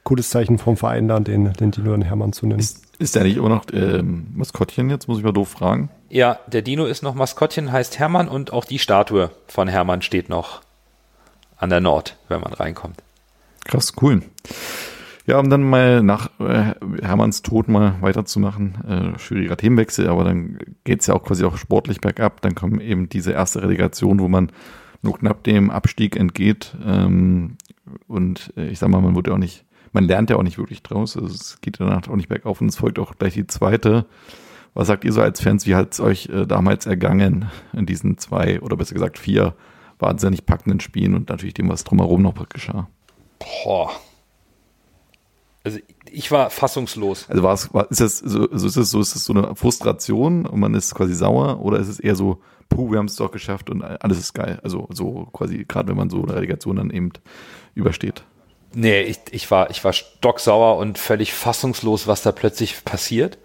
[0.03, 2.59] cooles Zeichen vom Verein da, den, den Dino und Hermann zu nennen.
[2.59, 5.89] Ist, ist der nicht immer noch ähm, Maskottchen jetzt, muss ich mal doof fragen?
[6.09, 10.29] Ja, der Dino ist noch Maskottchen, heißt Hermann und auch die Statue von Hermann steht
[10.29, 10.61] noch
[11.57, 13.03] an der Nord, wenn man reinkommt.
[13.65, 14.23] Krass, cool.
[15.29, 16.73] Ja, um dann mal nach äh,
[17.03, 19.13] Hermanns Tod mal weiterzumachen.
[19.15, 22.41] Äh, schwieriger Themenwechsel, aber dann geht's ja auch quasi auch sportlich bergab.
[22.41, 24.51] Dann kommt eben diese erste Relegation, wo man
[25.03, 26.75] nur knapp dem Abstieg entgeht.
[26.83, 27.57] Ähm,
[28.07, 30.81] und äh, ich sag mal, man wurde auch nicht man lernt ja auch nicht wirklich
[30.81, 31.15] draus.
[31.15, 34.07] Also es geht danach auch nicht bergauf und es folgt auch gleich die zweite.
[34.73, 35.67] Was sagt ihr so als Fans?
[35.67, 39.53] Wie hat es euch äh, damals ergangen in diesen zwei oder besser gesagt vier
[39.99, 42.89] wahnsinnig packenden Spielen und natürlich dem, was drumherum noch geschah?
[43.37, 43.91] Boah.
[45.69, 45.79] Also
[46.11, 47.29] ich war fassungslos.
[47.29, 49.55] Also war es, war, ist es so, so ist es so, ist es so eine
[49.55, 53.15] Frustration und man ist quasi sauer oder ist es eher so, puh, wir haben es
[53.15, 54.59] doch geschafft und alles ist geil.
[54.63, 57.11] Also so quasi, gerade wenn man so eine Relegation dann eben
[57.75, 58.23] übersteht.
[58.73, 63.37] Nee, ich, ich, war, ich war stocksauer und völlig fassungslos, was da plötzlich passiert.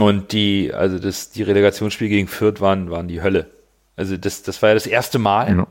[0.00, 3.48] Und die, also das, die Relegationsspiele gegen Fürth waren, waren die Hölle.
[3.94, 5.66] Also das, das war ja das erste Mal, ja.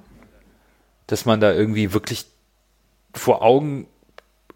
[1.08, 2.26] dass man da irgendwie wirklich
[3.14, 3.88] vor Augen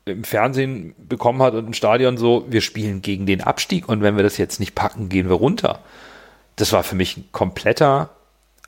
[0.05, 4.15] im Fernsehen bekommen hat und im Stadion so, wir spielen gegen den Abstieg und wenn
[4.15, 5.79] wir das jetzt nicht packen, gehen wir runter.
[6.55, 8.09] Das war für mich ein kompletter,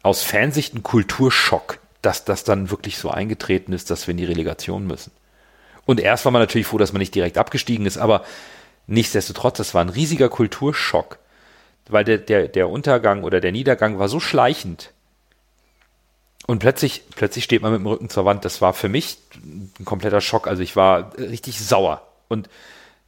[0.02, 4.26] aus Fansicht ein Kulturschock dass das dann wirklich so eingetreten ist, dass wir in die
[4.26, 5.12] Relegation müssen.
[5.86, 8.24] Und erst war man natürlich froh, dass man nicht direkt abgestiegen ist, aber
[8.88, 11.20] nichtsdestotrotz, das war ein riesiger Kulturschock,
[11.90, 14.92] weil der, der, der Untergang oder der Niedergang war so schleichend.
[16.48, 18.46] Und plötzlich, plötzlich steht man mit dem Rücken zur Wand.
[18.46, 20.48] Das war für mich ein kompletter Schock.
[20.48, 22.08] Also ich war richtig sauer.
[22.28, 22.50] Und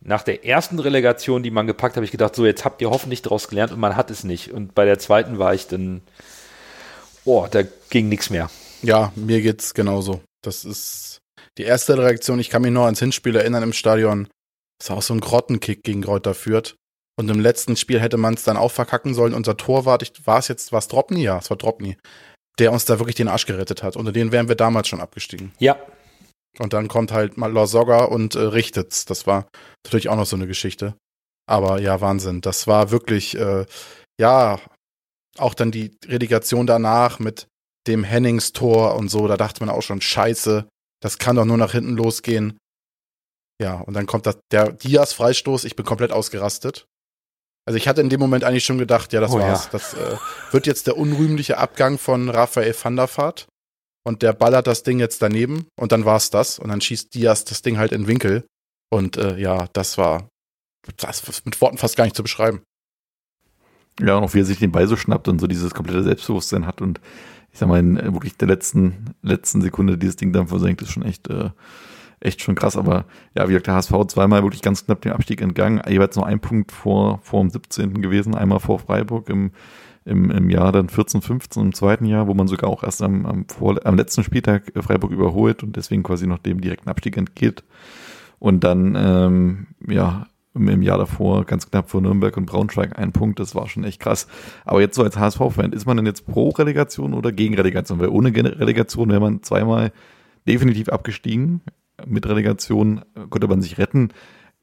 [0.02, 3.22] nach der ersten Relegation, die man gepackt, habe ich gedacht, so jetzt habt ihr hoffentlich
[3.22, 4.52] daraus gelernt und man hat es nicht.
[4.52, 6.02] Und bei der zweiten war ich dann,
[7.26, 8.50] oh, da ging nichts mehr.
[8.82, 10.22] Ja, mir geht's genauso.
[10.44, 11.20] Das ist
[11.58, 12.40] die erste Reaktion.
[12.40, 14.28] Ich kann mich noch ans Hinspiel erinnern im Stadion.
[14.80, 16.76] Das war auch so ein Grottenkick gegen Kräuter führt.
[17.20, 19.34] Und im letzten Spiel hätte man es dann auch verkacken sollen.
[19.34, 21.24] Unser Torwart, war es jetzt, war es Dropny?
[21.24, 21.98] Ja, es war Dropny.
[22.60, 23.96] Der uns da wirklich den Arsch gerettet hat.
[23.96, 25.52] Unter den wären wir damals schon abgestiegen.
[25.60, 25.78] Ja.
[26.60, 29.06] Und dann kommt halt mal Losogga und äh, richtet's.
[29.06, 29.48] Das war
[29.86, 30.96] natürlich auch noch so eine Geschichte.
[31.48, 32.42] Aber ja, Wahnsinn.
[32.42, 33.66] Das war wirklich, äh,
[34.20, 34.60] ja,
[35.38, 37.48] auch dann die Relegation danach mit
[37.88, 40.68] dem Hennings-Tor und so, da dachte man auch schon, scheiße,
[41.02, 42.58] das kann doch nur nach hinten losgehen.
[43.62, 46.86] Ja, und dann kommt das, der Diaz-Freistoß, ich bin komplett ausgerastet.
[47.68, 49.66] Also ich hatte in dem Moment eigentlich schon gedacht, ja, das oh, war's.
[49.66, 49.70] Ja.
[49.74, 50.16] Das äh,
[50.52, 53.48] wird jetzt der unrühmliche Abgang von Raphael van der Vaart.
[54.06, 56.60] Und der ballert das Ding jetzt daneben und dann war's das.
[56.60, 58.46] Und dann schießt Diaz das Ding halt in Winkel.
[58.90, 60.30] Und äh, ja, das war
[60.96, 62.62] das mit Worten fast gar nicht zu beschreiben.
[64.00, 66.66] Ja, und auch wie er sich den Ball so schnappt und so dieses komplette Selbstbewusstsein
[66.66, 67.02] hat und
[67.52, 70.94] ich sag mal, in äh, wirklich der letzten, letzten Sekunde dieses Ding dann versenkt, ist
[70.94, 71.50] schon echt, äh,
[72.20, 72.78] echt schon krass.
[72.78, 73.06] Aber
[73.36, 75.82] ja, wie gesagt, der HSV zweimal wirklich ganz knapp dem Abstieg entgangen.
[75.88, 78.02] Jeweils nur ein Punkt vor, vor dem 17.
[78.02, 79.52] gewesen, einmal vor Freiburg im,
[80.06, 83.26] im, im Jahr dann 14, 15 im zweiten Jahr, wo man sogar auch erst am,
[83.26, 87.64] am, vor, am letzten Spieltag Freiburg überholt und deswegen quasi noch dem direkten Abstieg entgeht.
[88.40, 93.40] Und dann, ähm, ja, im Jahr davor ganz knapp vor Nürnberg und Braunschweig ein Punkt.
[93.40, 94.28] Das war schon echt krass.
[94.66, 98.00] Aber jetzt so als HSV-Fan, ist man denn jetzt pro Relegation oder gegen Relegation?
[98.00, 99.92] Weil ohne Relegation wäre man zweimal
[100.48, 101.62] definitiv abgestiegen.
[102.06, 104.10] Mit Relegation konnte man sich retten.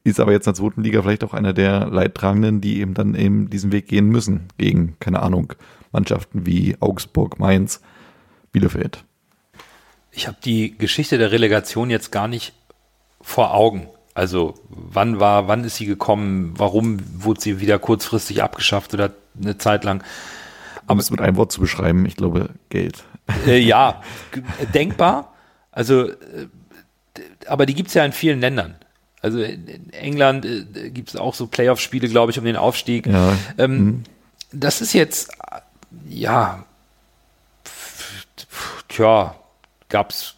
[0.03, 3.15] Ist aber jetzt in der zweiten Liga vielleicht auch einer der Leidtragenden, die eben dann
[3.15, 4.47] eben diesen Weg gehen müssen.
[4.57, 5.53] Gegen, keine Ahnung,
[5.91, 7.81] Mannschaften wie Augsburg, Mainz,
[8.51, 9.03] Bielefeld.
[10.11, 12.53] Ich habe die Geschichte der Relegation jetzt gar nicht
[13.19, 13.89] vor Augen.
[14.13, 16.53] Also wann war, wann ist sie gekommen?
[16.55, 20.03] Warum wurde sie wieder kurzfristig abgeschafft oder eine Zeit lang?
[20.87, 23.03] Um es mit einem Wort zu beschreiben, ich glaube Geld.
[23.47, 24.01] Äh, ja,
[24.73, 25.33] denkbar.
[25.71, 26.47] Also, äh,
[27.47, 28.75] aber die gibt es ja in vielen Ländern.
[29.21, 33.07] Also in England äh, gibt es auch so Playoff-Spiele, glaube ich, um den Aufstieg.
[33.07, 33.37] Ja.
[33.57, 34.03] Ähm, mhm.
[34.51, 35.31] Das ist jetzt,
[36.07, 36.63] ja,
[38.87, 39.35] tja,
[39.89, 40.35] gab's.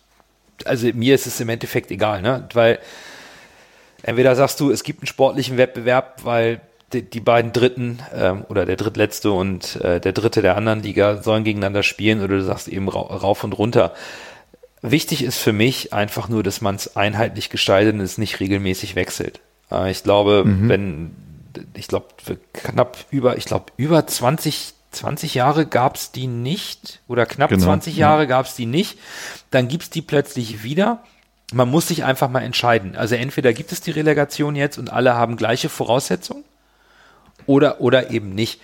[0.65, 2.47] Also mir ist es im Endeffekt egal, ne?
[2.53, 2.79] Weil
[4.01, 6.61] entweder sagst du, es gibt einen sportlichen Wettbewerb, weil
[6.93, 11.21] die, die beiden Dritten ähm, oder der Drittletzte und äh, der Dritte der anderen Liga
[11.21, 13.93] sollen gegeneinander spielen oder du sagst eben ra rauf und runter.
[14.81, 18.95] Wichtig ist für mich einfach nur, dass man es einheitlich gestaltet und es nicht regelmäßig
[18.95, 19.39] wechselt.
[19.71, 20.69] Äh, ich glaube, mhm.
[20.69, 21.15] wenn,
[21.73, 22.07] ich glaube,
[22.53, 27.63] knapp über, ich glaube, über 20, 20 Jahre gab es die nicht oder knapp genau,
[27.63, 28.27] 20 Jahre ja.
[28.27, 28.99] gab es die nicht,
[29.51, 31.03] dann gibt es die plötzlich wieder
[31.53, 32.95] man muss sich einfach mal entscheiden.
[32.95, 36.43] Also entweder gibt es die Relegation jetzt und alle haben gleiche Voraussetzungen
[37.45, 38.59] oder, oder eben nicht.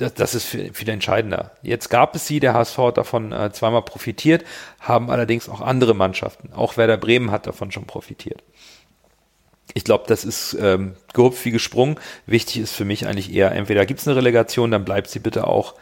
[0.00, 1.50] Das, das ist viel, viel entscheidender.
[1.60, 4.44] Jetzt gab es sie, der HSV hat davon äh, zweimal profitiert,
[4.80, 6.54] haben allerdings auch andere Mannschaften.
[6.54, 8.42] Auch Werder Bremen hat davon schon profitiert.
[9.74, 11.96] Ich glaube, das ist ähm, gehupft wie gesprungen.
[12.24, 15.46] Wichtig ist für mich eigentlich eher, entweder gibt es eine Relegation, dann bleibt sie bitte
[15.46, 15.74] auch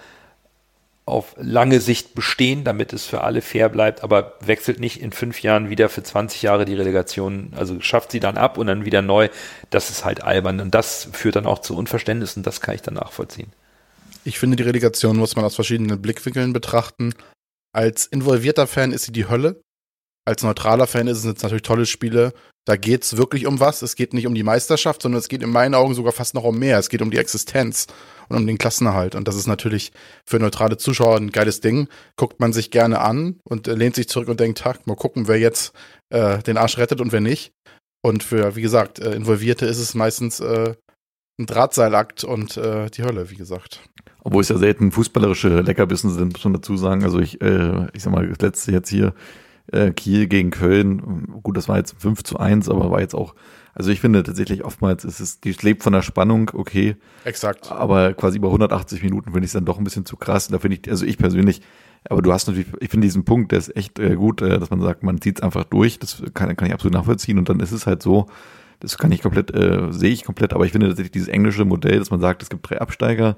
[1.07, 5.43] auf lange Sicht bestehen, damit es für alle fair bleibt, aber wechselt nicht in fünf
[5.43, 9.01] Jahren wieder für 20 Jahre die Relegation, also schafft sie dann ab und dann wieder
[9.01, 9.29] neu.
[9.71, 12.95] Das ist halt albern und das führt dann auch zu Unverständnissen, das kann ich dann
[12.95, 13.53] nachvollziehen.
[14.29, 17.14] Ich finde, die Relegation muss man aus verschiedenen Blickwinkeln betrachten.
[17.74, 19.62] Als involvierter Fan ist sie die Hölle.
[20.26, 22.35] Als neutraler Fan ist es jetzt natürlich tolle Spiele.
[22.66, 23.81] Da geht es wirklich um was.
[23.81, 26.45] Es geht nicht um die Meisterschaft, sondern es geht in meinen Augen sogar fast noch
[26.45, 26.79] um mehr.
[26.79, 27.87] Es geht um die Existenz
[28.29, 29.14] und um den Klassenerhalt.
[29.14, 29.93] Und das ist natürlich
[30.26, 31.89] für neutrale Zuschauer ein geiles Ding.
[32.16, 35.72] Guckt man sich gerne an und lehnt sich zurück und denkt, mal gucken, wer jetzt
[36.11, 37.53] äh, den Arsch rettet und wer nicht.
[38.05, 40.74] Und für, wie gesagt, äh, Involvierte ist es meistens äh,
[41.41, 43.81] ein Drahtseilakt und äh, die Hölle, wie gesagt.
[44.29, 47.03] Obwohl es ja selten fußballerische Leckerbissen sind, muss man dazu sagen.
[47.03, 49.14] Also ich, äh, ich sag mal, das letzte jetzt hier,
[49.72, 53.35] äh, Kiel gegen Köln, gut, das war jetzt 5 zu 1, aber war jetzt auch
[53.79, 56.97] also ich finde tatsächlich oftmals ist es, die lebt von der Spannung, okay.
[57.24, 57.70] Exakt.
[57.70, 60.49] Aber quasi über 180 Minuten finde ich es dann doch ein bisschen zu krass.
[60.49, 61.62] Da finde ich, also ich persönlich,
[62.11, 64.70] aber du hast natürlich, ich finde diesen Punkt, der ist echt äh, gut, äh, dass
[64.70, 66.01] man sagt, man zieht es einfach durch.
[66.01, 67.39] Das kann, kann ich absolut nachvollziehen.
[67.39, 68.26] Und dann ist es halt so,
[68.81, 72.01] das kann ich komplett, äh, sehe ich komplett, aber ich finde tatsächlich dieses englische Modell,
[72.01, 73.37] dass man sagt, es gibt drei Absteiger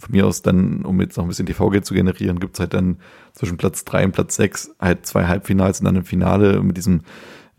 [0.00, 2.98] von mir aus dann, um jetzt noch ein bisschen TV-Geld zu generieren, gibt's halt dann
[3.32, 7.02] zwischen Platz drei und Platz sechs halt zwei Halbfinals und dann ein Finale mit diesem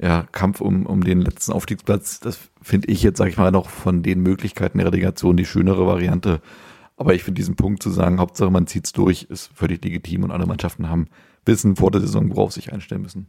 [0.02, 2.20] ja, Kampf um, um den letzten Aufstiegsplatz.
[2.20, 5.86] Das finde ich jetzt, sag ich mal, noch von den Möglichkeiten der Relegation die schönere
[5.86, 6.42] Variante.
[6.98, 10.32] Aber ich finde diesen Punkt zu sagen, Hauptsache man zieht's durch, ist völlig legitim und
[10.32, 11.08] alle Mannschaften haben
[11.46, 13.28] wissen vor der Saison, worauf sie sich einstellen müssen.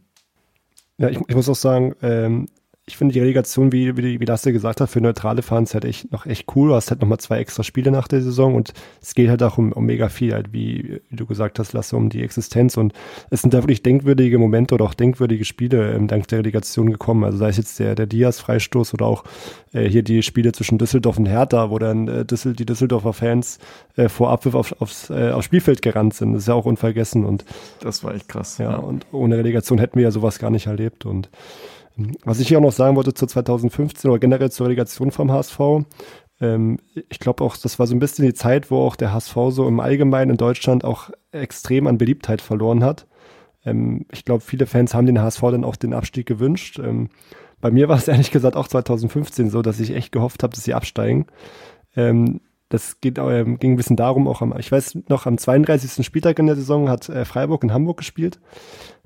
[0.97, 2.47] Ja, ich, ich muss auch sagen, ähm,
[2.85, 6.11] ich finde die Relegation, wie, wie, wie Lasse gesagt hat, für neutrale Fans halt echt
[6.11, 6.67] noch echt cool.
[6.67, 9.57] Du hast halt nochmal zwei extra Spiele nach der Saison und es geht halt auch
[9.57, 12.75] um, um mega viel, halt wie, wie du gesagt hast, Lasse, um die Existenz.
[12.75, 12.91] Und
[13.29, 17.23] es sind da wirklich denkwürdige Momente oder auch denkwürdige Spiele ähm, dank der Relegation gekommen.
[17.23, 19.23] Also sei es jetzt der, der Diaz-Freistoß oder auch
[19.71, 23.59] äh, hier die Spiele zwischen Düsseldorf und Hertha, wo dann äh, Düssel, die Düsseldorfer Fans
[23.95, 26.33] äh, vor Abpfiff auf, aufs, äh, aufs Spielfeld gerannt sind.
[26.33, 27.23] Das ist ja auch unvergessen.
[27.23, 27.45] Und
[27.79, 28.57] das war echt krass.
[28.57, 31.05] Ja, ja, und ohne Relegation hätten wir ja sowas gar nicht erlebt.
[31.05, 31.29] Und
[32.23, 35.59] was ich hier auch noch sagen wollte zu 2015 oder generell zur Relegation vom HSV,
[36.41, 36.79] ähm,
[37.09, 39.67] ich glaube auch, das war so ein bisschen die Zeit, wo auch der HSV so
[39.67, 43.07] im Allgemeinen in Deutschland auch extrem an Beliebtheit verloren hat.
[43.65, 46.79] Ähm, ich glaube, viele Fans haben den HSV dann auch den Abstieg gewünscht.
[46.79, 47.09] Ähm,
[47.61, 50.63] bei mir war es ehrlich gesagt auch 2015 so, dass ich echt gehofft habe, dass
[50.63, 51.27] sie absteigen.
[52.69, 56.03] Das geht, ging ein bisschen darum, auch am, ich weiß noch, am 32.
[56.03, 58.39] Spieltag in der Saison hat äh, Freiburg in Hamburg gespielt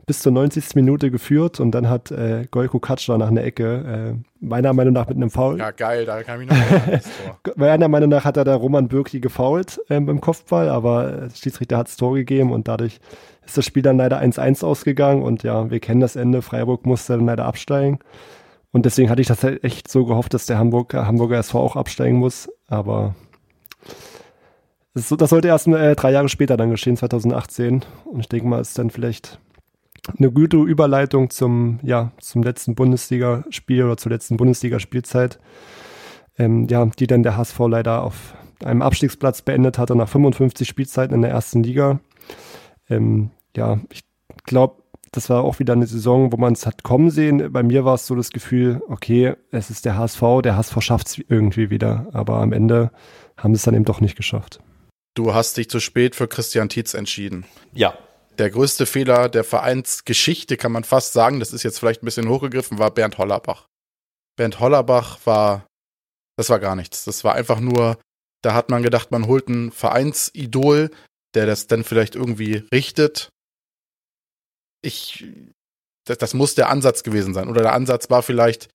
[0.08, 0.74] bis zur 90.
[0.76, 5.08] Minute geführt und dann hat äh, Golko Katscher nach einer Ecke, äh, meiner Meinung nach
[5.08, 5.60] mit einem Foul.
[5.60, 6.56] Ja, geil, da kann ich noch
[7.58, 11.78] meiner Meinung nach hat er da Roman Bürki gefoult äh, beim Kopfball, aber der Schiedsrichter
[11.78, 13.02] hat das Tor gegeben und dadurch
[13.46, 16.42] ist das Spiel dann leider 1-1 ausgegangen und ja, wir kennen das Ende.
[16.42, 18.00] Freiburg musste dann leider absteigen.
[18.72, 21.76] Und deswegen hatte ich das halt echt so gehofft, dass der Hamburger, Hamburger SV auch
[21.76, 22.50] absteigen muss.
[22.68, 23.16] Aber
[24.94, 27.84] das, das sollte erst äh, drei Jahre später dann geschehen, 2018.
[28.06, 29.40] Und ich denke mal, ist dann vielleicht
[30.18, 35.40] eine gute Überleitung zum, ja, zum letzten Bundesligaspiel oder zur letzten Bundesligaspielzeit,
[36.38, 41.16] ähm, ja, die dann der HSV leider auf einem Abstiegsplatz beendet hatte nach 55 Spielzeiten
[41.16, 42.00] in der ersten Liga.
[42.90, 44.04] Ähm, ja, ich
[44.46, 44.82] glaube,
[45.12, 47.52] das war auch wieder eine Saison, wo man es hat kommen sehen.
[47.52, 51.08] Bei mir war es so das Gefühl, okay, es ist der HSV, der HSV schafft
[51.08, 52.92] es irgendwie wieder, aber am Ende
[53.38, 54.60] haben sie es dann eben doch nicht geschafft.
[55.14, 57.46] Du hast dich zu spät für Christian Tietz entschieden.
[57.74, 57.94] Ja,
[58.40, 62.30] der größte Fehler der Vereinsgeschichte, kann man fast sagen, das ist jetzt vielleicht ein bisschen
[62.30, 63.68] hochgegriffen, war Bernd Hollerbach.
[64.38, 65.68] Bernd Hollerbach war,
[66.38, 67.06] das war gar nichts.
[67.06, 68.00] Das war einfach nur,
[68.44, 70.92] da hat man gedacht, man holt ein Vereinsidol,
[71.34, 73.30] der das dann vielleicht irgendwie richtet.
[74.84, 75.26] Ich,
[76.06, 77.50] das, das muss der Ansatz gewesen sein.
[77.50, 78.70] Oder der Ansatz war vielleicht,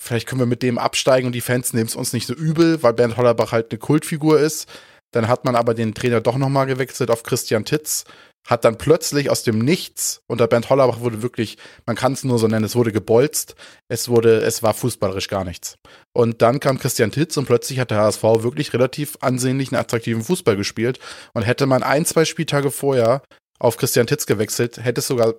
[0.00, 2.82] vielleicht können wir mit dem absteigen und die Fans nehmen es uns nicht so übel,
[2.82, 4.68] weil Bernd Hollerbach halt eine Kultfigur ist.
[5.12, 8.04] Dann hat man aber den Trainer doch nochmal gewechselt auf Christian Titz
[8.46, 12.38] hat dann plötzlich aus dem Nichts, unter Bernd Hollerbach wurde wirklich, man kann es nur
[12.38, 13.54] so nennen, es wurde gebolzt,
[13.88, 15.76] es wurde, es war fußballerisch gar nichts.
[16.12, 20.56] Und dann kam Christian Titz und plötzlich hat der HSV wirklich relativ ansehnlichen, attraktiven Fußball
[20.56, 20.98] gespielt.
[21.34, 23.22] Und hätte man ein, zwei Spieltage vorher
[23.60, 25.34] auf Christian Titz gewechselt, hätte es sogar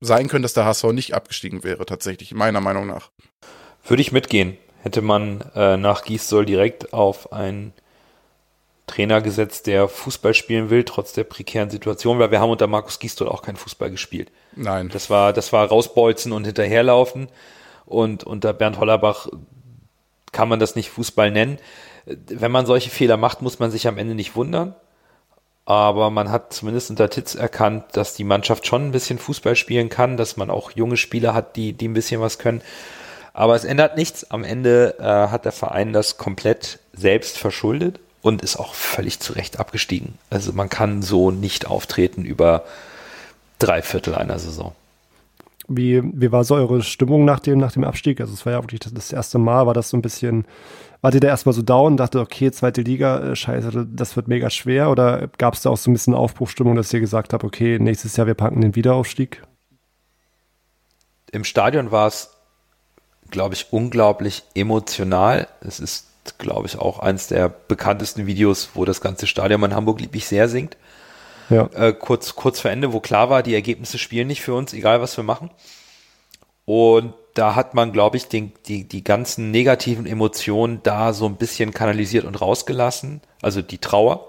[0.00, 3.10] sein können, dass der HSV nicht abgestiegen wäre, tatsächlich, meiner Meinung nach.
[3.86, 4.58] Würde ich mitgehen.
[4.82, 7.72] Hätte man äh, nach Gießsoll direkt auf ein
[8.92, 12.98] Trainer gesetzt, der Fußball spielen will, trotz der prekären Situation, weil wir haben unter Markus
[12.98, 14.30] Gisdol auch keinen Fußball gespielt.
[14.54, 14.90] Nein.
[14.92, 17.28] Das war, das war rausbolzen und hinterherlaufen.
[17.86, 19.28] Und unter Bernd Hollerbach
[20.30, 21.58] kann man das nicht Fußball nennen.
[22.04, 24.74] Wenn man solche Fehler macht, muss man sich am Ende nicht wundern.
[25.64, 29.88] Aber man hat zumindest unter Titz erkannt, dass die Mannschaft schon ein bisschen Fußball spielen
[29.88, 32.60] kann, dass man auch junge Spieler hat, die, die ein bisschen was können.
[33.32, 34.30] Aber es ändert nichts.
[34.30, 39.34] Am Ende äh, hat der Verein das komplett selbst verschuldet und ist auch völlig zu
[39.34, 40.14] Recht abgestiegen.
[40.30, 42.64] Also man kann so nicht auftreten über
[43.58, 44.72] drei Viertel einer Saison.
[45.68, 48.20] Wie, wie war so eure Stimmung nach dem, nach dem Abstieg?
[48.20, 50.44] Also es war ja wirklich das, das erste Mal, war das so ein bisschen,
[51.00, 54.50] wart ihr da erstmal so down, dachte, okay, zweite Liga, äh, scheiße, das wird mega
[54.50, 54.90] schwer?
[54.90, 58.16] Oder gab es da auch so ein bisschen Aufbruchstimmung, dass ihr gesagt habt, okay, nächstes
[58.16, 59.42] Jahr wir packen den Wiederaufstieg?
[61.30, 62.30] Im Stadion war es,
[63.30, 65.48] glaube ich, unglaublich emotional.
[65.60, 70.00] Es ist glaube ich, auch eins der bekanntesten Videos, wo das ganze Stadion in Hamburg
[70.00, 70.76] lieblich sehr singt.
[71.50, 71.68] Ja.
[71.74, 75.00] Äh, kurz, kurz vor Ende, wo klar war, die Ergebnisse spielen nicht für uns, egal
[75.00, 75.50] was wir machen.
[76.64, 81.36] Und da hat man, glaube ich, den, die, die ganzen negativen Emotionen da so ein
[81.36, 84.28] bisschen kanalisiert und rausgelassen, also die Trauer.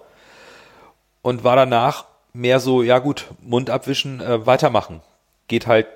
[1.22, 5.02] Und war danach mehr so, ja gut, Mund abwischen, äh, weitermachen.
[5.48, 5.88] Geht halt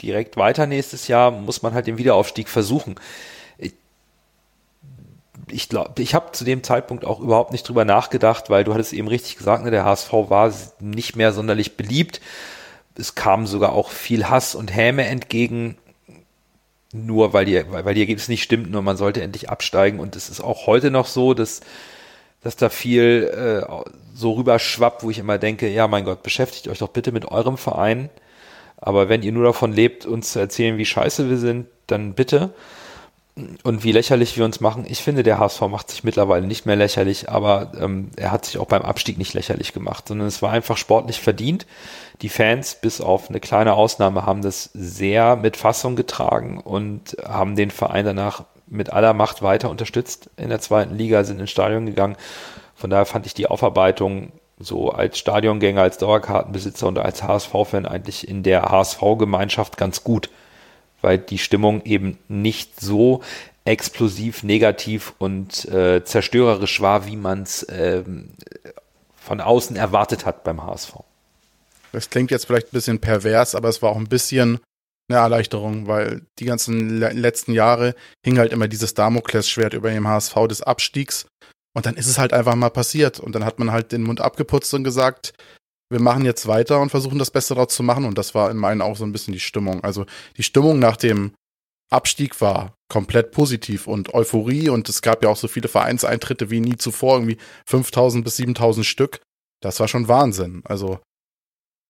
[0.00, 2.96] direkt weiter nächstes Jahr, muss man halt den Wiederaufstieg versuchen
[5.50, 8.92] ich glaube, ich habe zu dem Zeitpunkt auch überhaupt nicht drüber nachgedacht, weil du hattest
[8.92, 12.20] eben richtig gesagt, ne, der HSV war nicht mehr sonderlich beliebt.
[12.96, 15.76] Es kam sogar auch viel Hass und Häme entgegen,
[16.92, 19.98] nur weil die, weil die Ergebnisse nicht stimmten und man sollte endlich absteigen.
[19.98, 21.60] Und es ist auch heute noch so, dass
[22.44, 23.66] dass da viel äh,
[24.14, 27.24] so rüber schwappt, wo ich immer denke, ja mein Gott, beschäftigt euch doch bitte mit
[27.24, 28.10] eurem Verein.
[28.76, 32.52] Aber wenn ihr nur davon lebt, uns zu erzählen, wie scheiße wir sind, dann bitte.
[33.64, 34.84] Und wie lächerlich wir uns machen.
[34.88, 38.58] Ich finde, der HSV macht sich mittlerweile nicht mehr lächerlich, aber ähm, er hat sich
[38.58, 41.66] auch beim Abstieg nicht lächerlich gemacht, sondern es war einfach sportlich verdient.
[42.22, 47.56] Die Fans, bis auf eine kleine Ausnahme, haben das sehr mit Fassung getragen und haben
[47.56, 51.86] den Verein danach mit aller Macht weiter unterstützt in der zweiten Liga, sind ins Stadion
[51.86, 52.16] gegangen.
[52.76, 54.30] Von daher fand ich die Aufarbeitung
[54.60, 60.30] so als Stadiongänger, als Dauerkartenbesitzer und als HSV-Fan eigentlich in der HSV-Gemeinschaft ganz gut,
[61.04, 63.22] weil die Stimmung eben nicht so
[63.66, 68.30] explosiv, negativ und äh, zerstörerisch war, wie man es ähm,
[69.14, 70.94] von außen erwartet hat beim HSV.
[71.92, 74.60] Das klingt jetzt vielleicht ein bisschen pervers, aber es war auch ein bisschen
[75.08, 77.94] eine Erleichterung, weil die ganzen letzten Jahre
[78.24, 81.26] hing halt immer dieses Damoklesschwert über dem HSV des Abstiegs.
[81.76, 83.20] Und dann ist es halt einfach mal passiert.
[83.20, 85.34] Und dann hat man halt den Mund abgeputzt und gesagt,
[85.94, 88.04] wir machen jetzt weiter und versuchen das Beste daraus zu machen.
[88.04, 89.84] Und das war in meinen auch so ein bisschen die Stimmung.
[89.84, 90.06] Also
[90.36, 91.34] die Stimmung nach dem
[91.88, 94.68] Abstieg war komplett positiv und Euphorie.
[94.70, 97.38] Und es gab ja auch so viele Vereinseintritte wie nie zuvor, irgendwie
[97.68, 99.20] 5000 bis 7000 Stück.
[99.62, 100.62] Das war schon Wahnsinn.
[100.64, 100.98] Also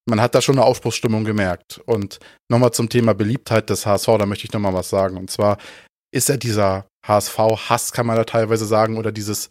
[0.06, 1.80] man hat da schon eine Aufbruchsstimmung gemerkt.
[1.86, 2.18] Und
[2.50, 5.16] nochmal zum Thema Beliebtheit des HSV, da möchte ich nochmal was sagen.
[5.16, 5.56] Und zwar
[6.12, 9.48] ist ja dieser HSV-Hass, kann man da teilweise sagen, oder dieses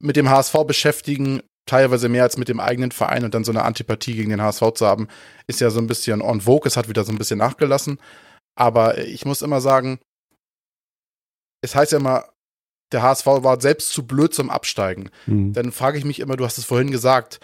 [0.00, 3.62] mit dem HSV beschäftigen, teilweise mehr als mit dem eigenen Verein und dann so eine
[3.62, 5.08] Antipathie gegen den HSV zu haben,
[5.46, 6.66] ist ja so ein bisschen on vogue.
[6.66, 7.98] Es hat wieder so ein bisschen nachgelassen.
[8.56, 9.98] Aber ich muss immer sagen,
[11.62, 12.28] es heißt ja immer,
[12.92, 15.10] der HSV war selbst zu blöd zum Absteigen.
[15.26, 15.52] Mhm.
[15.52, 17.40] Dann frage ich mich immer, du hast es vorhin gesagt,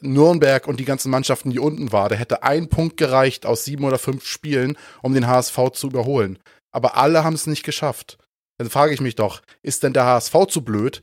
[0.00, 3.84] Nürnberg und die ganzen Mannschaften, die unten waren, da hätte ein Punkt gereicht aus sieben
[3.84, 6.38] oder fünf Spielen, um den HSV zu überholen.
[6.72, 8.18] Aber alle haben es nicht geschafft.
[8.58, 11.02] Dann frage ich mich doch, ist denn der HSV zu blöd?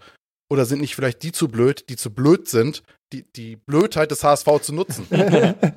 [0.54, 4.24] Oder sind nicht vielleicht die zu blöd, die zu blöd sind, die, die Blödheit des
[4.24, 5.08] HSV zu nutzen?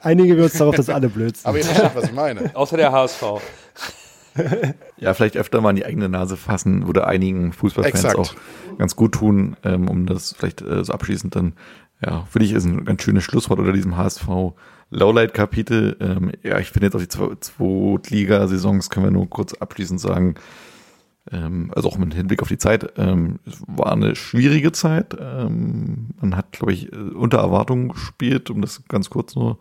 [0.00, 1.46] Einige wir uns darauf, dass alle blöd sind.
[1.46, 2.56] Aber ihr versteht, was ich meine.
[2.56, 3.22] Außer der HSV.
[4.96, 8.18] ja, vielleicht öfter mal in die eigene Nase fassen, würde einigen Fußballfans Exakt.
[8.18, 8.34] auch
[8.78, 11.52] ganz gut tun, ähm, um das vielleicht äh, so abschließend dann,
[12.04, 14.26] ja, finde ich, ist ein ganz schönes Schlusswort unter diesem HSV
[14.90, 15.98] Lowlight-Kapitel.
[16.00, 20.34] Ähm, ja, ich finde jetzt auf die Zweitliga-Saisons können wir nur kurz abschließend sagen,
[21.30, 25.16] also auch mit Hinblick auf die Zeit, ähm, war eine schwierige Zeit.
[25.18, 29.58] Ähm, man hat, glaube ich, äh, unter Erwartungen gespielt, um das ganz kurz nur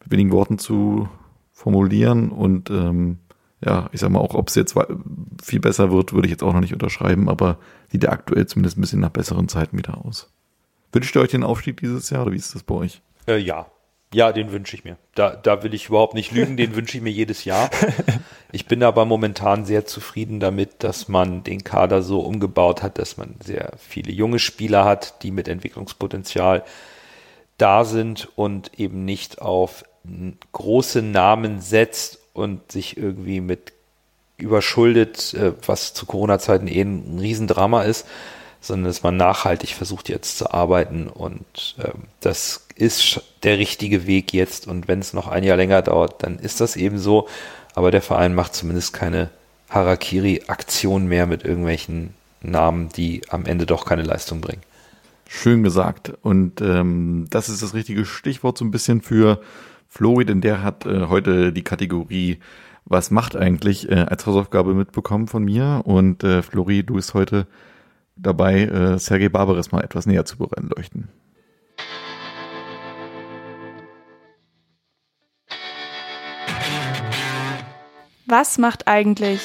[0.00, 1.08] mit wenigen Worten zu
[1.52, 3.18] formulieren und ähm,
[3.60, 4.76] ja, ich sag mal, auch ob es jetzt
[5.42, 7.58] viel besser wird, würde ich jetzt auch noch nicht unterschreiben, aber
[7.88, 10.32] sieht ja aktuell zumindest ein bisschen nach besseren Zeiten wieder aus.
[10.92, 13.02] Wünscht ihr euch den Aufstieg dieses Jahr oder wie ist das bei euch?
[13.26, 13.66] Äh, ja.
[14.12, 14.96] Ja, den wünsche ich mir.
[15.14, 17.70] Da, da will ich überhaupt nicht lügen, den wünsche ich mir jedes Jahr.
[18.50, 23.18] Ich bin aber momentan sehr zufrieden damit, dass man den Kader so umgebaut hat, dass
[23.18, 26.64] man sehr viele junge Spieler hat, die mit Entwicklungspotenzial
[27.58, 29.84] da sind und eben nicht auf
[30.52, 33.74] große Namen setzt und sich irgendwie mit
[34.38, 38.06] überschuldet, äh, was zu Corona-Zeiten eh ein Riesendrama ist,
[38.60, 44.32] sondern dass man nachhaltig versucht jetzt zu arbeiten und ähm, das ist der richtige Weg
[44.32, 47.28] jetzt und wenn es noch ein Jahr länger dauert, dann ist das eben so,
[47.74, 49.30] aber der Verein macht zumindest keine
[49.68, 54.62] Harakiri-Aktion mehr mit irgendwelchen Namen, die am Ende doch keine Leistung bringen.
[55.26, 56.12] Schön gesagt.
[56.22, 59.40] Und ähm, das ist das richtige Stichwort so ein bisschen für
[59.88, 62.38] Flori, denn der hat äh, heute die Kategorie
[62.84, 65.82] Was macht eigentlich äh, als Hausaufgabe mitbekommen von mir.
[65.84, 67.46] Und äh, Flori, du bist heute
[68.16, 70.36] dabei, äh, Sergei Barbares mal etwas näher zu
[70.76, 71.08] leuchten.
[78.30, 79.40] Was macht eigentlich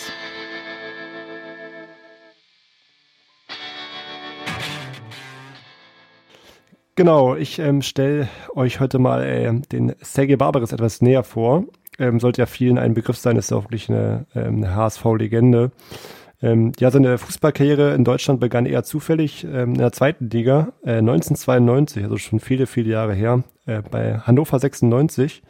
[6.96, 11.64] Genau, ich ähm, stelle euch heute mal äh, den Sergei Barbares etwas näher vor.
[11.98, 15.72] Ähm, sollte ja vielen ein Begriff sein, ist ja auch wirklich eine, ähm, eine HSV-Legende.
[16.44, 20.98] Ähm, ja, seine Fußballkarriere in Deutschland begann eher zufällig ähm, in der zweiten Liga, äh,
[20.98, 25.42] 1992, also schon viele, viele Jahre her, äh, bei Hannover 96.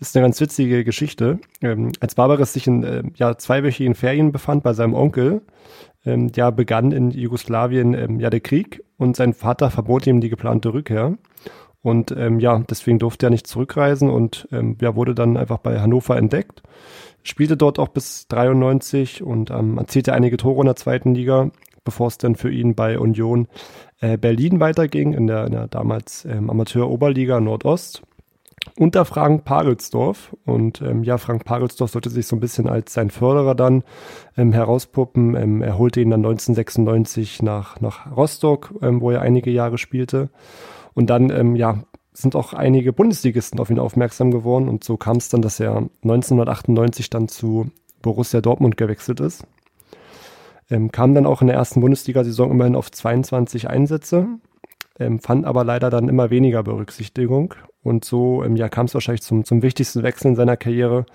[0.00, 1.40] Ist eine ganz witzige Geschichte.
[1.60, 5.42] Ähm, als Barbares sich in äh, ja, zweiwöchigen Ferien befand bei seinem Onkel,
[6.06, 10.30] ähm, ja, begann in Jugoslawien ähm, ja der Krieg und sein Vater verbot ihm die
[10.30, 11.18] geplante Rückkehr.
[11.82, 15.80] Und ähm, ja, deswegen durfte er nicht zurückreisen und ähm, ja, wurde dann einfach bei
[15.80, 16.62] Hannover entdeckt.
[17.22, 21.50] Spielte dort auch bis 93 und ähm, erzielte einige Tore in der zweiten Liga,
[21.84, 23.48] bevor es dann für ihn bei Union
[24.00, 28.02] äh, Berlin weiterging, in der, in der damals ähm, Amateur-Oberliga Nordost.
[28.78, 30.34] unter Frank Pagelsdorf.
[30.44, 33.84] Und ähm, ja, Frank Pagelsdorf sollte sich so ein bisschen als sein Förderer dann
[34.36, 35.34] ähm, herauspuppen.
[35.34, 40.30] Ähm, er holte ihn dann 1996 nach, nach Rostock, ähm, wo er einige Jahre spielte.
[40.94, 41.84] Und dann, ähm, ja,
[42.20, 44.68] sind auch einige Bundesligisten auf ihn aufmerksam geworden.
[44.68, 47.70] Und so kam es dann, dass er 1998 dann zu
[48.02, 49.46] Borussia Dortmund gewechselt ist.
[50.70, 54.28] Ähm, kam dann auch in der ersten Bundesliga-Saison immerhin auf 22 Einsätze,
[54.98, 57.54] ähm, fand aber leider dann immer weniger Berücksichtigung.
[57.82, 61.06] Und so im Jahr kam es wahrscheinlich zum, zum wichtigsten Wechsel in seiner Karriere.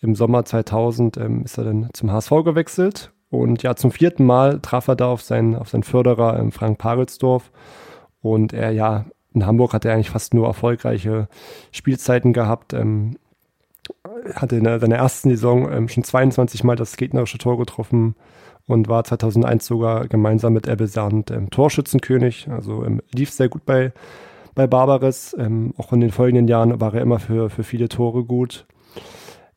[0.00, 3.12] Im Sommer 2000 ähm, ist er dann zum HSV gewechselt.
[3.30, 6.78] Und ja, zum vierten Mal traf er da auf seinen, auf seinen Förderer ähm, Frank
[6.78, 7.50] Pagelsdorf.
[8.20, 9.06] Und er, ja,
[9.38, 11.28] in Hamburg hat er eigentlich fast nur erfolgreiche
[11.70, 12.72] Spielzeiten gehabt.
[12.72, 13.16] Ähm,
[14.34, 18.14] hatte in seiner ersten Saison ähm, schon 22 Mal das gegnerische Tor getroffen
[18.66, 22.48] und war 2001 sogar gemeinsam mit Ebbe Sand ähm, Torschützenkönig.
[22.50, 23.92] Also ähm, lief sehr gut bei,
[24.54, 25.34] bei Barbares.
[25.38, 28.66] Ähm, auch in den folgenden Jahren war er immer für, für viele Tore gut.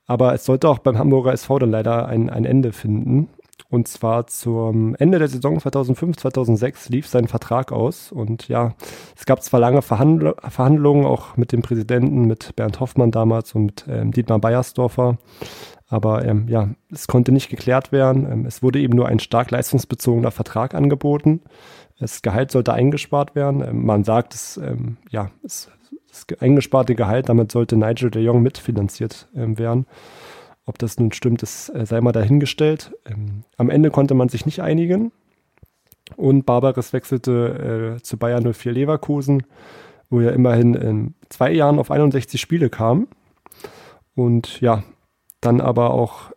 [0.05, 3.29] Aber es sollte auch beim Hamburger SV dann leider ein, ein Ende finden.
[3.71, 8.11] Und zwar zum Ende der Saison 2005, 2006 lief sein Vertrag aus.
[8.11, 8.75] Und ja,
[9.15, 13.65] es gab zwar lange Verhandl Verhandlungen, auch mit dem Präsidenten, mit Bernd Hoffmann damals und
[13.65, 15.17] mit ähm, Dietmar Beiersdorfer.
[15.87, 18.29] Aber ähm, ja, es konnte nicht geklärt werden.
[18.29, 21.39] Ähm, es wurde eben nur ein stark leistungsbezogener Vertrag angeboten.
[21.97, 23.63] Das Gehalt sollte eingespart werden.
[23.63, 25.69] Ähm, man sagt, es, ähm, ja, es,
[26.09, 29.85] das eingesparte Gehalt, damit sollte Nigel de Jong mitfinanziert ähm, werden.
[30.65, 32.93] Ob das nun stimmt, das äh, sei mal dahingestellt.
[33.05, 35.11] Ähm, am Ende konnte man sich nicht einigen.
[36.15, 39.43] Und Barbares wechselte äh, zu Bayern 04 Leverkusen,
[40.09, 43.07] wo er immerhin in zwei Jahren auf 61 Spiele kam.
[44.15, 44.83] Und ja,
[45.39, 46.31] dann aber auch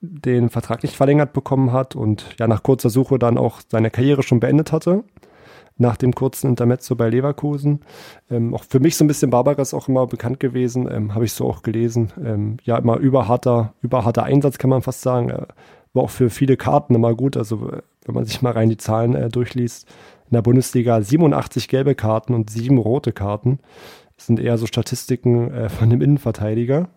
[0.00, 4.22] den Vertrag nicht verlängert bekommen hat und ja nach kurzer Suche dann auch seine Karriere
[4.22, 5.04] schon beendet hatte
[5.78, 7.80] nach dem kurzen Intermezzo bei Leverkusen.
[8.30, 11.32] Ähm, auch für mich so ein bisschen Barbaras auch immer bekannt gewesen, ähm, habe ich
[11.32, 12.12] so auch gelesen.
[12.22, 15.30] Ähm, ja, immer überharter, überharter Einsatz kann man fast sagen.
[15.30, 15.46] Äh,
[15.94, 17.36] war auch für viele Karten immer gut.
[17.36, 19.88] Also äh, wenn man sich mal rein die Zahlen äh, durchliest,
[20.30, 23.60] in der Bundesliga 87 gelbe Karten und sieben rote Karten.
[24.16, 26.88] Das sind eher so Statistiken äh, von dem Innenverteidiger.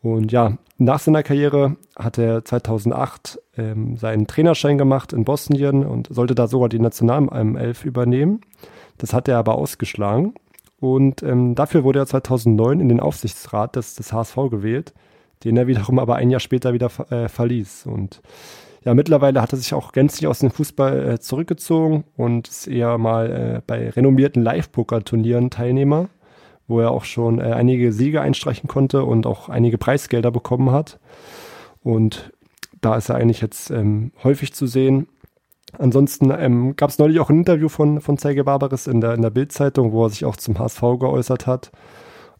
[0.00, 6.08] Und ja, nach seiner Karriere hat er 2008 ähm, seinen Trainerschein gemacht in Bosnien und
[6.10, 8.42] sollte da sogar die Nationalelf übernehmen.
[8.96, 10.34] Das hat er aber ausgeschlagen.
[10.80, 14.94] Und ähm, dafür wurde er 2009 in den Aufsichtsrat des, des HSV gewählt,
[15.42, 17.86] den er wiederum aber ein Jahr später wieder äh, verließ.
[17.86, 18.20] Und
[18.84, 22.96] ja, mittlerweile hat er sich auch gänzlich aus dem Fußball äh, zurückgezogen und ist eher
[22.98, 26.08] mal äh, bei renommierten Live-Poker-Turnieren Teilnehmer
[26.68, 31.00] wo er auch schon äh, einige Siege einstreichen konnte und auch einige Preisgelder bekommen hat.
[31.82, 32.32] Und
[32.80, 35.08] da ist er eigentlich jetzt ähm, häufig zu sehen.
[35.76, 39.22] Ansonsten ähm, gab es neulich auch ein Interview von, von Zeige Barbaris in der, in
[39.22, 41.72] der Bild-Zeitung, wo er sich auch zum HSV geäußert hat.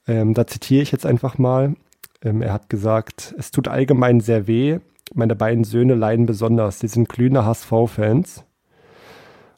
[0.07, 1.75] Ähm, da zitiere ich jetzt einfach mal.
[2.23, 4.79] Ähm, er hat gesagt, es tut allgemein sehr weh.
[5.15, 6.81] Meine beiden Söhne leiden besonders.
[6.81, 8.45] Sie sind glühende HSV-Fans.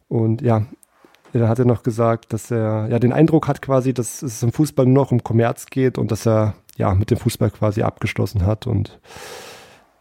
[0.09, 0.67] Und ja,
[1.33, 4.53] dann hat er noch gesagt, dass er ja den Eindruck hat quasi, dass es im
[4.53, 8.45] Fußball nur noch um Kommerz geht und dass er ja mit dem Fußball quasi abgeschlossen
[8.47, 8.67] hat.
[8.67, 8.99] Und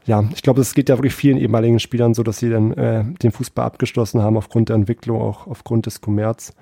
[0.05, 3.03] ja, ich glaube, es geht ja wirklich vielen ehemaligen Spielern so, dass sie dann äh,
[3.21, 6.53] den Fußball abgeschlossen haben aufgrund der Entwicklung, auch aufgrund des Kommerz.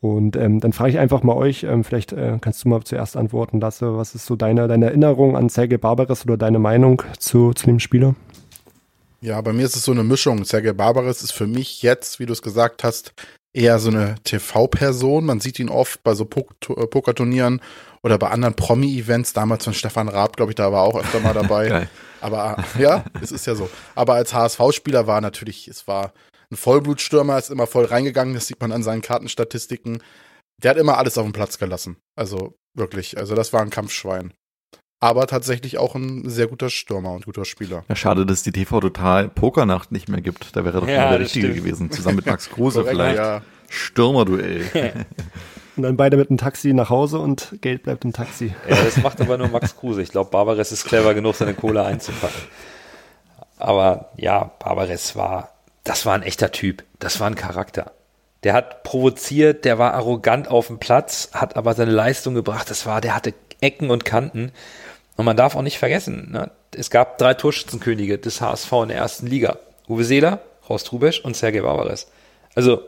[0.00, 3.16] Und ähm, dann frage ich einfach mal euch, ähm, vielleicht äh, kannst du mal zuerst
[3.16, 7.52] antworten, Lasse, was ist so deine, deine Erinnerung an Sergei Barbares oder deine Meinung zu,
[7.52, 8.16] zu dem Spieler?
[9.20, 10.42] Ja, bei mir ist es so eine Mischung.
[10.42, 13.14] Sergei Barbares ist für mich jetzt, wie du es gesagt hast,
[13.52, 15.24] eher so eine TV-Person.
[15.24, 17.60] Man sieht ihn oft bei so äh, Pokerturnieren
[18.02, 19.32] oder bei anderen Promi-Events.
[19.32, 21.88] Damals von Stefan Raab, glaube ich, da war auch öfter mal dabei.
[22.20, 23.68] Aber ja, es ist ja so.
[23.94, 26.12] Aber als HSV-Spieler war natürlich, es war
[26.50, 28.34] ein Vollblutstürmer, ist immer voll reingegangen.
[28.34, 30.02] Das sieht man an seinen Kartenstatistiken.
[30.62, 31.96] Der hat immer alles auf den Platz gelassen.
[32.14, 33.18] Also wirklich.
[33.18, 34.32] Also das war ein Kampfschwein
[35.02, 37.84] aber tatsächlich auch ein sehr guter Stürmer und guter Spieler.
[37.88, 40.54] Ja, schade, dass die TV Total Pokernacht nicht mehr gibt.
[40.54, 41.64] Da wäre doch ja, mal der Richtige stimmt.
[41.64, 41.90] gewesen.
[41.90, 43.18] Zusammen mit Max Kruse vielleicht.
[43.18, 43.42] Ja.
[43.68, 44.64] Stürmerduell.
[45.76, 48.54] und dann beide mit dem Taxi nach Hause und Geld bleibt im Taxi.
[48.68, 50.02] Ja, das macht aber nur Max Kruse.
[50.02, 52.40] Ich glaube, Barbares ist clever genug, seine Kohle einzupacken.
[53.56, 55.48] Aber ja, Barbares war,
[55.82, 56.84] das war ein echter Typ.
[57.00, 57.90] Das war ein Charakter.
[58.44, 62.70] Der hat provoziert, der war arrogant auf dem Platz, hat aber seine Leistung gebracht.
[62.70, 64.52] Das war, der hatte Ecken und Kanten.
[65.16, 68.96] Und man darf auch nicht vergessen, ne, es gab drei Torschützenkönige des HSV in der
[68.98, 69.58] ersten Liga.
[69.88, 72.10] Uwe Seeler, Horst Rubesch und Sergei Barbares.
[72.54, 72.82] Also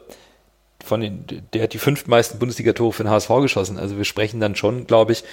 [0.84, 3.78] von den, der hat die fünf meisten Bundesliga-Tore für den HSV geschossen.
[3.78, 5.24] Also wir sprechen dann schon, glaube ich,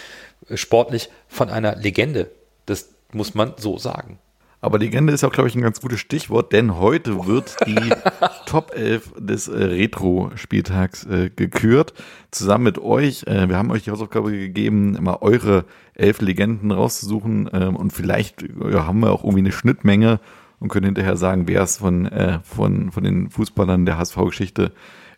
[0.55, 2.29] sportlich von einer Legende.
[2.65, 4.19] Das muss man so sagen.
[4.63, 7.91] Aber Legende ist auch, glaube ich, ein ganz gutes Stichwort, denn heute wird die
[8.45, 11.93] Top 11 des äh, Retro-Spieltags äh, gekürt.
[12.29, 13.23] Zusammen mit euch.
[13.23, 15.65] Äh, wir haben euch die Hausaufgabe gegeben, mal eure
[15.95, 17.49] elf Legenden rauszusuchen.
[17.51, 20.19] Ähm, und vielleicht ja, haben wir auch irgendwie eine Schnittmenge
[20.59, 24.73] und können hinterher sagen, wer es von, äh, von, von den Fußballern der HSV-Geschichte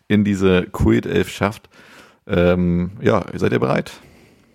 [0.08, 1.68] in diese Kult 11 schafft.
[2.26, 3.92] Ähm, ja, seid ihr bereit?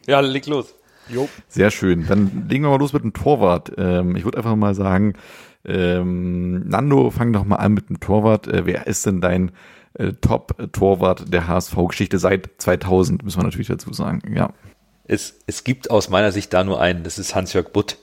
[0.07, 0.73] Ja, leg los.
[1.09, 1.27] Jo.
[1.47, 2.05] Sehr schön.
[2.07, 3.71] Dann legen wir mal los mit dem Torwart.
[3.77, 5.13] Ähm, ich würde einfach mal sagen,
[5.65, 8.47] ähm, Nando, fang doch mal an mit dem Torwart.
[8.47, 9.51] Äh, wer ist denn dein
[9.93, 14.21] äh, Top-Torwart der HSV-Geschichte seit 2000, müssen wir natürlich dazu sagen.
[14.35, 14.53] Ja.
[15.05, 17.97] Es, es gibt aus meiner Sicht da nur einen, das ist Hans-Jörg Butt.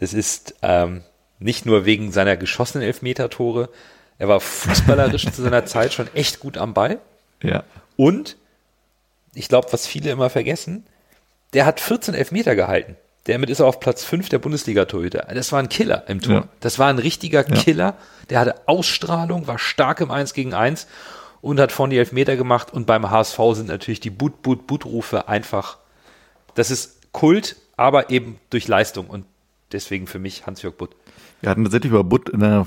[0.00, 1.02] Das ist ähm,
[1.38, 3.70] nicht nur wegen seiner geschossenen Elfmeter-Tore,
[4.18, 7.00] er war fußballerisch zu seiner Zeit schon echt gut am Ball.
[7.42, 7.64] Ja.
[7.96, 8.36] Und,
[9.34, 10.86] ich glaube, was viele immer vergessen,
[11.54, 12.96] der hat 14 Elfmeter gehalten.
[13.24, 15.28] Damit ist er auf Platz 5 der Bundesliga-Torhüter.
[15.34, 16.34] Das war ein Killer im Tor.
[16.34, 16.48] Ja.
[16.60, 17.42] Das war ein richtiger.
[17.42, 17.96] Killer.
[18.28, 20.86] Der hatte Ausstrahlung, war stark im 1 gegen 1
[21.40, 22.72] und hat vorne die Elfmeter gemacht.
[22.72, 25.78] Und beim HSV sind natürlich die But, But, But-Rufe einfach,
[26.54, 29.06] das ist Kult, aber eben durch Leistung.
[29.06, 29.24] Und
[29.72, 30.94] deswegen für mich Hans-Jörg Butt.
[31.40, 32.66] Wir hatten tatsächlich über Butt in einer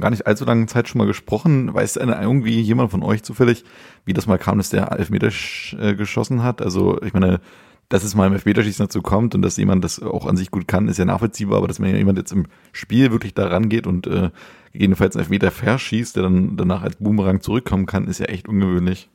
[0.00, 1.72] gar nicht allzu langen Zeit schon mal gesprochen.
[1.72, 3.64] Weiß irgendwie jemand von euch zufällig,
[4.04, 5.30] wie das mal kam, dass der Elfmeter
[5.78, 6.62] äh, geschossen hat?
[6.62, 7.40] Also, ich meine,
[7.88, 10.66] dass es mal im Elfmeterschießen dazu kommt und dass jemand das auch an sich gut
[10.66, 14.06] kann, ist ja nachvollziehbar, aber dass man jemand jetzt im Spiel wirklich da rangeht und
[14.06, 14.30] äh,
[14.72, 19.08] gegebenenfalls einen Elfmeter verschießt, der dann danach als Boomerang zurückkommen kann, ist ja echt ungewöhnlich.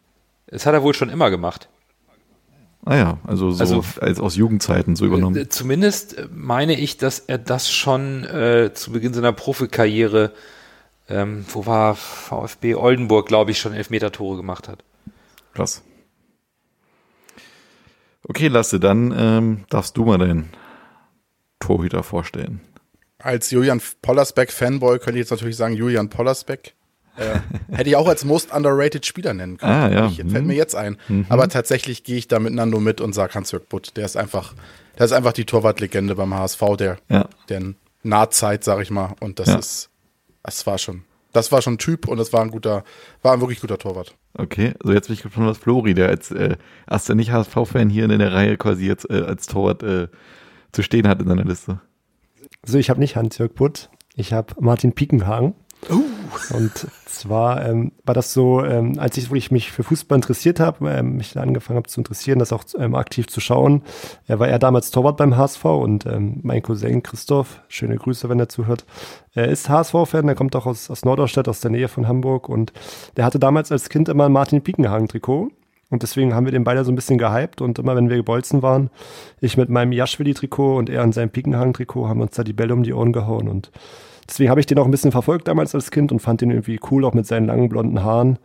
[0.48, 1.70] Das hat er wohl schon immer gemacht.
[2.84, 5.36] Ah ja, also so Also- als aus Jugendzeiten so übernommen.
[5.36, 10.32] Äh, Zumindest äh, meine ich, dass er das schon äh, zu Beginn seiner Profikarriere,
[11.08, 14.84] ähm, wo war VfB Oldenburg, glaube ich, schon Elfmeter-Tore gemacht hat.
[15.54, 15.84] Krass.
[18.32, 20.52] Okay, Lasse, dann ähm, darfst du mal deinen
[21.60, 22.62] Torhüter vorstellen.
[23.20, 26.74] Als Julian Pollersbeck-Fanboy könnte ich jetzt natürlich sagen, Julian Pollersbeck.
[27.18, 27.40] Äh,
[27.76, 29.72] hätte ich auch als most underrated Spieler nennen können.
[29.72, 30.06] Ah, ja.
[30.08, 30.48] Ich, fällt Mhm.
[30.48, 30.96] mir jetzt ein.
[31.28, 33.98] Aber tatsächlich gehe ich da mit Nando mit und sage Hans-Jörg Butt.
[33.98, 34.54] Der ist einfach,
[34.98, 37.28] der ist einfach die Torwartlegende beim HSV, der, Ja.
[37.50, 39.14] der Nahzeit, sag ich mal.
[39.20, 39.56] Und das Ja.
[39.58, 39.90] ist,
[40.42, 42.84] das war schon, das war schon ein Typ und es war ein guter,
[43.22, 44.16] war ein wirklich guter Torwart.
[44.34, 46.58] Okay, also jetzt bin ich gespannt, was Flori, der als äh,
[46.90, 50.08] erster Nicht-HSV-Fan hier in der Reihe quasi jetzt äh, als Torwart äh,
[50.72, 51.82] zu stehen hat in seiner Liste.
[52.64, 55.56] Also ich habe nicht Hans-Jörg Butt, ich habe Martin Piekenhagen.
[55.90, 60.90] Und zwar ähm, war das so, ähm, als ich wirklich mich für Fußball interessiert habe,
[60.90, 63.82] ähm, mich angefangen habe zu interessieren, das auch ähm, aktiv zu schauen.
[64.28, 68.40] Er war er damals Torwart beim HSV und ähm, mein Cousin Christoph, schöne Grüße, wenn
[68.40, 68.86] er zuhört,
[69.34, 72.74] er ist HSV-Fan, der kommt auch aus, aus Norderstedt, aus der Nähe von Hamburg und
[73.18, 75.52] der hatte damals als Kind immer ein Martin Piekenhagen-Trikot.
[75.90, 78.62] Und deswegen haben wir den beide so ein bisschen gehypt und immer wenn wir gebolzen
[78.62, 78.90] waren,
[79.42, 82.84] ich mit meinem Jaschwili-Trikot und er in seinem Piekenhagen-Trikot haben uns da die Bälle um
[82.84, 83.72] die Ohren gehauen und
[84.32, 86.80] deswegen habe ich den auch ein bisschen verfolgt damals als Kind und fand den irgendwie
[86.90, 88.40] cool, auch mit seinen langen blonden Haaren.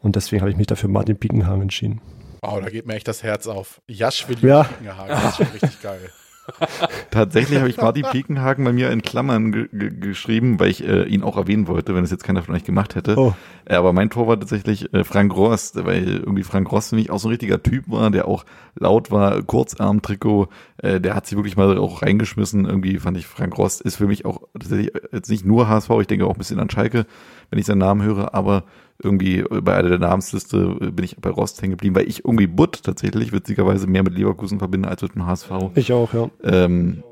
[0.00, 2.00] Und deswegen habe ich mich dafür Martin Piekenhagen entschieden.
[2.42, 3.80] Oh, da geht mir echt das Herz auf.
[3.88, 4.64] Jaschwili Ja.
[4.64, 6.10] Piekenhagen, das ist schon richtig geil.
[7.10, 11.04] Tatsächlich habe ich Martin Piekenhagen bei mir in Klammern ge ge geschrieben, weil ich äh,
[11.04, 13.16] ihn auch erwähnen wollte, wenn es jetzt keiner von euch gemacht hätte.
[13.16, 13.34] Oh.
[13.64, 17.10] Äh, aber mein Tor war tatsächlich äh, Frank Rost, weil irgendwie Frank Rost für mich
[17.10, 18.44] auch so ein richtiger Typ war, der auch
[18.74, 20.48] laut war, Kurzarm-Trikot,
[20.78, 22.64] äh, der hat sich wirklich mal auch reingeschmissen.
[22.66, 26.06] Irgendwie fand ich, Frank Rost ist für mich auch tatsächlich jetzt nicht nur HSV, ich
[26.06, 27.06] denke auch ein bisschen an Schalke,
[27.50, 28.64] wenn ich seinen Namen höre, aber
[29.02, 32.46] irgendwie bei einer der Namensliste äh, bin ich bei Rost hängen geblieben, weil ich irgendwie
[32.46, 35.50] Butt tatsächlich witzigerweise mehr mit Leverkusen verbinde als mit dem HSV.
[35.74, 36.30] Ich auch, ja.
[36.42, 37.02] Ähm,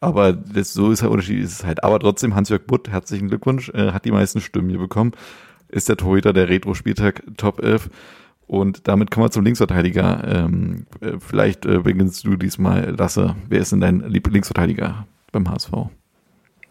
[0.00, 1.84] aber das, so ist der Unterschied, ist es halt.
[1.84, 5.12] Aber trotzdem, Hans-Jörg Butt, herzlichen Glückwunsch, äh, hat die meisten Stimmen hier bekommen,
[5.68, 7.90] ist der Torhüter der Retro-Spieltag Top 11.
[8.46, 10.24] Und damit kommen wir zum Linksverteidiger.
[10.26, 13.36] Ähm, äh, vielleicht äh, beginnst du diesmal, Lasse.
[13.48, 15.70] Wer ist denn dein Lieblingsverteidiger beim HSV?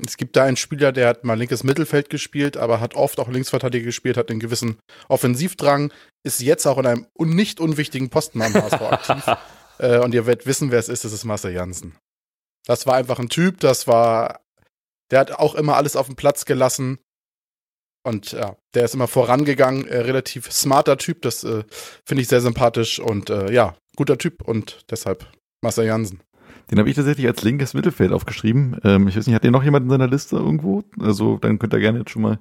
[0.06, 3.28] Es gibt da einen Spieler, der hat mal linkes Mittelfeld gespielt, aber hat oft auch
[3.28, 4.78] Linksverteidiger gespielt, hat einen gewissen
[5.08, 5.92] Offensivdrang,
[6.24, 9.24] ist jetzt auch in einem nicht unwichtigen Posten am HSV aktiv.
[9.82, 11.96] Äh, und ihr werdet wissen, wer es ist, das ist Marcel Janssen.
[12.66, 14.42] Das war einfach ein Typ, das war,
[15.10, 17.00] der hat auch immer alles auf den Platz gelassen.
[18.04, 21.64] Und ja, der ist immer vorangegangen, äh, relativ smarter Typ, das äh,
[22.06, 25.32] finde ich sehr sympathisch und äh, ja, guter Typ und deshalb
[25.62, 26.22] Marcel Janssen.
[26.72, 28.78] Den habe ich tatsächlich als linkes Mittelfeld aufgeschrieben.
[28.84, 30.84] Ähm, ich weiß nicht, hat den noch jemand in seiner Liste irgendwo?
[31.00, 32.40] Also dann könnt ihr gerne jetzt schon mal.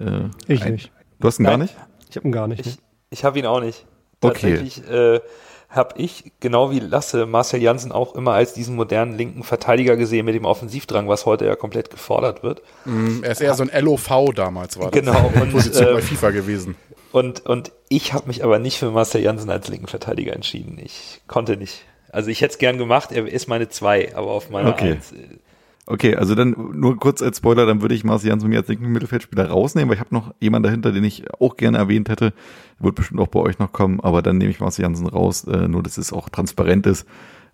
[0.00, 0.90] Äh, Ich ein- nicht.
[1.20, 1.60] Du hast ihn gar Nein.
[1.60, 1.76] nicht?
[2.10, 2.66] Ich habe ihn gar nicht.
[2.66, 2.78] Ich,
[3.10, 3.86] ich habe ihn auch nicht.
[4.20, 4.56] Okay.
[4.56, 5.20] Tatsächlich äh,
[5.68, 10.24] habe ich, genau wie Lasse, Marcel Janssen auch immer als diesen modernen linken Verteidiger gesehen
[10.24, 12.62] mit dem Offensivdrang, was heute ja komplett gefordert wird.
[12.84, 15.00] Mm, Er ist eher so ein LOV damals, war das.
[15.00, 16.76] Genau, und, Position äh, bei FIFA gewesen.
[17.12, 20.78] Und, und ich habe mich aber nicht für Marcel Janssen als linken Verteidiger entschieden.
[20.82, 21.84] Ich konnte nicht.
[22.14, 24.92] Also ich hätte es gern gemacht, er ist meine zwei, aber auf meiner Okay.
[24.92, 25.12] Eins.
[25.12, 25.38] äh,
[25.86, 28.90] Okay, also dann nur kurz als Spoiler, dann würde ich Marci Jansen mir als linken
[28.90, 32.32] Mittelfeldspieler rausnehmen, weil ich habe noch jemanden dahinter, den ich auch gerne erwähnt hätte.
[32.78, 35.68] Wird bestimmt auch bei euch noch kommen, aber dann nehme ich Marci Jansen raus, äh,
[35.68, 37.06] nur dass es auch transparent ist.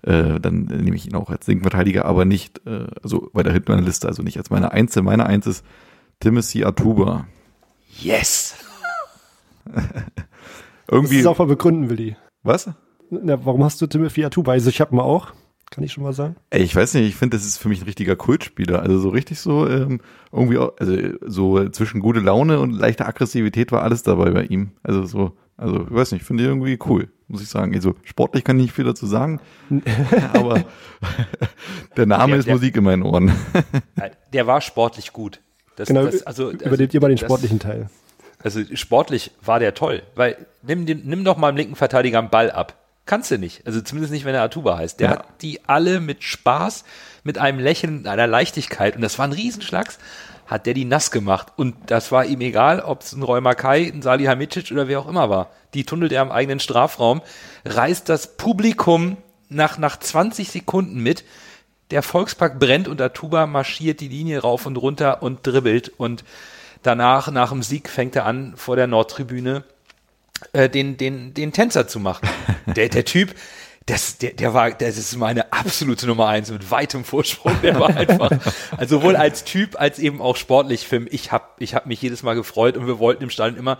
[0.03, 3.73] Äh, dann nehme ich ihn auch als linken Verteidiger, aber nicht, äh, also weiter hinten
[3.73, 5.03] meiner Liste, also nicht als meine Einzel.
[5.03, 5.65] Meine Eins ist
[6.20, 7.27] Timothy Atuba.
[7.99, 8.55] Yes!
[10.89, 11.15] Irgendwie.
[11.15, 12.16] Das ist auch mal begründen, Willi.
[12.45, 12.70] Was?
[13.11, 14.53] Na, warum hast du Timothy Atuba?
[14.53, 15.32] Also ich habe mal auch,
[15.70, 16.37] kann ich schon mal sagen.
[16.51, 18.81] Ey, ich weiß nicht, ich finde, das ist für mich ein richtiger Kultspieler.
[18.82, 20.01] Also so richtig so, ähm,
[20.32, 20.97] irgendwie, auch, also
[21.27, 24.73] so zwischen gute Laune und leichter Aggressivität war alles dabei bei ihm.
[24.82, 27.74] Also so, also ich weiß nicht, finde ich irgendwie cool, muss ich sagen.
[27.74, 29.41] Also sportlich kann ich nicht viel dazu sagen,
[30.32, 30.62] aber
[31.97, 33.32] der Name Der- ist der- Musik in meinen Ohren.
[34.32, 35.41] Der war sportlich gut.
[35.77, 37.89] Das, Genau, das, also, übernehmt ihr mal den das- sportlichen Teil.
[38.43, 42.51] Also sportlich war der toll, weil nimm, nimm doch mal dem linken Verteidiger einen Ball
[42.51, 42.77] ab.
[43.11, 43.66] Kannst du nicht.
[43.66, 45.01] Also zumindest nicht, wenn er Atuba heißt.
[45.01, 45.19] Der Ja.
[45.19, 46.85] hat die alle mit Spaß,
[47.24, 49.99] mit einem Lächeln, einer Leichtigkeit, und das war ein Riesenschlags,
[50.47, 51.49] hat der die nass gemacht.
[51.57, 55.09] Und das war ihm egal, ob es ein Roy Makai, ein Salihamidzic oder wer auch
[55.09, 55.51] immer war.
[55.74, 57.20] Die tunnelt er im eigenen Strafraum,
[57.65, 59.16] reißt das Publikum
[59.49, 61.24] nach, nach 20 Sekunden mit.
[61.91, 66.23] Der Volkspark brennt und Atuba marschiert die Linie rauf und runter und dribbelt und
[66.85, 69.65] danach, nach dem Sieg, fängt er an, vor der Nordtribüne
[70.53, 72.29] äh, den, den, den Tänzer zu machen.
[72.77, 73.35] Der, der Typ,
[73.87, 77.55] das, der, der war, das ist meine absolute Nummer eins mit weitem Vorsprung.
[77.62, 78.31] Der war einfach,
[78.77, 81.09] also sowohl als Typ als eben auch sportlich Film.
[81.11, 83.79] Ich habe ich hab mich jedes Mal gefreut und wir wollten im Stadion immer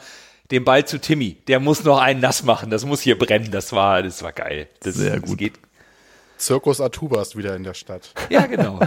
[0.51, 1.37] den Ball zu Timmy.
[1.47, 2.71] Der muss noch einen nass machen.
[2.71, 3.53] Das muss hier brennen.
[3.53, 4.67] Das war, das war geil.
[4.81, 5.39] Das, Sehr das gut.
[5.39, 5.53] geht,
[6.37, 8.13] Zirkus Atuba ist wieder in der Stadt.
[8.31, 8.81] ja, genau.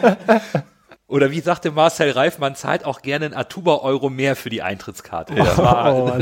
[1.10, 5.36] Oder wie sagte Marcel Reif, man zahlt auch gerne einen Atuba-Euro mehr für die Eintrittskarte.
[5.36, 6.12] War, Oh.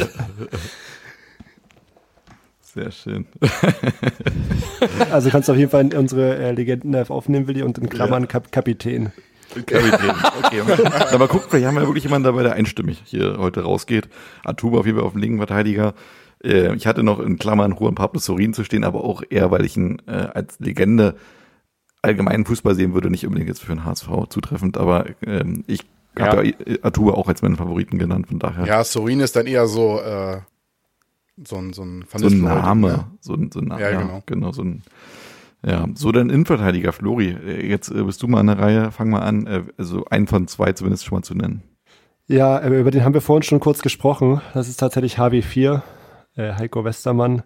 [2.61, 3.27] Sehr schön.
[5.11, 8.29] also kannst du auf jeden Fall in unsere äh, Legenden aufnehmen, Willi, und in Klammern
[8.29, 9.13] Kap Kapitän.
[9.67, 10.11] Kapitän.
[10.45, 10.63] Okay.
[11.13, 14.09] Aber guck, vielleicht haben wir wirklich jemanden dabei, der einstimmig hier heute rausgeht.
[14.45, 15.95] Atuba auf jeden Fall auf dem linken Verteidiger.
[16.45, 19.65] Äh, Ich hatte noch in Klammern Juan Pablo Sorin zu stehen, aber auch eher, weil
[19.65, 21.15] ich ihn äh, als Legende
[22.09, 25.85] allgemeinen Fußball sehen würde, nicht unbedingt jetzt für den HSV zutreffend, aber ähm, ich
[26.19, 26.55] habe ja.
[26.83, 28.67] Atuba auch als meinen Favoriten genannt, von daher.
[28.67, 30.41] Ja, Sorin ist dann eher so, äh,
[31.45, 33.05] so ein, so ein, so ein Name, ne?
[33.21, 34.23] so ein, so ein Name, Ja, ja, genau.
[34.27, 34.53] genau.
[34.53, 34.83] so ein,
[35.65, 39.11] ja, so dein Innenverteidiger, Flori, äh, jetzt äh, bist du mal an der Reihe, fang
[39.11, 41.63] mal an, äh, also einen von zwei zumindest schon mal zu nennen.
[42.27, 44.41] Ja, äh, über den haben wir vorhin schon kurz gesprochen.
[44.55, 45.83] Das ist tatsächlich HW4,
[46.37, 47.43] äh, Heiko Westermann.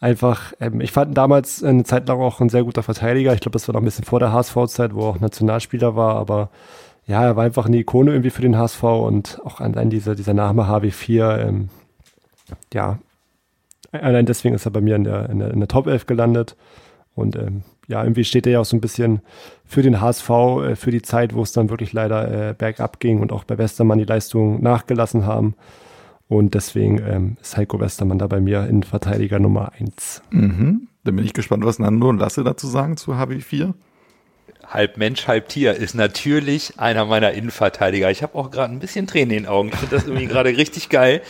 [0.00, 3.34] Einfach, ähm, ich fand ihn damals eine Zeit lang auch ein sehr guter Verteidiger.
[3.34, 6.16] Ich glaube, das war noch ein bisschen vor der HSV-Zeit, wo er auch Nationalspieler war,
[6.16, 6.50] aber
[7.06, 10.34] ja, er war einfach eine Ikone irgendwie für den HSV und auch allein dieser, dieser
[10.34, 11.68] Name HW4, ähm,
[12.72, 12.98] ja,
[13.92, 16.56] allein deswegen ist er bei mir in der, in der, in der Top 11 gelandet.
[17.14, 19.20] Und ähm, ja, irgendwie steht er ja auch so ein bisschen
[19.66, 23.20] für den HSV, äh, für die Zeit, wo es dann wirklich leider äh, bergab ging
[23.20, 25.54] und auch bei Westermann die Leistungen nachgelassen haben.
[26.30, 30.22] Und deswegen ähm, ist Heiko Westermann da bei mir in Verteidiger Nummer 1.
[30.30, 30.86] Mhm.
[31.02, 33.74] Dann bin ich gespannt, was Nando und Lasse dazu sagen zu HB4.
[34.64, 38.12] halb Mensch, halb Tier ist natürlich einer meiner Innenverteidiger.
[38.12, 39.70] Ich habe auch gerade ein bisschen Tränen in den Augen.
[39.70, 41.20] Ich finde das irgendwie gerade richtig geil,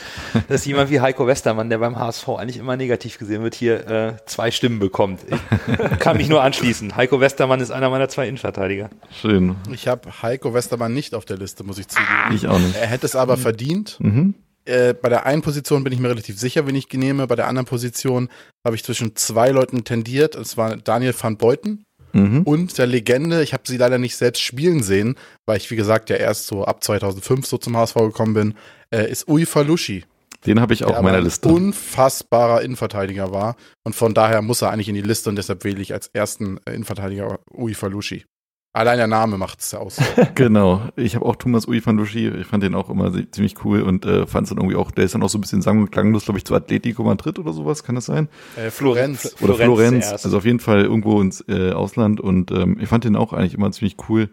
[0.49, 4.17] dass jemand wie Heiko Westermann, der beim HSV eigentlich immer negativ gesehen wird, hier äh,
[4.27, 5.21] zwei Stimmen bekommt.
[5.31, 6.95] Ich kann mich nur anschließen.
[6.95, 8.91] Heiko Westermann ist einer meiner zwei Innenverteidiger.
[9.19, 9.57] Schön.
[9.73, 12.35] Ich habe Heiko Westermann nicht auf der Liste, muss ich zugeben.
[12.35, 12.77] Ich auch nicht.
[12.77, 13.97] Er hätte es aber verdient.
[13.99, 14.35] Mhm.
[14.71, 17.27] Äh, bei der einen Position bin ich mir relativ sicher, wen ich nehme.
[17.27, 18.29] Bei der anderen Position
[18.65, 20.35] habe ich zwischen zwei Leuten tendiert.
[20.37, 22.43] Es war Daniel van Beuten Mhm.
[22.43, 23.43] und der Legende.
[23.43, 25.15] Ich habe sie leider nicht selbst spielen sehen,
[25.47, 28.55] weil ich, wie gesagt, ja erst so ab 2005 so zum HSV gekommen bin,
[28.93, 30.05] äh, ist Ui Falushi.
[30.47, 31.49] Den habe ich auch auf meiner Liste.
[31.49, 33.57] unfassbarer Innenverteidiger war.
[33.85, 36.59] Und von daher muss er eigentlich in die Liste und deshalb wähle ich als ersten
[36.65, 38.25] äh, Innenverteidiger Ui Falushi.
[38.73, 39.99] Allein der Name macht es aus.
[40.37, 40.83] Genau.
[40.95, 42.29] Ich habe auch Thomas Ui van Lushi.
[42.29, 45.05] Ich fand den auch immer ziemlich cool und äh, fand es dann irgendwie auch, der
[45.05, 47.53] ist dann auch so ein bisschen sang- und klanglos, glaube ich, zu Atletico Madrid oder
[47.53, 48.29] sowas, kann das sein?
[48.57, 49.35] äh, Florenz.
[49.41, 53.05] Oder Florenz Florenz, also auf jeden Fall irgendwo ins äh, Ausland und ähm, ich fand
[53.05, 54.31] den auch eigentlich immer ziemlich cool.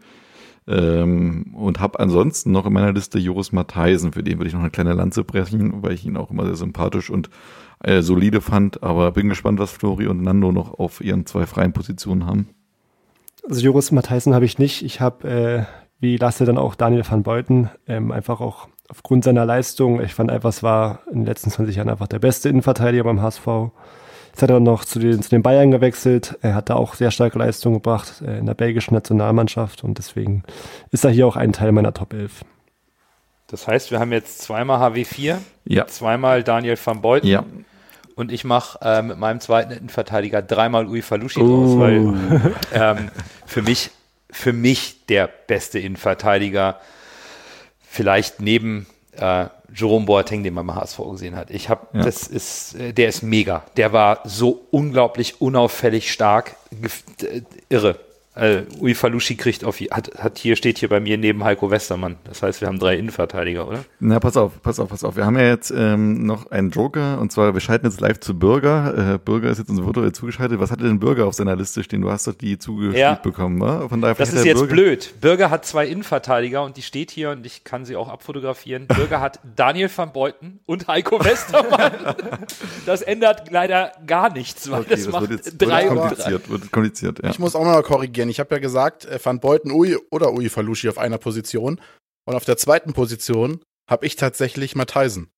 [0.70, 4.60] Ähm, und habe ansonsten noch in meiner Liste Joris Matheisen, für den würde ich noch
[4.60, 7.30] eine kleine Lanze brechen, weil ich ihn auch immer sehr sympathisch und
[7.84, 11.72] äh, solide fand, aber bin gespannt, was Flori und Nando noch auf ihren zwei freien
[11.72, 12.50] Positionen haben.
[13.48, 14.84] Also Joris Matheisen habe ich nicht.
[14.84, 15.64] Ich habe, äh,
[16.00, 20.02] wie Lasse, dann auch Daniel van Beuten, ähm, einfach auch aufgrund seiner Leistung.
[20.02, 23.22] Ich fand einfach, es war in den letzten 20 Jahren einfach der beste Innenverteidiger beim
[23.22, 23.48] HSV.
[24.32, 26.38] Jetzt hat er noch zu den, zu den Bayern gewechselt.
[26.42, 30.44] Er hat da auch sehr starke Leistung gebracht äh, in der belgischen Nationalmannschaft und deswegen
[30.92, 32.44] ist er hier auch ein Teil meiner Top 11.
[33.48, 35.88] Das heißt, wir haben jetzt zweimal HW4, Ja.
[35.88, 37.44] zweimal Daniel van Beuten Ja.
[38.18, 41.64] Und ich mache äh, mit meinem zweiten Innenverteidiger dreimal Ui Falushi Oh.
[41.64, 43.12] raus, weil ähm,
[43.46, 43.92] für mich
[44.30, 46.82] für mich der beste Innenverteidiger,
[47.90, 51.50] vielleicht neben äh, Jerome Boateng, den man mal HSV gesehen hat.
[51.50, 52.04] Ich habe, Ja.
[52.04, 53.64] das ist, äh, der ist mega.
[53.78, 58.00] Der war so unglaublich unauffällig stark, gef- äh, irre.
[58.38, 62.18] Äh, Ui Falushi kriegt auf, hat, hat hier, steht hier bei mir neben Heiko Westermann.
[62.24, 63.84] Das heißt, wir haben drei Innenverteidiger, oder?
[64.00, 65.16] Na, pass auf, pass auf, pass auf.
[65.16, 68.38] Wir haben ja jetzt ähm, noch einen Joker und zwar, wir schalten jetzt live zu
[68.38, 69.16] Bürger.
[69.16, 70.60] Äh, Bürger ist jetzt uns virtuell zugeschaltet.
[70.60, 72.02] Was hatte denn Bürger auf seiner Liste stehen?
[72.02, 73.16] Du hast doch die zugespielt Ja.
[73.16, 73.88] bekommen, wa?
[73.90, 75.14] Von daher Das ist jetzt Bürger- blöd.
[75.20, 78.86] Bürger hat zwei Innenverteidiger und die steht hier und ich kann sie auch abfotografieren.
[78.88, 81.92] Bürger hat Daniel van Beuten und Heiko Westermann.
[82.86, 85.98] das ändert leider gar nichts, weil Okay, das, das macht wird jetzt drei wird und
[85.98, 86.08] drei.
[86.08, 87.30] kompliziert, wird kompliziert, ja.
[87.32, 88.27] Ich muss auch mal korrigieren.
[88.30, 91.80] Ich habe ja gesagt, äh, Van Beuten Ui oder Ui Falushi auf einer Position.
[92.26, 93.60] Und auf der zweiten Position
[93.90, 95.30] habe ich tatsächlich Matheisen.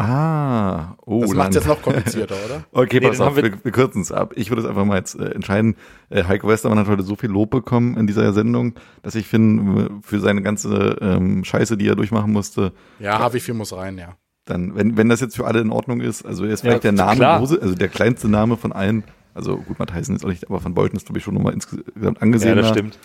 [0.00, 2.64] Ah, oh, Das macht dann- jetzt noch komplizierter, oder?
[2.72, 4.32] Okay, Nee, pass dann auf, haben wir, wir- kürzen es ab.
[4.36, 5.74] Ich würde es einfach mal jetzt äh, entscheiden.
[6.08, 9.90] Äh, Heiko Westermann hat heute so viel Lob bekommen in dieser Sendung, dass ich finde,
[10.02, 14.16] für seine ganze ähm, Scheiße, die er durchmachen musste, Ja, Havi muss rein, ja.
[14.44, 16.84] dann, wenn, wenn das jetzt für alle in Ordnung ist, also er ist Ja, vielleicht
[16.84, 17.40] der Name, klar.
[17.40, 19.02] Also der kleinste Name von allen,
[19.38, 21.86] also gut, Matthijsen ist auch nicht, aber von Beuten ist, glaube ich, schon nochmal insgesamt
[22.00, 22.56] Ja, angesehen.
[22.56, 22.98] das stimmt.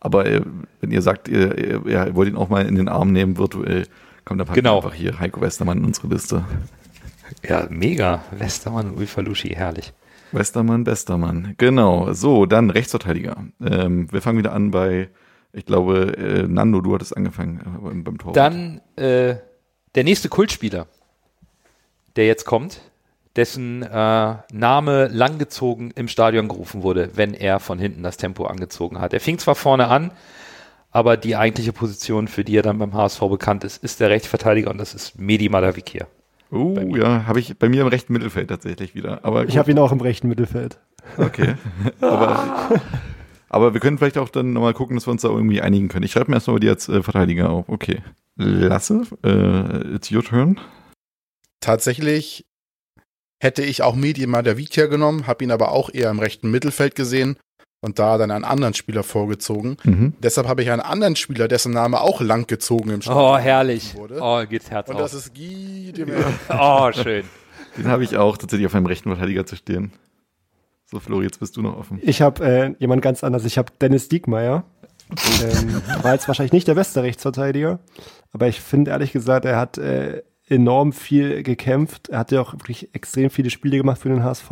[0.00, 0.42] Aber äh,
[0.80, 3.86] wenn ihr sagt, ihr, ihr, ihr wollt ihn auch mal in den Arm nehmen, virtuell,
[4.24, 4.76] kommt dann Genau.
[4.76, 6.44] einfach hier Heiko Westermann in unsere Liste.
[7.48, 8.22] Ja, mega.
[8.32, 9.92] Westermann und Ui Falushi, herrlich.
[10.32, 11.54] Westermann, Bestermann.
[11.56, 12.12] Genau.
[12.12, 13.36] So, dann Rechtsverteidiger.
[13.64, 15.08] Ähm, wir fangen wieder an bei,
[15.52, 18.32] ich glaube, äh, Nando, du hattest angefangen äh, beim, beim Tor.
[18.32, 19.36] Dann äh,
[19.94, 20.86] der nächste Kultspieler,
[22.16, 22.80] der jetzt kommt,
[23.36, 29.00] dessen äh, Name langgezogen im Stadion gerufen wurde, wenn er von hinten das Tempo angezogen
[29.00, 29.12] hat.
[29.12, 30.10] Er fing zwar vorne an,
[30.90, 34.70] aber die eigentliche Position, für die er dann beim HSV bekannt ist, ist der Rechtsverteidiger
[34.70, 36.06] und das ist Medi Madavikir.
[36.50, 37.02] Oh, mir.
[37.02, 39.24] ja, habe ich bei mir im rechten Mittelfeld tatsächlich wieder.
[39.24, 40.78] Aber Ich habe ihn auch im rechten Mittelfeld.
[41.18, 41.56] okay.
[42.00, 42.80] aber,
[43.48, 46.04] aber wir können vielleicht auch dann nochmal gucken, dass wir uns da irgendwie einigen können.
[46.04, 47.68] Ich schreibe mir erstmal die als äh, Verteidiger auf.
[47.68, 47.98] Okay.
[48.36, 50.60] Lasse, äh, it's your turn.
[51.60, 52.45] Tatsächlich
[53.38, 57.36] hätte ich auch Medi Madavikia genommen, habe ihn aber auch eher im rechten Mittelfeld gesehen
[57.80, 59.76] und da dann einen anderen Spieler vorgezogen.
[59.84, 60.14] Mhm.
[60.22, 63.94] Deshalb habe ich einen anderen Spieler, dessen Name auch langgezogen im Oh, herrlich.
[63.94, 64.18] Wurde.
[64.20, 65.20] Oh, geht's Herz Und das auf.
[65.20, 65.92] ist Guy.
[66.48, 67.24] Oh, schön.
[67.76, 69.92] Den habe ich auch tatsächlich auf einem rechten Verteidiger zu stehen.
[70.90, 71.98] So, Flori, jetzt bist du noch offen.
[72.02, 73.44] Ich habe äh, jemand ganz anders.
[73.44, 74.64] Ich habe Dennis Diekmeyer.
[75.42, 77.78] ähm, war jetzt wahrscheinlich nicht der beste Rechtsverteidiger,
[78.32, 82.08] aber ich finde ehrlich gesagt, er hat äh, enorm viel gekämpft.
[82.08, 84.50] Er hat ja auch wirklich extrem viele Spiele gemacht für den HSV.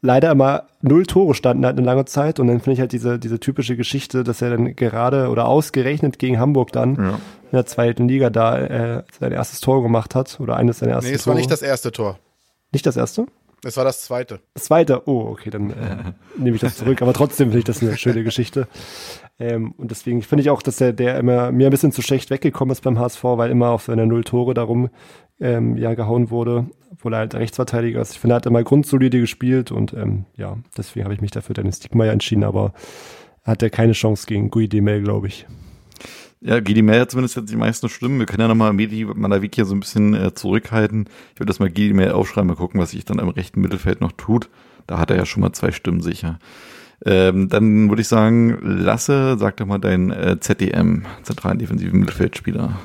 [0.00, 3.18] Leider immer null Tore standen halt eine lange Zeit und dann finde ich halt diese,
[3.18, 7.08] diese typische Geschichte, dass er dann gerade oder ausgerechnet gegen Hamburg dann Ja.
[7.10, 7.18] in
[7.52, 11.16] der zweiten Liga da äh, sein erstes Tor gemacht hat oder eines seiner ersten Nee,
[11.16, 11.40] es war Tore.
[11.40, 12.18] nicht das erste Tor.
[12.72, 13.26] nicht das erste?
[13.66, 14.40] Es war das zweite.
[14.52, 17.00] Das zweite, oh, okay, dann äh, nehme ich das zurück.
[17.00, 18.68] Aber trotzdem finde ich das eine schöne Geschichte.
[19.38, 22.30] Ähm, und deswegen finde ich auch, dass der, der immer mir ein bisschen zu schlecht
[22.30, 24.90] weggekommen ist beim HSV, weil immer auf seine Null Tore darum
[25.40, 28.12] ähm, ja, gehauen wurde, obwohl er halt Rechtsverteidiger ist.
[28.12, 31.54] Ich finde, er hat immer grundsolide gespielt und ähm, ja, deswegen habe ich mich dafür
[31.54, 32.72] Dennis Diekmeyer entschieden, aber
[33.42, 35.46] er hat ja keine Chance gegen Gui Demel, glaube ich.
[36.40, 38.18] Ja, Gedi Meyer zumindest hat die meisten Stimmen.
[38.18, 41.08] Wir können ja nochmal Medi Manavik hier so ein bisschen äh, zurückhalten.
[41.32, 44.02] Ich würde das mal Gedi Meyer aufschreiben, mal gucken, was sich dann im rechten Mittelfeld
[44.02, 44.50] noch tut.
[44.86, 46.38] Da hat er ja schon mal zwei Stimmen sicher.
[47.04, 52.78] Ähm, dann würde ich sagen, Lasse, sag doch mal dein äh, ZDM, zentralen defensiven Mittelfeldspieler.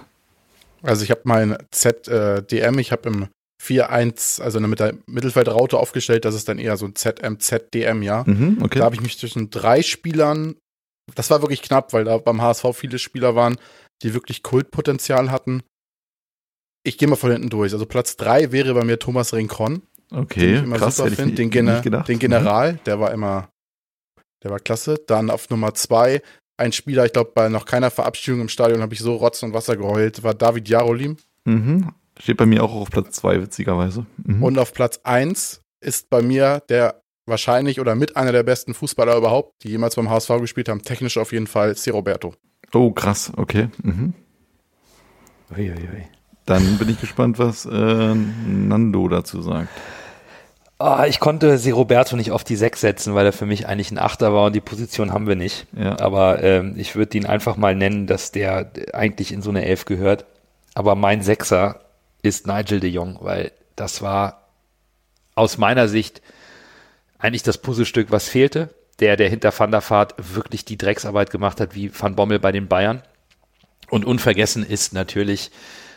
[0.81, 3.27] Also ich habe mein ZDM, ich habe im
[3.61, 8.23] 4-1, also mit der Mittelfeldraute aufgestellt, das ist dann eher so ein ZM, ZDM, ja.
[8.26, 8.80] Mhm, okay.
[8.80, 10.56] Da habe ich mich zwischen drei Spielern,
[11.15, 13.57] das war wirklich knapp, weil da beim HSV viele Spieler waren,
[14.02, 15.64] die wirklich Kultpotenzial hatten.
[16.84, 17.73] Ich gehe mal von hinten durch.
[17.73, 19.81] Also Platz drei wäre bei mir Thomas Rincon,
[20.11, 21.36] den okay, ich immer krass, super finde.
[21.36, 21.65] Den.
[21.65, 22.03] Mhm.
[22.06, 23.49] den General, der war immer,
[24.44, 24.99] der war klasse.
[25.07, 26.22] Dann auf Nummer zwei
[26.60, 29.53] ein Spieler, ich glaube, bei noch keiner Verabschiedung im Stadion habe ich so Rotz und
[29.53, 31.18] Wasser geheult, war David Jarolim.
[31.45, 31.94] Mhm.
[32.20, 34.06] Steht bei mir auch auf Platz zwei, witzigerweise.
[34.18, 34.44] Mhm.
[34.44, 39.16] Und auf Platz 1 ist bei mir der wahrscheinlich oder mit einer der besten Fußballer
[39.16, 41.91] überhaupt, die jemals beim HSV gespielt haben, technisch auf jeden Fall, C.
[41.91, 42.34] Roberto.
[42.74, 43.70] oh, krass, okay.
[43.82, 44.14] Mhm.
[45.52, 46.07] Uiuiui.
[46.45, 49.70] Dann bin ich gespannt, was äh, Nando dazu sagt.
[50.82, 53.92] Ah, ich konnte Sie Roberto nicht auf die 6 setzen, weil er für mich eigentlich
[53.92, 55.68] ein Achter war und die Position haben wir nicht.
[55.74, 56.00] Ja.
[56.00, 59.84] Aber ähm, ich würde ihn einfach mal nennen, dass der eigentlich in so eine Elf
[59.84, 60.24] gehört.
[60.76, 61.82] Aber mein Sechser
[62.22, 64.48] ist Nigel de Jong, weil das war
[65.36, 66.22] aus meiner Sicht
[67.18, 68.74] eigentlich das Puzzlestück, was fehlte.
[69.02, 72.54] Der, der hinter Van der Vaart wirklich die Drecksarbeit gemacht hat, wie Van Bommel bei
[72.54, 73.02] den Bayern.
[73.90, 75.52] Und unvergessen ist natürlich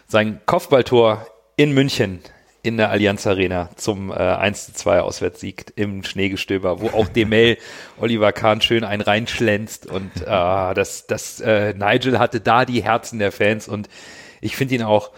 [0.09, 1.27] sein Kopfballtor
[1.57, 2.21] in München
[2.63, 7.59] in der Allianz Arena zum äh, 1 2 Auswärtssieg im Schneegestöber, wo auch Demel
[8.01, 13.19] Oliver Kahn schön einen reinschlänzt und äh, das, das äh, Nigel hatte da die Herzen
[13.19, 13.89] der Fans und
[14.41, 15.11] ich finde ihn auch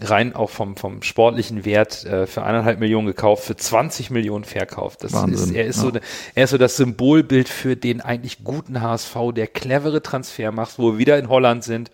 [0.00, 5.02] rein auch vom, vom sportlichen Wert äh, für eineinhalb Millionen gekauft, für 20 Millionen verkauft.
[5.02, 5.90] Das Wahnsinn, ist, er ist ja.
[5.90, 5.92] so,
[6.34, 10.92] er ist so das Symbolbild für den eigentlich guten HSV, der clevere Transfer macht, wo
[10.92, 11.90] wir wieder in Holland sind.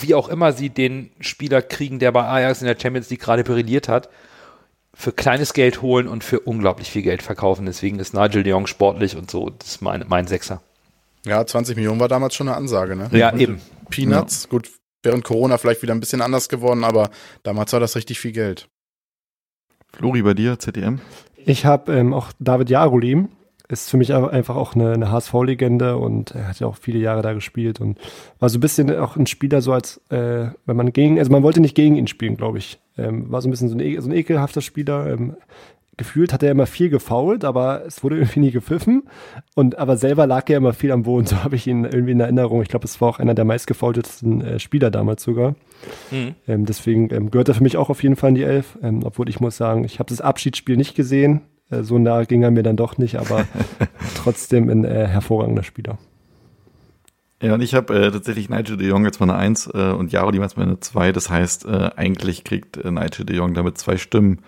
[0.00, 3.42] Wie auch immer sie den Spieler kriegen, der bei Ajax in der Champions League gerade
[3.42, 4.08] brilliert hat,
[4.94, 7.66] für kleines Geld holen und für unglaublich viel Geld verkaufen.
[7.66, 10.62] Deswegen ist Nigel de Jong sportlich und so, das ist mein, mein Sechser.
[11.26, 13.08] Ja, 20 Millionen war damals schon eine Ansage, ne?
[13.12, 13.60] Ja, eben.
[13.90, 14.70] Peanuts, gut,
[15.02, 17.10] während Corona vielleicht wieder ein bisschen anders geworden, aber
[17.42, 18.68] damals war das richtig viel Geld.
[19.92, 21.00] Flori, bei dir, ZDM?
[21.36, 23.28] Ich habe ähm, auch David Jarolim.
[23.66, 27.22] Ist für mich einfach auch eine, eine HSV-Legende und er hat ja auch viele Jahre
[27.22, 27.98] da gespielt und
[28.38, 31.42] war so ein bisschen auch ein Spieler, so als äh, wenn man gegen, also man
[31.42, 32.78] wollte nicht gegen ihn spielen, glaube ich.
[32.98, 35.10] Ähm, war so ein bisschen so ein, e- so ein ekelhafter Spieler.
[35.10, 35.34] Ähm,
[35.96, 39.04] gefühlt hat er immer viel gefault, aber es wurde irgendwie nie gepfiffen.
[39.54, 41.26] Und aber selber lag er immer viel am Boden.
[41.28, 42.60] So habe ich ihn irgendwie in Erinnerung.
[42.60, 45.54] Ich glaube, es war auch einer der meistgefaultesten äh, Spieler damals sogar.
[46.10, 46.34] Mhm.
[46.46, 48.78] Ähm, deswegen ähm, gehört er für mich auch auf jeden Fall in die Elf.
[48.82, 51.40] Ähm, obwohl ich muss sagen, ich habe das Abschiedsspiel nicht gesehen.
[51.70, 53.46] Äh, so nah ging er mir dann doch nicht, aber
[54.16, 55.98] trotzdem ein äh, hervorragender Spieler.
[57.42, 60.12] Ja, und ich habe äh, tatsächlich Nigel de Jong jetzt mal eine 1 äh, und
[60.12, 61.12] Jarolim jetzt mal eine 2.
[61.12, 64.38] Das heißt, äh, eigentlich kriegt äh, Nigel de Jong damit zwei Stimmen.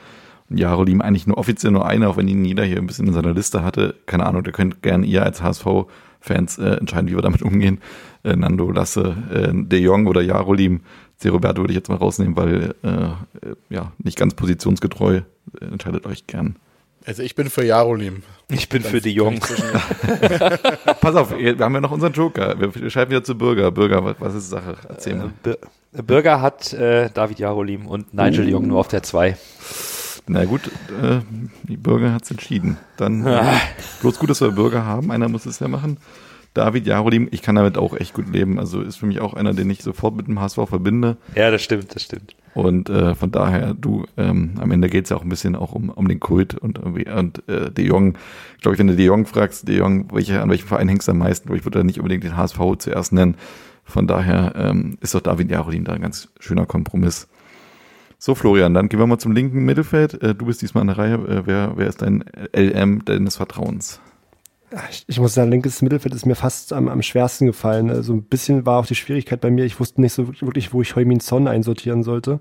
[0.49, 3.13] Und Jarolim eigentlich nur offiziell nur eine, auch wenn ihn jeder hier ein bisschen in
[3.13, 3.97] seiner Liste hatte.
[4.07, 7.81] Keine Ahnung, da könnt gerne ihr als HSV-Fans entscheiden, wie wir damit umgehen.
[8.23, 9.17] Nando, Lasse,
[9.53, 10.83] de Jong oder Jarolim.
[11.17, 11.31] C.
[11.31, 12.77] Roberto würde ich jetzt mal rausnehmen, weil
[13.71, 15.23] ja nicht ganz positionsgetreu.
[15.61, 16.55] Entscheidet euch gern.
[17.07, 18.25] Also ich bin für Jarolim.
[18.51, 19.39] Ich bin für de Jong.
[21.01, 22.57] Pass auf, wir haben ja noch unseren Joker.
[22.59, 23.71] Wir schreiben wieder zu Bürger.
[23.71, 24.77] Bürger, was, ist Sache?
[24.89, 25.31] Erzähl mal.
[25.45, 25.59] Bir-
[26.03, 29.37] Bürger hat äh, David Jarolim und Nigel de Jong nur auf der 2.
[30.27, 31.21] Na gut, äh,
[31.69, 32.77] die Bürger hat's entschieden.
[32.97, 33.43] Dann äh,
[34.01, 35.13] bloß gut, dass wir Bürger haben.
[35.13, 35.99] Einer muss es ja machen.
[36.57, 38.59] David Jarolim, ich kann damit auch echt gut leben.
[38.59, 41.19] Also ist für mich auch einer, den ich sofort mit dem HSV verbinde.
[41.35, 42.35] Ja, das stimmt, das stimmt.
[42.55, 45.91] Und äh, von daher, du, ähm, am Ende geht's ja auch ein bisschen auch um,
[45.91, 48.17] um den Kult und und äh, De Jong,
[48.57, 51.13] ich glaube, wenn du De Jong fragst, De Jong, welche, an welchem Verein hängst du
[51.13, 51.55] am meisten?
[51.55, 53.37] Ich würde da nicht unbedingt den HSV zuerst nennen.
[53.85, 57.29] Von daher ähm, ist doch David Jarolim da ein ganz schöner Kompromiss.
[58.19, 60.23] So, Florian, dann gehen wir mal zum linken Mittelfeld.
[60.23, 61.15] Äh, du bist diesmal an der Reihe.
[61.15, 62.25] Äh, wer, wer ist dein
[62.55, 64.01] LM deines Vertrauens?
[64.91, 67.91] Ich, ich muss sagen, linkes Mittelfeld ist mir fast am, am schwersten gefallen.
[67.91, 69.65] Also ein bisschen war auch die Schwierigkeit bei mir.
[69.65, 72.41] Ich wusste nicht so wirklich, wo ich Heumin Son einsortieren sollte.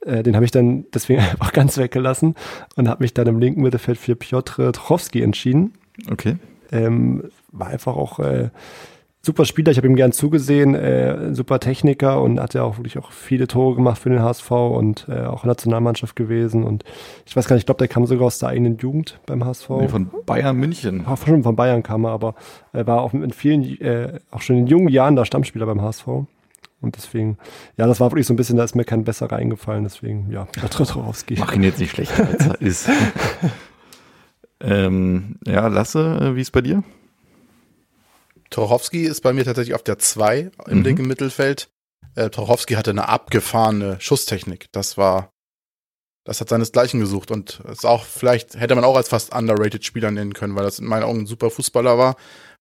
[0.00, 2.34] Äh, den habe ich dann deswegen einfach ganz weggelassen
[2.76, 5.74] und habe mich dann im linken Mittelfeld für Piotr Trowski entschieden.
[6.10, 6.36] Okay.
[6.70, 8.50] Ähm, war einfach auch äh,
[9.22, 9.70] super Spieler.
[9.70, 13.46] Ich habe ihm gern zugesehen, äh, super Techniker und hat ja auch wirklich auch viele
[13.46, 16.64] Tore gemacht für den HSV und äh, auch Nationalmannschaft gewesen.
[16.64, 16.84] Und
[17.26, 19.70] ich weiß gar nicht, ich glaube, der kam sogar aus der eigenen Jugend beim HSV.
[19.70, 21.06] Nee, von Bayern München.
[21.06, 22.34] Auch schon von Bayern kam er, aber
[22.72, 26.06] er war auch in vielen, äh, auch schon in jungen Jahren da Stammspieler beim HSV.
[26.80, 27.38] Und deswegen,
[27.76, 29.82] ja, das war wirklich so ein bisschen, da ist mir kein besserer eingefallen.
[29.82, 31.36] Deswegen, ja, Piotr Trowski.
[31.38, 32.88] Mach ihn jetzt nicht schlechter, als er ist.
[34.60, 36.84] ähm, ja, Lasse, äh, wie ist bei dir?
[38.50, 40.84] Torowski ist bei mir tatsächlich auf der 2 im Mhm.
[40.84, 41.68] linken Mittelfeld.
[42.14, 44.66] Äh, Torowski hatte eine abgefahrene Schusstechnik.
[44.72, 45.30] Das war,
[46.24, 50.10] das hat seinesgleichen gesucht und ist auch, vielleicht hätte man auch als fast underrated Spieler
[50.10, 52.16] nennen können, weil das in meinen Augen ein super Fußballer war.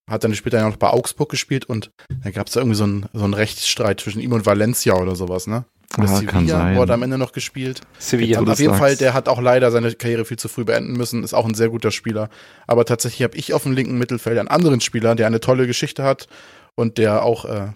[0.09, 1.91] Hat dann später ja noch bei Augsburg gespielt und
[2.23, 5.15] da gab es da irgendwie so einen, so einen Rechtsstreit zwischen ihm und Valencia oder
[5.15, 5.65] sowas, ne?
[5.97, 6.76] Oder Ah, kann sein.
[6.76, 7.81] Wo er am Ende noch gespielt?
[7.97, 8.39] Sevilla.
[8.41, 8.80] auf jeden sagst.
[8.80, 11.53] Fall, der hat auch leider seine Karriere viel zu früh beenden müssen, ist auch ein
[11.53, 12.30] sehr guter Spieler.
[12.68, 16.03] Aber tatsächlich habe ich auf dem linken Mittelfeld einen anderen Spieler, der eine tolle Geschichte
[16.03, 16.27] hat
[16.76, 17.72] und der auch, äh,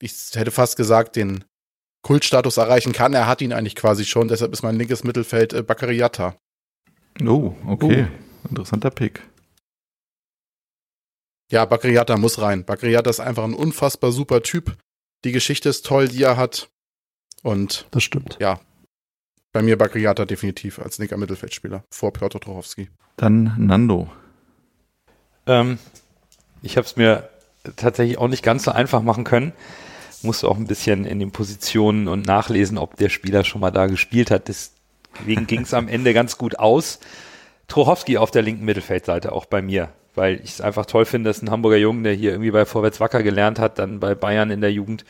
[0.00, 1.44] ich hätte fast gesagt, den
[2.02, 3.14] Kultstatus erreichen kann.
[3.14, 6.36] Er hat ihn eigentlich quasi schon, deshalb ist mein linkes Mittelfeld äh, Bakariata.
[7.24, 8.08] Oh, okay.
[8.50, 9.22] Interessanter Pick.
[11.52, 12.64] Ja, Bakariata muss rein.
[12.64, 14.76] Bakariata ist einfach ein unfassbar super Typ.
[15.24, 16.68] Die Geschichte ist toll, die er hat.
[17.42, 18.36] Und Das stimmt.
[19.52, 22.88] bei mir Bakariata definitiv als linker Mittelfeldspieler vor Piotr Trochowski.
[23.16, 24.10] Dann Nando.
[25.46, 25.78] Ähm,
[26.62, 27.28] ich habe es mir
[27.76, 29.52] tatsächlich auch nicht ganz so einfach machen können.
[30.22, 33.86] Musste auch ein bisschen in den Positionen und nachlesen, ob der Spieler schon mal da
[33.86, 34.48] gespielt hat.
[34.48, 37.00] Deswegen ging es am Ende ganz gut aus.
[37.66, 41.42] Trochowski auf der linken Mittelfeldseite auch bei mir, weil ich es einfach toll finde, dass
[41.42, 44.60] ein Hamburger Jungen, der hier irgendwie bei Vorwärts Wacker gelernt hat, dann bei Bayern in
[44.60, 45.04] der Jugend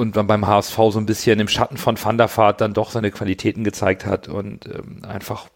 [0.00, 2.90] und dann beim HSV so ein bisschen im Schatten von Van der Vaart dann doch
[2.90, 5.48] seine Qualitäten gezeigt hat und ähm, einfach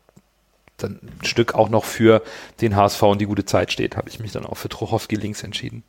[0.76, 2.22] dann ein Stück auch noch für
[2.60, 5.42] den HSV und die gute Zeit steht, habe ich mich dann auch für Trochowski links
[5.42, 5.82] entschieden.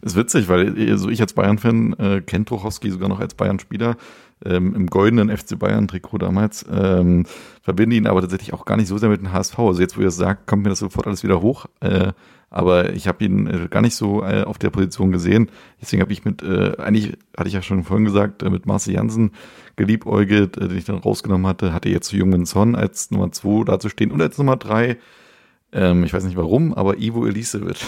[0.00, 3.96] Ist witzig, weil also ich als Bayern-Fan äh, kenne Trochowski sogar noch als Bayern-Spieler
[4.44, 6.64] ähm, im goldenen FC Bayern-Trikot damals.
[6.70, 7.26] Ähm,
[7.62, 9.58] verbinde ihn aber tatsächlich auch gar nicht so sehr mit dem HSV.
[9.58, 11.66] Also jetzt, wo ihr es sagt, kommt mir das sofort alles wieder hoch.
[11.80, 12.12] Äh,
[12.50, 15.50] aber ich habe ihn äh, gar nicht so äh, auf der Position gesehen.
[15.80, 18.94] Deswegen habe ich mit, äh, eigentlich hatte ich ja schon vorhin gesagt, äh, mit Marcel
[18.94, 19.32] Janssen
[19.76, 24.10] geliebäugelt, äh, den ich dann rausgenommen hatte, hatte jetzt Jungen Son als Nummer zwei dazustehen
[24.10, 24.98] und als Nummer drei
[25.72, 27.78] ähm, ich weiß nicht warum, aber Ivo Elisevic.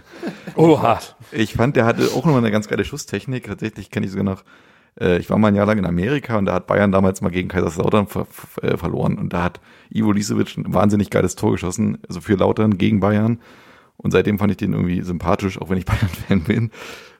[0.56, 0.98] Oha.
[1.30, 3.46] Ich fand, der hatte auch nochmal eine ganz geile Schusstechnik.
[3.46, 4.44] Tatsächlich kenne ich sogar noch.
[4.98, 7.30] Äh, ich war mal ein Jahr lang in Amerika und da hat Bayern damals mal
[7.30, 9.18] gegen Kaiserslautern ver ver äh, verloren.
[9.18, 9.60] Und da hat
[9.90, 13.40] Ivo Elisevic ein wahnsinnig geiles Tor geschossen, also für Lautern gegen Bayern.
[13.98, 16.70] Und seitdem fand ich den irgendwie sympathisch, auch wenn ich Bayern-Fan bin.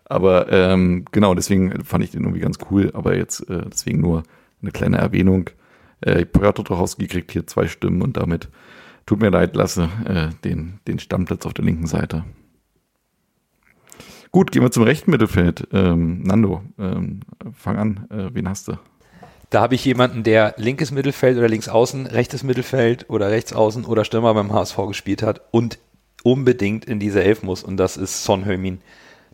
[0.06, 2.90] Aber ähm, genau, deswegen fand ich den irgendwie ganz cool.
[2.94, 4.22] Aber jetzt äh, deswegen nur
[4.62, 5.50] eine kleine Erwähnung.
[6.00, 8.48] Äh, Piotr Trochowski kriegt hier zwei Stimmen und damit
[9.09, 12.26] Tut mir leid, lasse äh, den, den Stammplatz auf der linken Seite.
[14.32, 15.66] Gut, gehen wir zum rechten Mittelfeld.
[15.72, 17.20] Ähm, Nando, ähm,
[17.55, 18.06] fang an.
[18.10, 18.74] Äh, wen hast du?
[19.48, 23.86] Da habe ich jemanden, der linkes Mittelfeld oder links außen, rechtes Mittelfeld oder rechts außen
[23.86, 25.78] oder Stürmer beim HSV gespielt hat und
[26.22, 28.80] unbedingt in diese Elf muss und das ist Son Heung-min.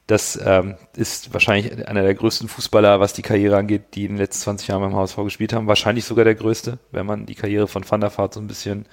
[0.06, 4.18] Das ähm, ist wahrscheinlich einer der größten Fußballer, was die Karriere angeht, die in den
[4.18, 5.66] letzten 20 Jahren beim HSV gespielt haben.
[5.66, 8.84] Wahrscheinlich sogar der größte, wenn man die Karriere von Van der Vaart so ein bisschen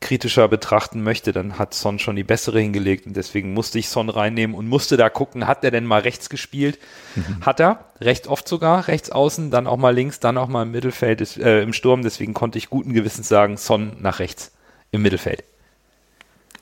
[0.00, 4.10] kritischer betrachten möchte, dann hat Son schon die bessere hingelegt und deswegen musste ich Son
[4.10, 6.78] reinnehmen und musste da gucken, hat er denn mal rechts gespielt?
[7.14, 7.38] Mhm.
[7.40, 10.72] Hat er, recht oft sogar, rechts außen, dann auch mal links, dann auch mal im
[10.72, 14.52] Mittelfeld, äh, im Sturm, deswegen konnte ich guten Gewissens sagen, Son nach rechts
[14.90, 15.44] im Mittelfeld.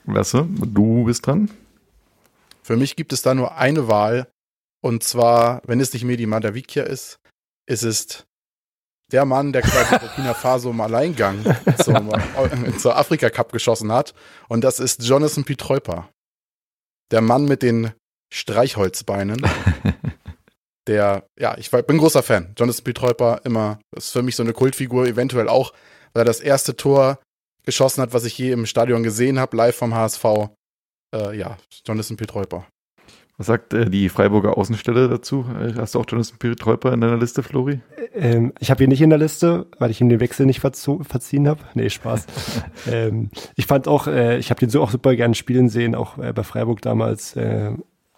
[0.05, 1.49] Lasse, du bist dran.
[2.61, 4.27] Für mich gibt es da nur eine Wahl
[4.83, 7.19] und zwar, wenn es nicht Medi Madavikia ist,
[7.65, 8.25] ist es
[9.13, 11.43] der Mann, der quasi Burkina Faso im Alleingang
[11.81, 14.13] zum, äh, zur Afrika Cup geschossen hat.
[14.49, 16.09] Und das ist Jonathan Pietreuper.
[17.11, 17.93] Der Mann mit den
[18.33, 19.41] Streichholzbeinen.
[20.87, 22.53] der, ja, ich bin großer Fan.
[22.57, 25.71] Jonathan Pietreuper immer, ist für mich so eine Kultfigur, eventuell auch,
[26.11, 27.19] weil er das erste Tor
[27.63, 30.25] geschossen hat, was ich je im Stadion gesehen habe, live vom HSV.
[31.13, 32.65] Äh, ja, Jonathan Pietreuper.
[33.37, 35.45] Was sagt äh, die Freiburger Außenstelle dazu?
[35.59, 37.81] Äh, hast du auch Jonathan Treuper in deiner Liste, Flori?
[38.13, 41.47] Ähm, ich habe ihn nicht in der Liste, weil ich ihm den Wechsel nicht verziehen
[41.47, 41.61] habe.
[41.73, 42.27] Nee, Spaß.
[42.91, 46.19] ähm, ich fand auch, äh, ich habe den so auch super gerne spielen sehen, auch
[46.19, 47.35] äh, bei Freiburg damals.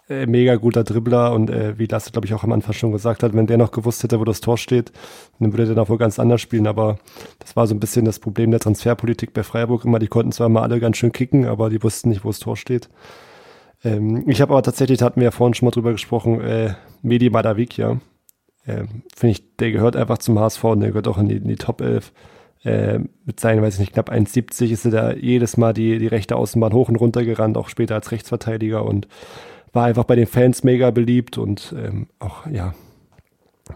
[0.08, 2.92] Äh, äh, mega guter Dribbler und äh, wie Lasse, glaube ich, auch am Anfang schon
[2.92, 4.92] gesagt hat, wenn der noch gewusst hätte, wo das Tor steht,
[5.40, 6.66] dann würde der da wohl ganz anders spielen.
[6.66, 6.98] Aber
[7.38, 9.98] das war so ein bisschen das Problem der Transferpolitik bei Freiburg immer.
[9.98, 12.56] Die konnten zwar mal alle ganz schön kicken, aber die wussten nicht, wo das Tor
[12.56, 12.88] steht.
[13.84, 16.74] Ähm, ich habe aber tatsächlich, da hatten wir ja vorhin schon mal drüber gesprochen, äh,
[17.02, 18.00] Medi Madavikia.
[18.66, 21.48] Ähm, Finde ich, der gehört einfach zum HSV und der gehört auch in die, in
[21.48, 22.12] die Top 11.
[22.64, 26.06] Äh, mit seinen, weiß ich nicht, knapp 1,70 ist er da jedes Mal die, die
[26.06, 29.06] rechte Außenbahn hoch und runter gerannt, auch später als Rechtsverteidiger und
[29.72, 32.74] war einfach bei den Fans mega beliebt und ähm, auch, ja,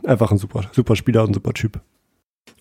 [0.05, 1.81] einfach ein super, super Spieler und ein super Typ.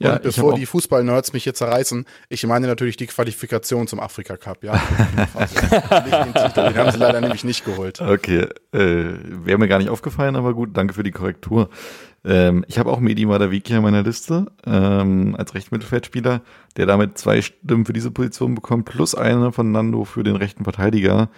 [0.02, 4.38] Ja, und bevor die Fußball-Nerds mich hier zerreißen, ich meine natürlich die Qualifikation zum Afrika
[4.38, 4.74] Cup, ja.
[4.74, 8.00] den, Titel, den haben sie leider nämlich nicht geholt.
[8.00, 11.70] Okay, äh, wäre mir gar nicht aufgefallen, aber gut, danke für die Korrektur.
[12.24, 16.42] Ähm, ich habe auch Medi Madaviki in meiner Liste ähm, als Rechtsmittelfeldspieler,
[16.78, 20.64] der damit zwei Stimmen für diese Position bekommt, plus eine von Nando für den rechten
[20.64, 21.30] Verteidiger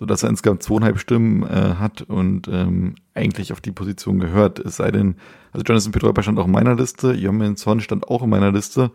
[0.00, 4.58] so dass er insgesamt zweieinhalb Stimmen äh, hat und ähm, eigentlich auf die Position gehört.
[4.58, 5.16] Es sei denn,
[5.52, 8.92] also Jonathan Petrolpa stand auch in meiner Liste, Jomin Son stand auch in meiner Liste,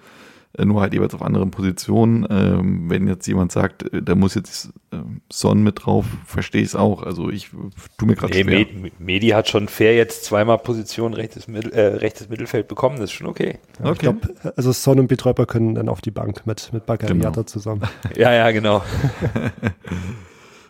[0.57, 2.25] äh, nur halt jeweils auf anderen Positionen.
[2.27, 4.97] Ähm, wenn jetzt jemand sagt, äh, da muss jetzt äh,
[5.31, 7.03] Son mit drauf, verstehe ich es auch.
[7.03, 7.51] Also ich
[7.99, 8.91] tu mir gerade nee, schwer.
[8.97, 13.11] Medi hat schon fair jetzt zweimal Position rechtes, Mittel, äh, rechtes Mittelfeld bekommen, das ist
[13.11, 13.59] schon okay.
[13.77, 13.91] Ja, okay.
[13.91, 17.43] Ich glaube, also Son und Petrolpa können dann auf die Bank mit, mit Bakariata genau.
[17.43, 17.83] zusammen.
[18.15, 18.81] ja, ja, genau.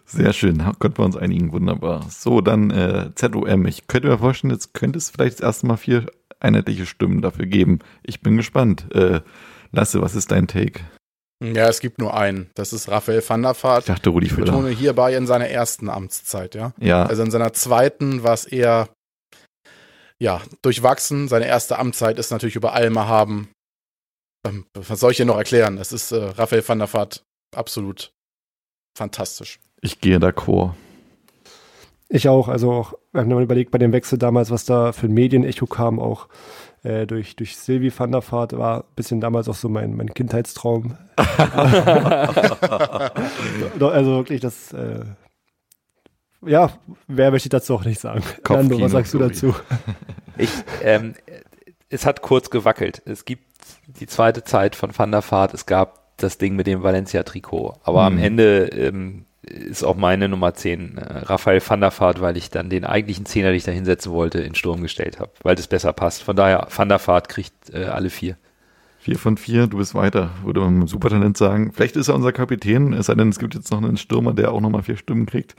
[0.06, 2.06] Sehr schön, konnten wir uns einigen, wunderbar.
[2.10, 3.66] So, dann äh, ZOM.
[3.66, 6.06] Ich könnte mir vorstellen, jetzt könnte es vielleicht das erste Mal vier
[6.40, 7.80] einheitliche Stimmen dafür geben.
[8.04, 8.94] Ich bin gespannt.
[8.94, 9.22] Äh,
[9.72, 10.82] Lasse, was ist dein Take?
[11.44, 12.50] Ja, es gibt nur einen.
[12.56, 13.82] Das ist Raphael van der Vaart.
[13.82, 14.28] Ich dachte Rudi.
[14.28, 16.74] Ich betone hierbei in seiner ersten Amtszeit, ja.
[16.80, 17.06] Ja.
[17.06, 18.90] Also in seiner zweiten war es eher,
[20.18, 21.28] ja, durchwachsen.
[21.28, 23.50] Seine erste Amtszeit ist natürlich über Alma haben.
[24.48, 25.78] Ähm, was soll ich hier noch erklären?
[25.78, 27.24] Es ist äh, Raphael van der Vaart
[27.56, 28.12] absolut
[28.98, 29.60] fantastisch.
[29.86, 30.72] Ich gehe d'accord.
[32.10, 32.48] Ich auch.
[32.48, 36.00] Also auch, wir haben überlegt, bei dem Wechsel damals, was da für ein Medienecho kam,
[36.00, 36.28] auch
[36.82, 40.12] äh, durch, durch Sylvie van der Vaart, war ein bisschen damals auch so mein, mein
[40.12, 40.98] Kindheitstraum.
[43.80, 45.06] also wirklich, das, äh,
[46.44, 46.72] ja,
[47.08, 48.24] wer möchte ich dazu auch nicht sagen.
[48.50, 49.54] Nando, was sagst du dazu?
[50.38, 50.50] Ich,
[50.84, 51.14] ähm,
[51.88, 53.02] es hat kurz gewackelt.
[53.06, 53.46] Es gibt
[53.88, 55.54] die zweite Zeit von Van der Vaart.
[55.54, 57.76] Es gab das Ding mit dem Valencia-Trikot.
[57.84, 58.18] Aber hm.
[58.18, 62.50] am Ende ähm, ist auch meine Nummer 10, äh, Raphael van der Vaart, weil ich
[62.50, 65.68] dann den eigentlichen Zehner, den ich da hinsetzen wollte, in Sturm gestellt habe, weil das
[65.68, 66.24] besser passt.
[66.24, 68.38] Von daher, van der Vaart kriegt äh, alle vier.
[69.00, 71.72] Vier von vier, du bist weiter, würde man mit Supertalent sagen.
[71.74, 74.52] Vielleicht ist er unser Kapitän, es sei denn, es gibt jetzt noch einen Stürmer, der
[74.52, 75.56] auch nochmal vier Stimmen kriegt.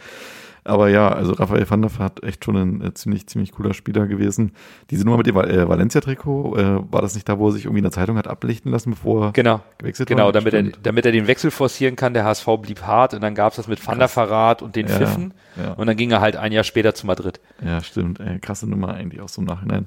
[0.66, 4.06] Aber ja, also Raphael van der Vaart echt schon ein äh, ziemlich, ziemlich cooler Spieler
[4.06, 4.52] gewesen.
[4.90, 7.78] Diese Nummer mit dem äh, Valencia-Trikot, äh, war das nicht da, wo er sich irgendwie
[7.78, 10.32] in der Zeitung hat ablichten lassen, bevor Genau, er gewechselt genau, war?
[10.32, 12.14] damit er, damit er den Wechsel forcieren kann.
[12.14, 14.88] Der HSV blieb hart und dann gab es das mit Van der Vaart und den
[14.88, 15.34] Ja, Pfiffen.
[15.56, 15.72] ja.
[15.74, 17.40] Und dann ging er halt ein Jahr später zu Madrid.
[17.64, 18.18] Ja, stimmt.
[18.20, 19.86] Äh, krasse Nummer eigentlich auch so im Nachhinein.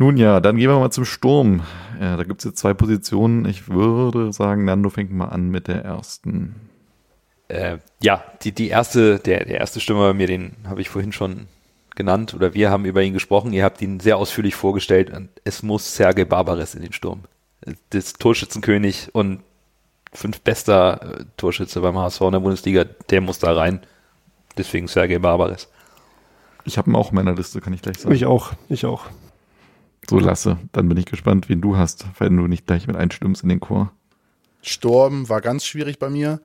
[0.00, 1.62] Nun ja, dann gehen wir mal zum Sturm.
[2.00, 3.44] Ja, da gibt's jetzt zwei Positionen.
[3.46, 6.54] Ich würde sagen, Nando fängt mal an mit der ersten.
[7.48, 11.12] Äh, ja, die, die erste, der, der erste Stürmer bei mir, den habe ich vorhin
[11.12, 11.48] schon
[11.96, 13.52] genannt oder wir haben über ihn gesprochen.
[13.52, 17.24] Ihr habt ihn sehr ausführlich vorgestellt und es muss Sergei Barbares in den Sturm.
[17.90, 19.42] Das Torschützenkönig und
[20.12, 23.80] fünf bester äh, Torschütze beim HSV in der Bundesliga, der muss da rein.
[24.56, 25.68] Deswegen Sergei Barbares.
[26.64, 28.14] Ich habe ihn auch in meiner Liste, kann ich gleich sagen.
[28.14, 29.06] Ich auch, ich auch.
[30.08, 33.42] So, Lasse, dann bin ich gespannt, wen du hast, wenn du nicht gleich mit einstimmst
[33.42, 33.92] in den Chor.
[34.62, 36.40] Sturm war ganz schwierig bei mir,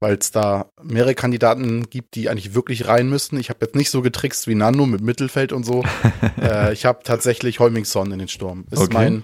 [0.00, 3.38] weil es da mehrere Kandidaten gibt, die eigentlich wirklich rein müssten.
[3.38, 5.84] Ich habe jetzt nicht so getrickst wie Nando mit Mittelfeld und so.
[6.40, 8.64] äh, ich habe tatsächlich Holmingsson in den Sturm.
[8.70, 8.94] Ist Okay.
[8.94, 9.22] mein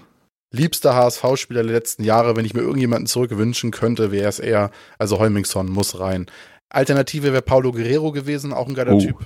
[0.53, 2.37] liebster HSV-Spieler der letzten Jahre.
[2.37, 4.71] Wenn ich mir irgendjemanden zurückwünschen könnte, wäre es er.
[4.99, 6.27] Also Holmingsson muss rein.
[6.69, 9.01] Alternative wäre Paulo Guerrero gewesen, auch ein geiler Oh.
[9.01, 9.17] Typ.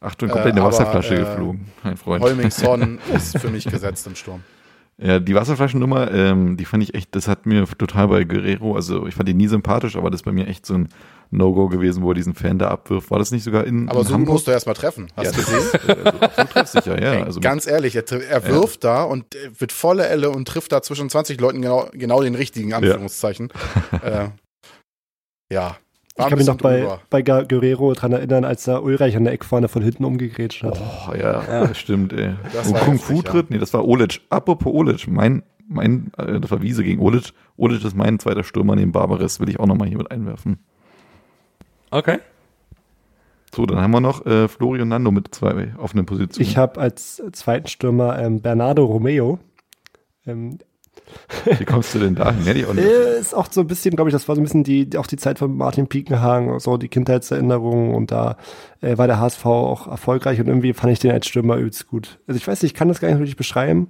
[0.00, 2.24] Achtung, komplett in Äh, der aber, Wasserflasche äh, geflogen, mein Freund.
[2.24, 4.42] Holmingsson ist für mich gesetzt im Sturm.
[5.02, 9.06] Ja, die Wasserflaschennummer, ähm, die fand ich echt, das hat mir total bei Guerrero, also
[9.06, 10.88] ich fand ihn nie sympathisch, aber das ist bei mir echt so ein
[11.30, 13.10] No-Go gewesen, wo er diesen Fan da abwirft.
[13.10, 14.34] War das nicht sogar in, Aber in so Hamburg?
[14.34, 15.08] musst du erst mal treffen.
[15.16, 15.62] Hast du gesehen?
[15.86, 17.12] Also absolut treffsicher, ja.
[17.14, 20.72] Ey, Also ganz ehrlich, er, er wirft da und äh, wird volle Elle und trifft
[20.72, 23.50] da zwischen 20 Leuten genau, genau den richtigen Anführungszeichen.
[24.02, 24.28] äh,
[25.52, 25.76] ja.
[26.20, 29.68] Ich kann mich noch bei, bei Guerrero dran erinnern, als er Ulreich an der Eckfahne
[29.68, 30.80] von hinten umgegrätscht hat.
[30.80, 32.34] Oh, ja, das stimmt, ey.
[32.52, 33.22] Das Und war Kung Fu ja.
[33.22, 34.20] tritt, nee, das war Olic.
[34.30, 37.32] Apropos Olic, mein, mein, äh, das war Wiese gegen Olic.
[37.56, 40.58] Olic ist mein zweiter Stürmer neben Barbares, will ich auch nochmal hier mit einwerfen.
[41.90, 42.18] Okay.
[43.54, 46.48] So, dann haben wir noch äh, Florian Nando mit zwei offenen Positionen.
[46.48, 49.40] Ich habe als zweiten Stürmer ähm, Bernardo Romeo.
[50.26, 50.58] Ähm,
[51.58, 52.14] Wie kommst du denn
[52.56, 52.86] ich auch nicht.
[52.86, 55.06] äh, ist auch so ein bisschen, glaube ich, das war so ein bisschen die, auch
[55.06, 58.36] die Zeit von Martin Piekenhagen, so die Kindheitserinnerungen und da
[58.80, 62.18] äh, war der HSV auch erfolgreich und irgendwie fand ich den als Stürmer übelst gut.
[62.26, 63.88] Also ich weiß nicht, ich kann das gar nicht wirklich beschreiben,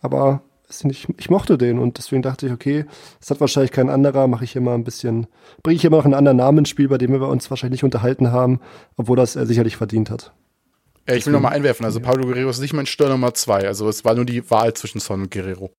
[0.00, 0.42] aber
[0.82, 2.86] nicht, ich mochte den und deswegen dachte ich, okay,
[3.20, 5.28] das hat wahrscheinlich kein anderer, mache ich hier mal ein bisschen,
[5.62, 7.82] bringe ich hier mal noch einen anderen Namen ins Spiel, bei dem wir uns wahrscheinlich
[7.82, 8.60] nicht unterhalten haben,
[8.96, 10.32] obwohl das er sicherlich verdient hat.
[11.08, 11.84] Ja, ich will noch mal einwerfen.
[11.84, 13.66] Also Paulo Guerrero ist nicht mein Stürmer Nummer zwei.
[13.66, 15.70] Also es war nur die Wahl zwischen Son und Guerrero.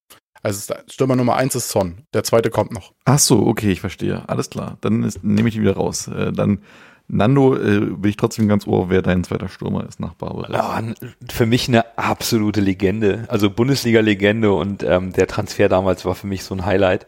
[0.46, 2.04] Also Stürmer Nummer eins ist Son.
[2.14, 2.94] Der zweite kommt noch.
[3.06, 4.24] Ach so, okay, ich verstehe.
[4.30, 4.78] Alles klar.
[4.82, 6.08] Dann ist, nehme ich ihn wieder raus.
[6.08, 6.60] Äh, dann,
[7.08, 10.52] Nando, äh, will ich trotzdem ganz ohr, wer dein zweiter Stürmer ist nach Barbares.
[10.54, 10.96] Ja, n-
[11.32, 13.26] für mich eine absolute Legende.
[13.28, 17.08] Also Bundesliga-Legende und ähm, der Transfer damals war für mich so ein Highlight.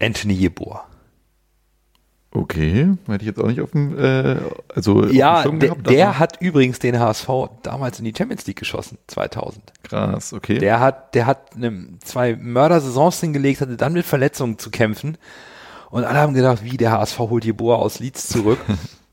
[0.00, 0.86] Anthony Jeboa.
[2.36, 4.36] Okay, hätte ich jetzt auch nicht auf dem, äh,
[4.74, 5.88] also auf Ja, dem Schirm der, gehabt.
[5.90, 7.28] der hat übrigens den HSV
[7.62, 9.62] damals in die Champions League geschossen, 2000.
[9.84, 10.58] Krass, okay.
[10.58, 15.16] Der hat, der hat eine, zwei Mördersaisons hingelegt, hatte dann mit Verletzungen zu kämpfen.
[15.90, 18.58] Und alle haben gedacht, wie, der HSV holt Jeboa aus Leeds zurück.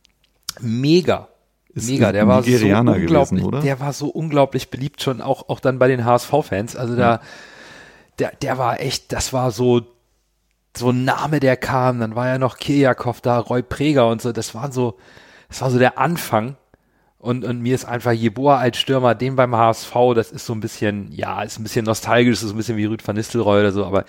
[0.59, 1.27] Mega.
[1.73, 3.61] Ist Mega, der war so Nigerianer unglaublich, gewesen, oder?
[3.61, 6.75] der war so unglaublich beliebt schon auch, auch dann bei den HSV-Fans.
[6.75, 7.21] Also da,
[8.19, 9.81] der, der war echt, das war so,
[10.75, 11.99] so ein Name, der kam.
[11.99, 14.31] Dann war ja noch Kirjakov da, Roy Preger und so.
[14.31, 14.97] Das war so,
[15.49, 16.55] das war so der Anfang.
[17.21, 20.59] Und, und mir ist einfach Jeboa als Stürmer, den beim HSV, das ist so ein
[20.59, 23.71] bisschen, ja, ist ein bisschen nostalgisch, ist so ein bisschen wie Rüd van Nistelrooy oder
[23.71, 24.05] so, aber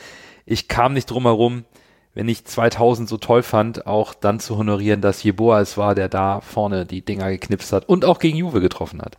[0.47, 1.67] ich kam nicht drum herum,
[2.15, 6.09] wenn ich 2000 so toll fand, auch dann zu honorieren, dass Jeboa es war, der
[6.09, 9.19] da vorne die Dinger geknipst hat und auch gegen Juve getroffen hat.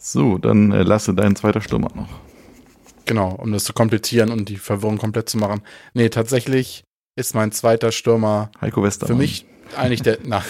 [0.00, 2.08] So, dann äh, lasse deinen zweiter Stürmer noch.
[3.08, 5.62] Genau, um das zu komplettieren und die Verwirrung komplett zu machen.
[5.94, 6.84] Nee, tatsächlich
[7.16, 9.16] ist mein zweiter Stürmer Heiko Westermann.
[9.16, 10.18] für mich eigentlich der.
[10.24, 10.44] Na,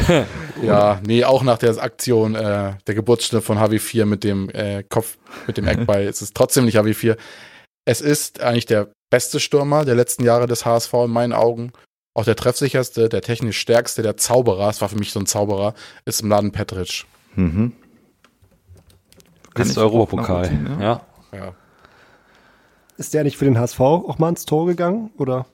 [0.62, 5.16] ja, nee, auch nach der Aktion äh, der Geburtsstunde von HW4 mit dem äh, Kopf,
[5.46, 6.02] mit dem Eckball.
[6.06, 7.16] es ist trotzdem nicht HW4.
[7.86, 11.72] Es ist eigentlich der beste Stürmer der letzten Jahre des HSV in meinen Augen.
[12.14, 15.72] Auch der treffsicherste, der technisch stärkste, der Zauberer, es war für mich so ein Zauberer,
[16.04, 17.06] ist Mladen Petric.
[17.34, 17.72] Mhm.
[19.56, 20.50] Ist Europapokal.
[20.80, 21.00] Ja.
[21.32, 21.54] Ja.
[22.96, 25.10] Ist der nicht für den HSV auch mal ins Tor gegangen?
[25.18, 25.46] Oder?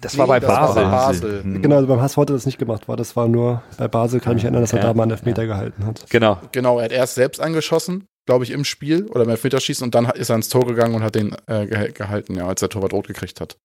[0.00, 0.84] Das war bei das war Basel.
[0.84, 1.44] bei Basel.
[1.44, 1.62] Mhm.
[1.62, 4.18] Genau, also beim HSV hat er das nicht gemacht, war das war nur bei Basel,
[4.18, 6.04] kann ich mich erinnern, dass er Ja, da mal einen Elfmeter gehalten hat.
[6.10, 6.38] Genau.
[6.52, 10.06] Genau, er hat erst selbst angeschossen, glaube ich, im Spiel oder beim Elfmeterschießen und dann
[10.06, 12.92] ist er ins Tor gegangen und hat den äh, geh- gehalten, ja, als der Torwart
[12.92, 13.56] rot gekriegt hat.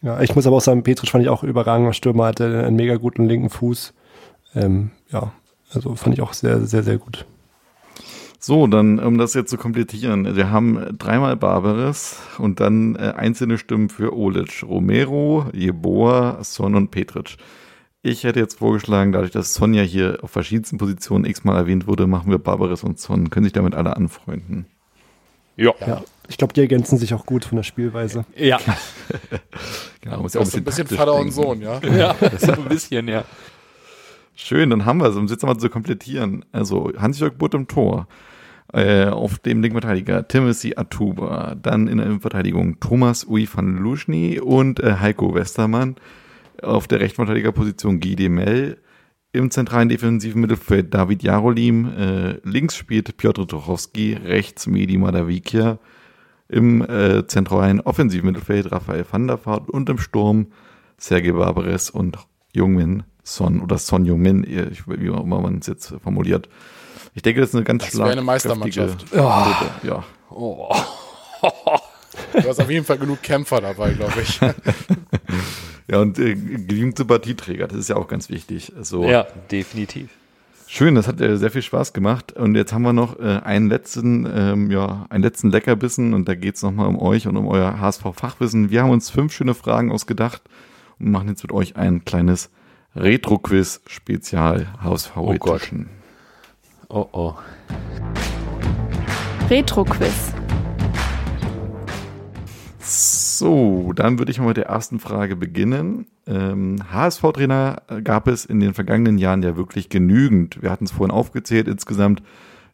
[0.00, 2.96] Ja, ich muss aber auch sagen, Petric fand ich auch überragender Stürmer, hatte einen mega
[2.96, 3.92] guten linken Fuß.
[4.54, 5.32] Ähm, ja,
[5.72, 7.26] also fand ich auch sehr, sehr, sehr gut.
[8.46, 13.58] So, dann, um das jetzt zu komplettieren, wir haben dreimal Barbares und dann äh, einzelne
[13.58, 17.38] Stimmen für Olic, Romero, Jeboa, Son und Petric.
[18.02, 22.30] Ich hätte jetzt vorgeschlagen, dadurch, dass Sonja hier auf verschiedensten Positionen x-mal erwähnt wurde, machen
[22.30, 23.30] wir Barbares und Son.
[23.30, 24.66] Können sich damit alle anfreunden?
[25.56, 25.72] Ja.
[25.84, 28.26] Ja, ich glaube, die ergänzen sich auch gut von der Spielweise.
[28.36, 28.60] Ja.
[30.02, 31.32] genau, muss Ja, so ein bisschen taktisch Vater und denken.
[31.32, 31.80] Sohn, ja.
[31.82, 33.24] ja, so ein bisschen, ja.
[34.36, 36.44] Schön, dann haben wir es, um es jetzt mal zu komplettieren.
[36.52, 38.06] Also Hans-Jörg Butt im Tor.
[38.76, 41.54] Äh, auf dem linken Verteidiger Timothy Atuba.
[41.54, 45.96] Dann in der Innenverteidigung Thomas Ui van Luschny und äh, Heiko Westermann.
[46.62, 48.76] Auf der rechten Verteidigerposition Guy Demel.
[49.32, 51.86] Im zentralen defensiven Mittelfeld David Jarolim.
[51.96, 54.12] Äh, links spielt Piotr Tuchowski.
[54.12, 55.78] Rechts Medi Madavikia.
[56.48, 59.70] Im äh, zentralen offensiven Mittelfeld Raphael van der Vaart.
[59.70, 60.48] Und im Sturm
[60.98, 62.18] Sergei Barbares und
[62.52, 66.48] Jungmin Son oder Son Jungmin, ich- wie auch immer man es jetzt formuliert.
[67.14, 69.10] Ich denke, das ist eine ganz Das wäre eine Meistermannschaft.
[69.10, 69.70] Gruppe.
[69.82, 70.04] Ja.
[70.30, 70.74] Oh.
[72.32, 74.40] Du hast auf jeden Fall genug Kämpfer dabei, glaube ich.
[75.88, 78.72] ja, und äh, genügend Sympathieträger, das ist ja auch ganz wichtig.
[78.76, 80.08] Also, Ja, definitiv.
[80.66, 82.32] Schön, das hat äh, sehr viel Spaß gemacht.
[82.32, 86.34] Und jetzt haben wir noch äh, einen letzten, ähm, ja, einen letzten Leckerbissen und da
[86.34, 88.70] geht's noch nochmal um euch und um euer HSV-Fachwissen.
[88.70, 90.42] Wir haben uns fünf schöne Fragen ausgedacht
[90.98, 92.50] und machen jetzt mit euch ein kleines
[92.96, 95.62] Retro-Quiz-Spezial HSV Oh Gott.
[95.62, 95.88] Edition.
[96.88, 97.34] Oh, oh.
[99.50, 100.32] Retro-Quiz.
[102.78, 106.06] So, dann würde ich mal mit der ersten Frage beginnen.
[106.28, 110.62] Ähm, HSV-Trainer gab es in den vergangenen Jahren ja wirklich genügend.
[110.62, 111.66] Wir hatten es vorhin aufgezählt.
[111.66, 112.22] Insgesamt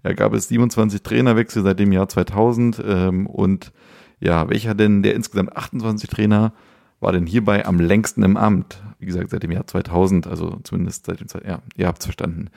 [0.05, 2.83] ja, gab es 27 Trainerwechsel seit dem Jahr 2000.
[2.87, 3.73] Ähm, und
[4.21, 6.53] ja, welcher denn der insgesamt 28 Trainer
[7.03, 8.83] war denn hierbei am längsten im Amt?
[8.99, 12.51] Wie gesagt, seit dem Jahr 2000, also zumindest seit dem Zeit, ja, ihr habt's verstanden.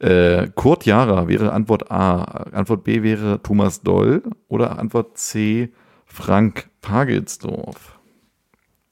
[0.00, 2.22] Äh, Kurt Jara wäre Antwort A.
[2.52, 5.72] Antwort B wäre Thomas Doll oder Antwort C
[6.04, 7.98] Frank Pagelsdorf.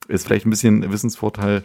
[0.09, 1.65] Ist vielleicht ein bisschen Wissensvorteil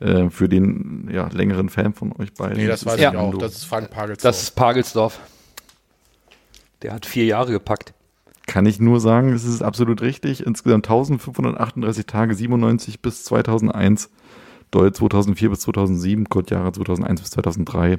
[0.00, 2.56] äh, für den ja, längeren Fan von euch beiden.
[2.56, 3.12] Nee, das weiß Ja.
[3.12, 3.36] ich auch.
[3.38, 4.22] Das ist Frank Pagelsdorf.
[4.32, 5.20] Das ist Pagelsdorf.
[6.82, 7.94] Der hat vier Jahre gepackt.
[8.46, 10.44] Kann ich nur sagen, es ist absolut richtig.
[10.46, 14.10] Insgesamt 1538 Tage, 97 bis 2001.
[14.70, 17.98] Doll 2004 bis 2007, Kurt Jahre 2001 bis 2003.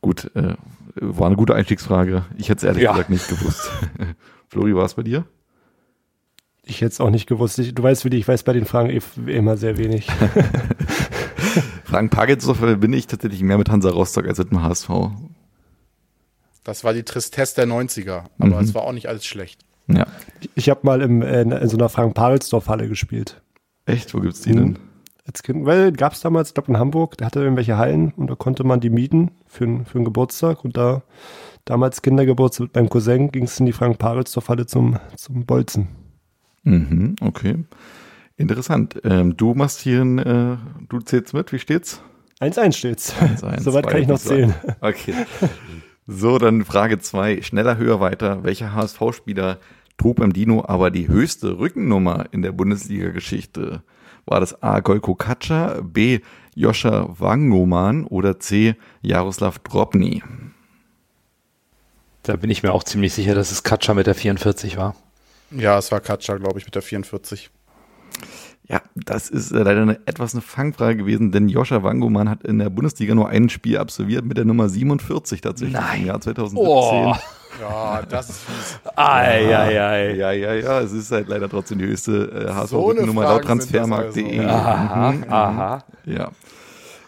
[0.00, 0.54] Gut, äh,
[0.96, 2.24] war eine gute Einstiegsfrage.
[2.36, 2.92] Ich hätte es ehrlich Ja.
[2.92, 3.70] gesagt nicht gewusst.
[4.48, 5.24] Flori, war es bei dir?
[6.64, 7.58] Ich hätte es auch nicht gewusst.
[7.60, 10.08] Ich, du weißt, wie ich weiß bei den Fragen eh- immer sehr wenig.
[11.84, 14.88] Frank Pagelsdorf bin ich tatsächlich mehr mit Hansa Rostock als mit dem HSV.
[16.64, 18.24] Das war die Tristesse der 90er.
[18.38, 18.64] Aber Mhm.
[18.64, 19.64] es war auch nicht alles schlecht.
[19.88, 20.06] Ja.
[20.54, 23.40] Ich habe mal im, äh, in so einer Frank-Pagelsdorf-Halle gespielt.
[23.84, 24.14] Echt?
[24.14, 24.56] Wo gibt's die Mhm.
[24.56, 24.78] denn?
[25.26, 28.28] Als Kind, weil gab es damals, ich glaube in Hamburg, der hatte irgendwelche Hallen und
[28.28, 31.02] da konnte man die mieten für, für einen Geburtstag und da
[31.64, 35.88] damals Kindergeburtstag mit meinem Cousin ging es in die Frank-Pagelsdorf-Halle zum, zum Bolzen.
[36.62, 37.64] Mhm, okay.
[38.36, 39.00] Interessant.
[39.04, 40.56] Ähm, du machst hier ein, äh,
[40.88, 42.02] du zählst mit, wie steht's?
[42.40, 43.14] 1-1 steht's.
[43.20, 44.54] Eins, eins, Soweit zwei, kann ich noch zählen.
[44.80, 45.14] Okay.
[46.06, 47.42] So, dann Frage zwei.
[47.42, 48.44] Schneller, höher, weiter.
[48.44, 49.58] Welcher HSV-Spieler
[49.98, 53.82] trug beim Dino aber die höchste Rückennummer in der Bundesliga-Geschichte?
[54.26, 54.80] War das A.
[54.80, 56.20] Golko Katscha, B.
[56.54, 58.74] Joscha Wangoman oder C.
[59.02, 60.22] Jaroslav Drobny?
[62.22, 64.96] Da bin ich mir auch ziemlich sicher, dass es Katscha mit der 44 war.
[65.52, 67.50] Ja, es war Katscha, glaube ich, mit der 44.
[68.68, 72.58] Ja, das ist äh, leider eine, etwas eine Fangfrage gewesen, denn Joscha Wangoman hat in
[72.58, 76.00] der Bundesliga nur ein Spiel absolviert mit der Nummer 47 tatsächlich Nein.
[76.00, 76.66] im Jahr 2017.
[76.66, 77.14] Oh.
[77.60, 78.80] Ja, das ist fies.
[78.96, 80.14] Eieiei.
[80.14, 84.38] Ja, ja, ja, es ist halt leider trotzdem die höchste äh, So HSV-Nummer laut transfermarkt.de.
[84.40, 84.50] also.
[84.50, 85.24] Aha, Mhm.
[85.28, 85.84] aha.
[86.04, 86.30] Ja.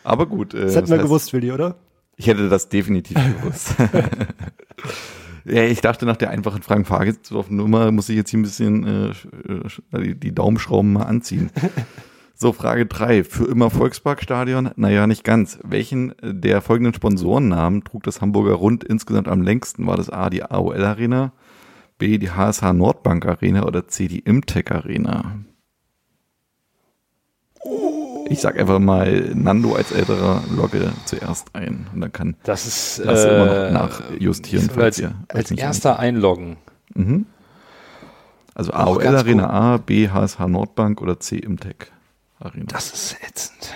[0.04, 0.54] Aber gut.
[0.54, 1.74] Äh, Das hätten wir heißt, gewusst, Willi, oder?
[2.16, 3.74] Ich hätte das definitiv gewusst.
[5.44, 6.84] ja, ich dachte, nach der einfachen Fragen
[7.50, 11.50] Nummer muss ich jetzt hier ein bisschen äh, äh, die, die Daumenschrauben mal anziehen.
[12.40, 14.70] So, Frage drei Für immer Volksparkstadion?
[14.77, 15.59] Naja, nicht ganz.
[15.65, 19.89] Welchen der folgenden Sponsorennamen trug das Hamburger Rund insgesamt am längsten?
[19.89, 21.32] War das A, die AOL Arena,
[21.98, 25.40] B, die HSH Nordbank Arena oder C, die Imtech Arena?
[28.28, 33.02] Ich sag einfach mal Nando als älterer Logge zuerst ein und dann kann Das ist
[33.05, 36.56] Lass immer noch äh, nachjustieren, als, ihr als nicht erster einloggen.
[36.94, 37.27] Mhm.
[38.55, 39.52] Also AOL Arena gut.
[39.52, 41.90] A, B HSH Nordbank oder C Imtech
[42.40, 42.66] Arena.
[42.69, 43.74] Das ist ätzend.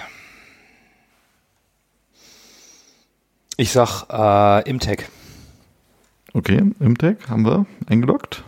[3.56, 5.08] Ich sag äh, Imtech.
[6.32, 8.44] Okay, Imtech haben wir eingeloggt.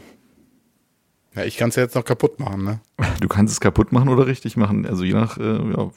[1.35, 2.81] Ja, ich kann es ja jetzt noch kaputt machen, ne?
[3.21, 4.87] Du kannst es kaputt machen oder richtig machen.
[4.87, 5.91] Also je nach, äh, ja.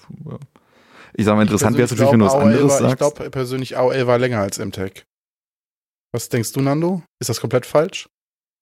[1.13, 2.93] Ich sage mal, interessant wäre es Ich natürlich, wenn du was anderes war, sagst.
[2.93, 5.05] Ich glaube persönlich, AOL war länger als MTech.
[6.11, 7.03] Was denkst du, Nando?
[7.19, 8.09] Ist das komplett falsch?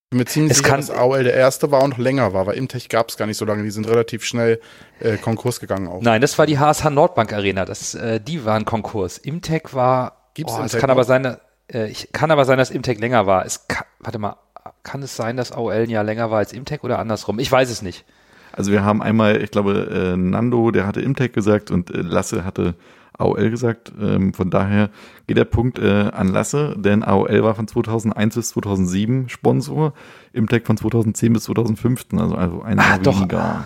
[0.06, 2.32] Ich bin mir ziemlich Es sicher, kann- dass AOL der erste war und noch länger
[2.32, 3.64] war, weil Imtech gab es gar nicht so lange.
[3.64, 4.62] Die sind relativ schnell
[5.00, 6.02] äh, Konkurs gegangen auch.
[6.02, 7.66] Nein, das war die HSH Nordbank Arena.
[7.66, 9.18] Das, äh, die war ein Konkurs.
[9.18, 10.30] Imtech war.
[10.36, 10.96] Gibt's oh, es Imtech kann noch?
[10.96, 11.38] aber sein, dass,
[11.74, 13.46] äh, ich, kann aber sein, dass Imtech länger war.
[13.48, 14.36] Es kann, warte mal,
[14.84, 17.40] kann es sein, dass AOL ein Jahr länger war als Imtech oder andersrum?
[17.40, 18.06] Ich weiß es nicht.
[18.54, 22.46] Also wir haben einmal, ich glaube, äh, Nando, der hatte Imtech gesagt und äh, Lasse
[22.46, 22.76] hatte
[23.18, 23.92] AOL gesagt.
[24.00, 24.90] Ähm, von daher
[25.28, 29.94] geht der Punkt äh, an Lasse, denn AOL war von 2001 bis 2007 Sponsor,
[30.34, 33.18] Imtech von 2010 bis 2015, also, also ein Jahr Ah, doch.
[33.18, 33.66] weniger.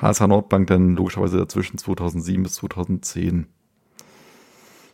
[0.00, 3.46] HSH Nordbank dann logischerweise dazwischen 2007 bis 2010.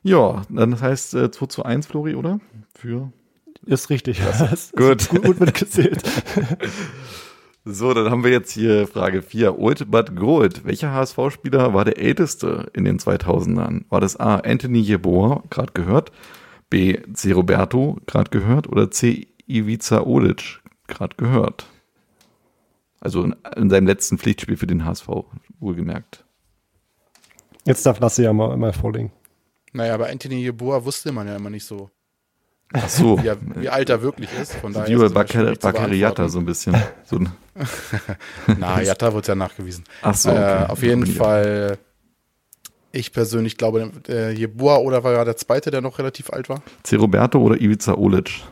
[0.02, 2.40] Ja, dann das heißt äh, 2 zu 1, Flori, oder?
[2.74, 3.12] Für
[3.66, 4.20] Ist richtig.
[4.20, 4.96] Das Gut.
[5.00, 6.02] Ist gut, gut mitgezählt.
[7.70, 9.58] So, dann haben wir jetzt hier Frage 4.
[9.58, 10.64] Old but good.
[10.64, 13.84] Welcher HSV-Spieler war der älteste in den 2000ern?
[13.90, 14.36] War das A.
[14.36, 16.10] Anthony Jeboa, gerade gehört,
[16.70, 16.98] B.
[17.12, 17.32] C.
[17.32, 19.26] Roberto, gerade gehört, oder C.
[19.46, 21.66] Ivica Olic, gerade gehört?
[23.00, 25.06] Also in, in seinem letzten Pflichtspiel für den HSV,
[25.60, 26.24] wohlgemerkt.
[27.66, 29.12] Jetzt darf Lasse ja mal, mal vorlegen.
[29.74, 31.90] Naja, aber Anthony Jeboa wusste man ja immer nicht so,
[32.72, 33.22] Ach so.
[33.22, 34.54] wie, er, wie alt er wirklich ist.
[34.56, 36.76] Von daher zu Bakariata so ein bisschen.
[37.04, 37.30] So ein.
[38.58, 39.84] Na, Jatta wird ja nachgewiesen.
[40.02, 40.64] ach so, okay.
[40.64, 41.78] äh, auf jeden ich- Fall,
[42.92, 46.62] ich persönlich glaube, der Jeboa oder war ja der zweite, der noch relativ alt war?
[46.82, 46.96] C.
[46.96, 48.42] Roberto oder Ivica Olic?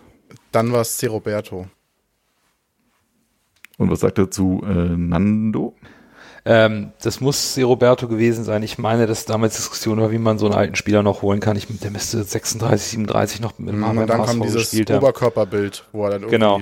[0.53, 1.07] Dann war es C.
[1.07, 1.69] Roberto.
[3.79, 5.75] Und was sagt er zu äh, Nando?
[6.47, 7.59] Ähm, das muss.
[7.59, 8.63] Roberto gewesen sein.
[8.63, 11.57] Ich meine, dass damals Diskussion war, wie man so einen alten Spieler noch holen kann.
[11.57, 14.91] Ich, der müsste 36, 37 noch mit dem Und beim dann HSV kam dieses gespielt.
[14.93, 16.61] Oberkörperbild, wo er dann irgendwie Genau.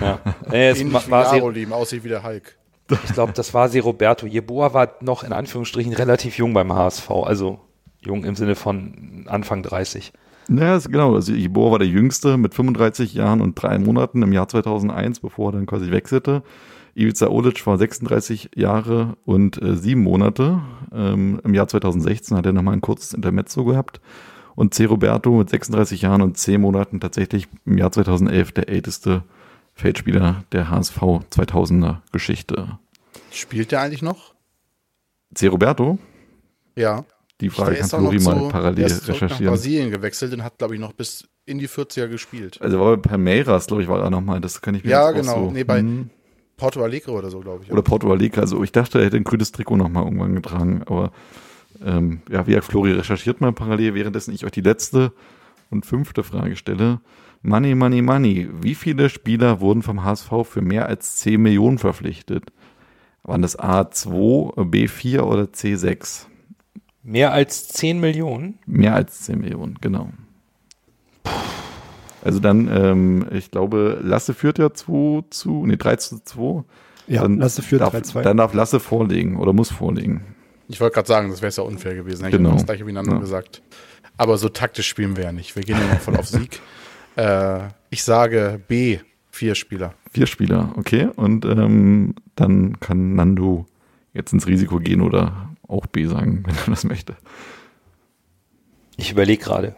[0.00, 0.20] Ja.
[0.50, 1.40] Nee, es ähnlich wie war C.
[1.40, 2.56] Arolim aussieht wie der Hulk.
[3.04, 4.26] Ich glaube, das war Se Roberto.
[4.26, 7.10] Jeboa war noch in Anführungsstrichen relativ jung beim HSV.
[7.10, 7.58] Also
[8.00, 10.12] jung im Sinne von Anfang 30.
[10.48, 11.14] Ja, ist genau.
[11.14, 15.48] Also Jeboa war der Jüngste mit 35 Jahren und drei Monaten im Jahr 2001, bevor
[15.48, 16.42] er dann quasi wechselte.
[16.96, 20.60] Ivica Olic war 36 Jahre und äh, sieben Monate.
[20.92, 24.00] Ähm, Im Jahr 2016 hat er nochmal ein kurzes Intermezzo gehabt.
[24.54, 24.84] Und C.
[24.84, 29.24] Roberto mit 36 Jahren und 10 Monaten tatsächlich im Jahr 2011 der älteste
[29.74, 30.96] Feldspieler der HSV
[31.32, 32.78] 2000er Geschichte.
[33.32, 34.34] Spielt der eigentlich noch?
[35.34, 35.48] C.
[35.48, 35.98] Roberto,
[36.76, 37.04] Ja.
[37.40, 39.52] die Frage Der kann ist auch noch Flori mal parallel der ist zurück nach recherchieren.
[39.52, 42.60] Brasilien gewechselt und hat, glaube ich, noch bis in die 40er gespielt.
[42.62, 44.40] Also war bei Palmeiras, glaube ich, war er nochmal.
[44.40, 45.46] Das kann ich mir Ja, jetzt auch genau.
[45.46, 46.10] So, Nee, bei- hm.
[46.64, 47.72] Porto Alegre oder so, glaube ich.
[47.72, 48.40] Oder Porto Alegre.
[48.40, 50.82] Also ich dachte, er hätte ein grünes Trikot nochmal irgendwann getragen.
[50.86, 51.12] Aber
[51.84, 55.12] ähm, ja, wie gesagt, Flori recherchiert mal parallel, währenddessen ich euch die letzte
[55.70, 57.00] und fünfte Frage stelle.
[57.42, 58.48] Money, money, money.
[58.62, 62.44] Wie viele Spieler wurden vom HSV für mehr als 10 Millionen verpflichtet?
[63.22, 66.26] Waren das A2, B4 oder C6?
[67.02, 68.58] Mehr als 10 Millionen?
[68.66, 70.08] Mehr als 10 Millionen, genau.
[72.24, 76.64] Also dann, ähm, ich glaube, Lasse führt ja 2 zu, nee, 3 zu 2.
[77.06, 78.22] Ja, dann Lasse führt darf, 3-2.
[78.22, 80.22] Dann darf Lasse vorlegen oder muss vorlegen.
[80.68, 82.24] Ich wollte gerade sagen, das wäre ja unfair gewesen.
[82.24, 82.50] Hätte Genau.
[82.50, 83.18] ich das gleiche wie Nando Ja.
[83.18, 83.62] gesagt.
[84.16, 85.54] Aber so taktisch spielen wir ja nicht.
[85.54, 86.60] Wir gehen ja noch voll auf Sieg.
[87.16, 88.98] Äh, ich sage B,
[89.30, 89.94] vier Spieler.
[90.10, 91.10] Vier Spieler, okay.
[91.14, 93.66] Und ähm, dann kann Nando
[94.14, 97.14] jetzt ins Risiko gehen oder auch B sagen, wenn er das möchte.
[98.96, 99.76] Ich überlege gerade.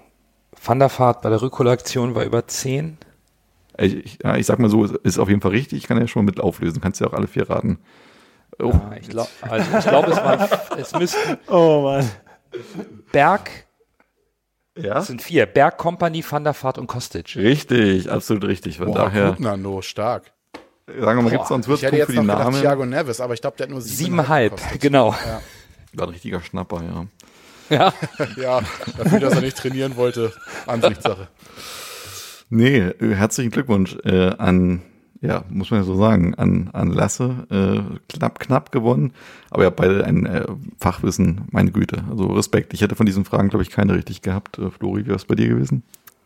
[0.64, 2.98] Van der Vaart bei der Rückholaktion war über 10.
[3.78, 5.78] Ich, ich, ja, ich sag mal so, ist- ist auf jeden Fall richtig.
[5.78, 6.80] Ich kann ja schon mal mit auflösen.
[6.80, 7.78] Kannst ja auch alle vier raten.
[8.58, 12.08] Oh, Ja, ich glaube, also ich glaub, es, waren- es müssten Oh Mann.
[13.12, 13.50] Berg,
[14.78, 14.98] ja?
[14.98, 15.44] es sind vier.
[15.46, 17.36] Berg, Company, Van der Vaart und Kostic.
[17.36, 18.78] Richtig, absolut richtig.
[18.78, 20.32] Von Boah, daher, gut, Nando, stark.
[20.86, 22.60] sagen wir mal, gibt es sonst Ich hätte Würzpunkt jetzt für noch die gedacht Namen?
[22.62, 24.80] Thiago Neves, aber ich glaube, der hat nur Siebeneinhalb, gekostet.
[24.80, 25.14] genau.
[25.92, 27.06] War ein richtiger Schnapper, ja.
[27.70, 27.92] Ja.
[28.36, 28.60] Ja,
[28.96, 30.32] dafür, dass er nicht trainieren wollte,
[30.66, 31.28] Ansichtssache.
[32.48, 34.82] Nee, äh, herzlichen Glückwunsch äh, an,
[35.20, 37.46] ja, muss man ja so sagen, an, an Lasse.
[37.50, 39.12] Äh, knapp, knapp gewonnen.
[39.50, 40.44] Aber ihr habt beide ein äh,
[40.78, 42.04] Fachwissen, meine Güte.
[42.10, 42.72] Also Respekt.
[42.74, 44.58] Ich hätte von diesen Fragen, glaube ich, keine richtig gehabt.
[44.58, 45.82] Äh, Flori, wie wäre es bei dir gewesen?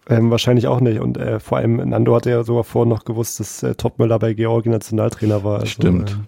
[0.09, 1.01] Ähm, wahrscheinlich auch nicht.
[1.01, 4.35] Und äh, vor allem Nando hatte ja sogar vorher noch gewusst, dass äh, Topmüller bei
[4.35, 5.61] Georgien Nationaltrainer war.
[5.61, 6.19] Also, Stimmt.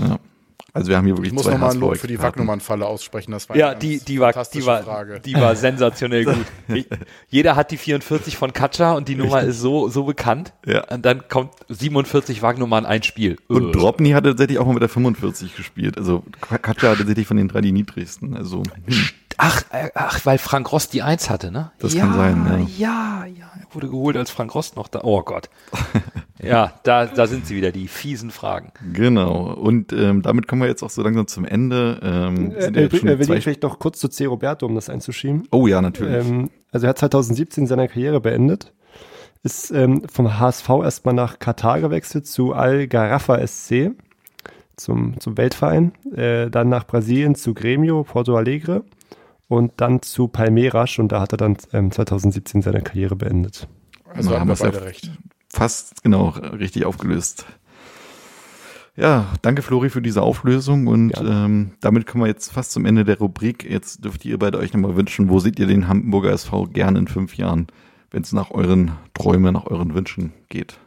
[0.00, 0.18] Äh, Ja.
[0.72, 2.20] Also wir haben hier wirklich Ich muss nochmal ein Lob für die.
[2.20, 3.32] Wagnumann-Falle aussprechen.
[3.32, 5.20] Das war Ja, eine die, die war, die war, Frage.
[5.20, 6.36] die war sensationell gut.
[6.74, 6.86] Ich-
[7.28, 10.52] Jeder hat die 44 von Katscha und die Nummer ist so, so bekannt.
[10.66, 10.84] Ja.
[10.88, 13.36] Und dann kommt 47 Wagnumann ein Spiel.
[13.48, 13.72] Und Äh.
[13.72, 15.98] Dropny hatte tatsächlich auch mal mit der 45 gespielt.
[15.98, 18.36] Also Katja hatte tatsächlich von den drei die niedrigsten.
[18.36, 18.94] Also hm.
[19.42, 21.72] Ach, äh, ach, weil Frank Rost die Eins hatte, ne?
[21.78, 25.00] Das kann sein, Ja, ja, er wurde geholt, als Frank Rost noch da.
[25.02, 25.48] Oh Gott.
[26.42, 28.72] Ja, da, da sind sie wieder, die fiesen Fragen.
[28.94, 29.52] Genau.
[29.52, 32.00] Und ähm, damit kommen wir jetzt auch so langsam zum Ende.
[32.02, 34.08] Ähm, Äh, sind ja äh, jetzt schon äh, will zwei- ich vielleicht noch kurz zu
[34.08, 34.24] C.
[34.24, 35.46] Roberto, um das einzuschieben.
[35.50, 36.26] oh ja, natürlich.
[36.26, 38.72] Ähm, also er hat 2017 seine Karriere beendet,
[39.42, 43.90] ist ähm, vom HSV erstmal nach Katar gewechselt zu Al Garrafa SC,
[44.76, 48.82] zum, zum Weltverein, äh, dann nach Brasilien zu Grêmio, Porto Alegre
[49.50, 53.66] und dann zu Palmeiras und da hat er dann ähm, 2017 seine Karriere beendet.
[54.14, 55.10] Also haben wir wir's ja beide recht.
[55.48, 57.44] Fast genau richtig aufgelöst.
[58.94, 63.04] Ja, danke Flori für diese Auflösung und ähm, damit kommen wir jetzt fast zum Ende
[63.04, 63.68] der Rubrik.
[63.68, 67.08] Jetzt dürft ihr beide euch nochmal wünschen, wo seht ihr den Hamburger SV gern in
[67.08, 67.66] fünf Jahren,
[68.12, 70.78] wenn es nach euren Träumen, nach euren Wünschen geht?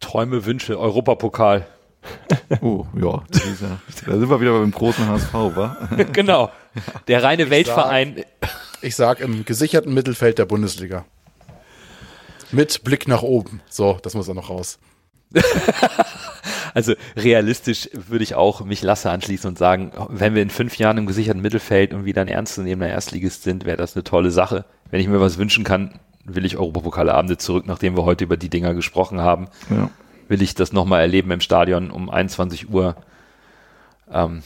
[0.00, 1.66] Träume, Wünsche, Europapokal.
[2.60, 5.76] Oh, ja, das ist ja da sind wir wieder beim großen HSV, wa?
[6.12, 6.50] genau.
[7.08, 8.24] Der reine Weltverein.
[8.82, 11.04] Ich sag im gesicherten Mittelfeld der Bundesliga.
[12.52, 13.60] Mit Blick nach oben.
[13.68, 14.78] So, das muss er noch raus.
[16.74, 20.98] Also realistisch würde ich auch mich Lasse anschließen und sagen, wenn wir in fünf Jahren
[20.98, 24.64] im gesicherten Mittelfeld und wieder ein ernstzunehmender Erstligist sind, wäre das eine tolle Sache.
[24.90, 28.50] Wenn ich mir was wünschen kann, will ich Europapokalabende zurück, nachdem wir heute über die
[28.50, 29.46] Dinger gesprochen haben.
[29.70, 29.88] Ja.
[30.28, 32.96] Will ich das nochmal erleben im Stadion um 21 Uhr.
[34.10, 34.42] Ähm,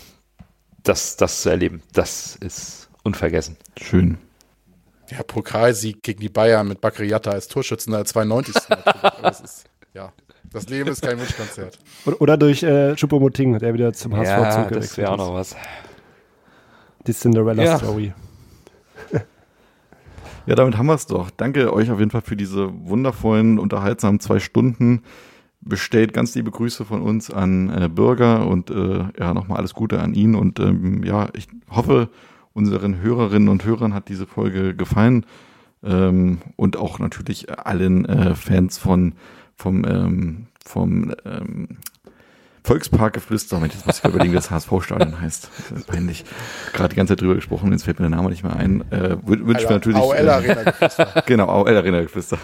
[0.82, 3.56] das, das zu erleben, das ist unvergessen.
[3.80, 4.18] Schön.
[5.10, 8.55] Ja, Pokalsieg gegen die Bayern mit Bakriata als Torschützen als 92.
[8.68, 9.05] natürlich.
[9.05, 9.64] Aber das ist,
[9.94, 10.12] ja,
[10.52, 11.78] das Leben ist kein Wunschkonzert.
[12.05, 15.18] Oder, oder durch äh, Choupo-Moting, der wieder zum HSV Ja, das zurückgewechselt wäre auch ist.
[15.18, 15.56] noch was.
[17.06, 18.12] Die Cinderella-Story.
[20.46, 21.30] Ja, damit haben wir es doch.
[21.30, 25.02] Danke euch auf jeden Fall für diese wundervollen, unterhaltsamen zwei Stunden.
[25.69, 30.01] Bestellt ganz liebe Grüße von uns an äh, Bürger und äh, ja, nochmal alles Gute
[30.01, 30.35] an ihn.
[30.35, 32.09] Und ähm, ja, ich hoffe,
[32.53, 35.27] unseren Hörerinnen und Hörern hat diese Folge gefallen.
[35.82, 39.15] Ähm, und auch natürlich allen äh, Fans von
[39.59, 41.69] vom, ähm, vom ähm,
[42.69, 43.59] Volksparkgeflüster.
[43.61, 45.49] Mensch, jetzt muss ich überlegen, wie das HSV-Stadion heißt.
[45.70, 46.24] Das ist peinlich.
[46.74, 48.82] Gerade die ganze Zeit drüber gesprochen, jetzt fällt mir der Name nicht mehr ein.
[48.93, 49.99] Äh, wün- wünschen wir natürlich.
[49.99, 51.23] AOL äh, Arena Geflüster.
[51.27, 52.39] Genau, AOL Arena Geflüster.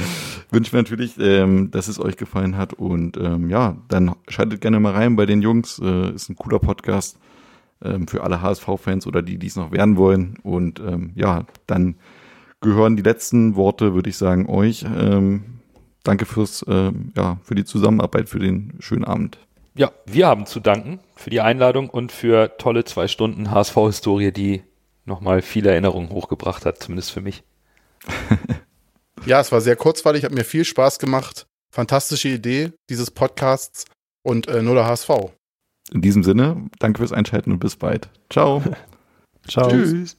[0.50, 2.74] Wünschen wir natürlich, ähm, dass es euch gefallen hat.
[2.74, 5.78] Und ähm, ja, dann schaltet gerne mal rein bei den Jungs.
[5.82, 7.18] Äh, ist ein cooler Podcast
[7.82, 10.36] ähm, für alle HSV-Fans oder die, die es noch werden wollen.
[10.42, 11.94] Und ähm, ja, dann
[12.60, 14.84] gehören die letzten Worte, würde ich sagen, euch.
[14.84, 15.44] Ähm,
[16.02, 19.38] danke fürs, ähm, ja, für die Zusammenarbeit, für den schönen Abend.
[19.74, 24.62] Ja, wir haben zu danken für die Einladung und für tolle zwei Stunden HSV-Historie, die
[25.04, 27.42] nochmal viele Erinnerungen hochgebracht hat, zumindest für mich.
[29.26, 31.46] Ja, es war sehr kurzweilig, hat mir viel Spaß gemacht.
[31.70, 33.84] Fantastische Idee dieses Podcasts
[34.22, 35.10] und äh, nur der HSV.
[35.92, 38.08] In diesem Sinne, danke fürs Einschalten und bis bald.
[38.30, 38.62] Ciao.
[39.48, 39.68] Ciao.
[39.68, 40.16] Tschüss.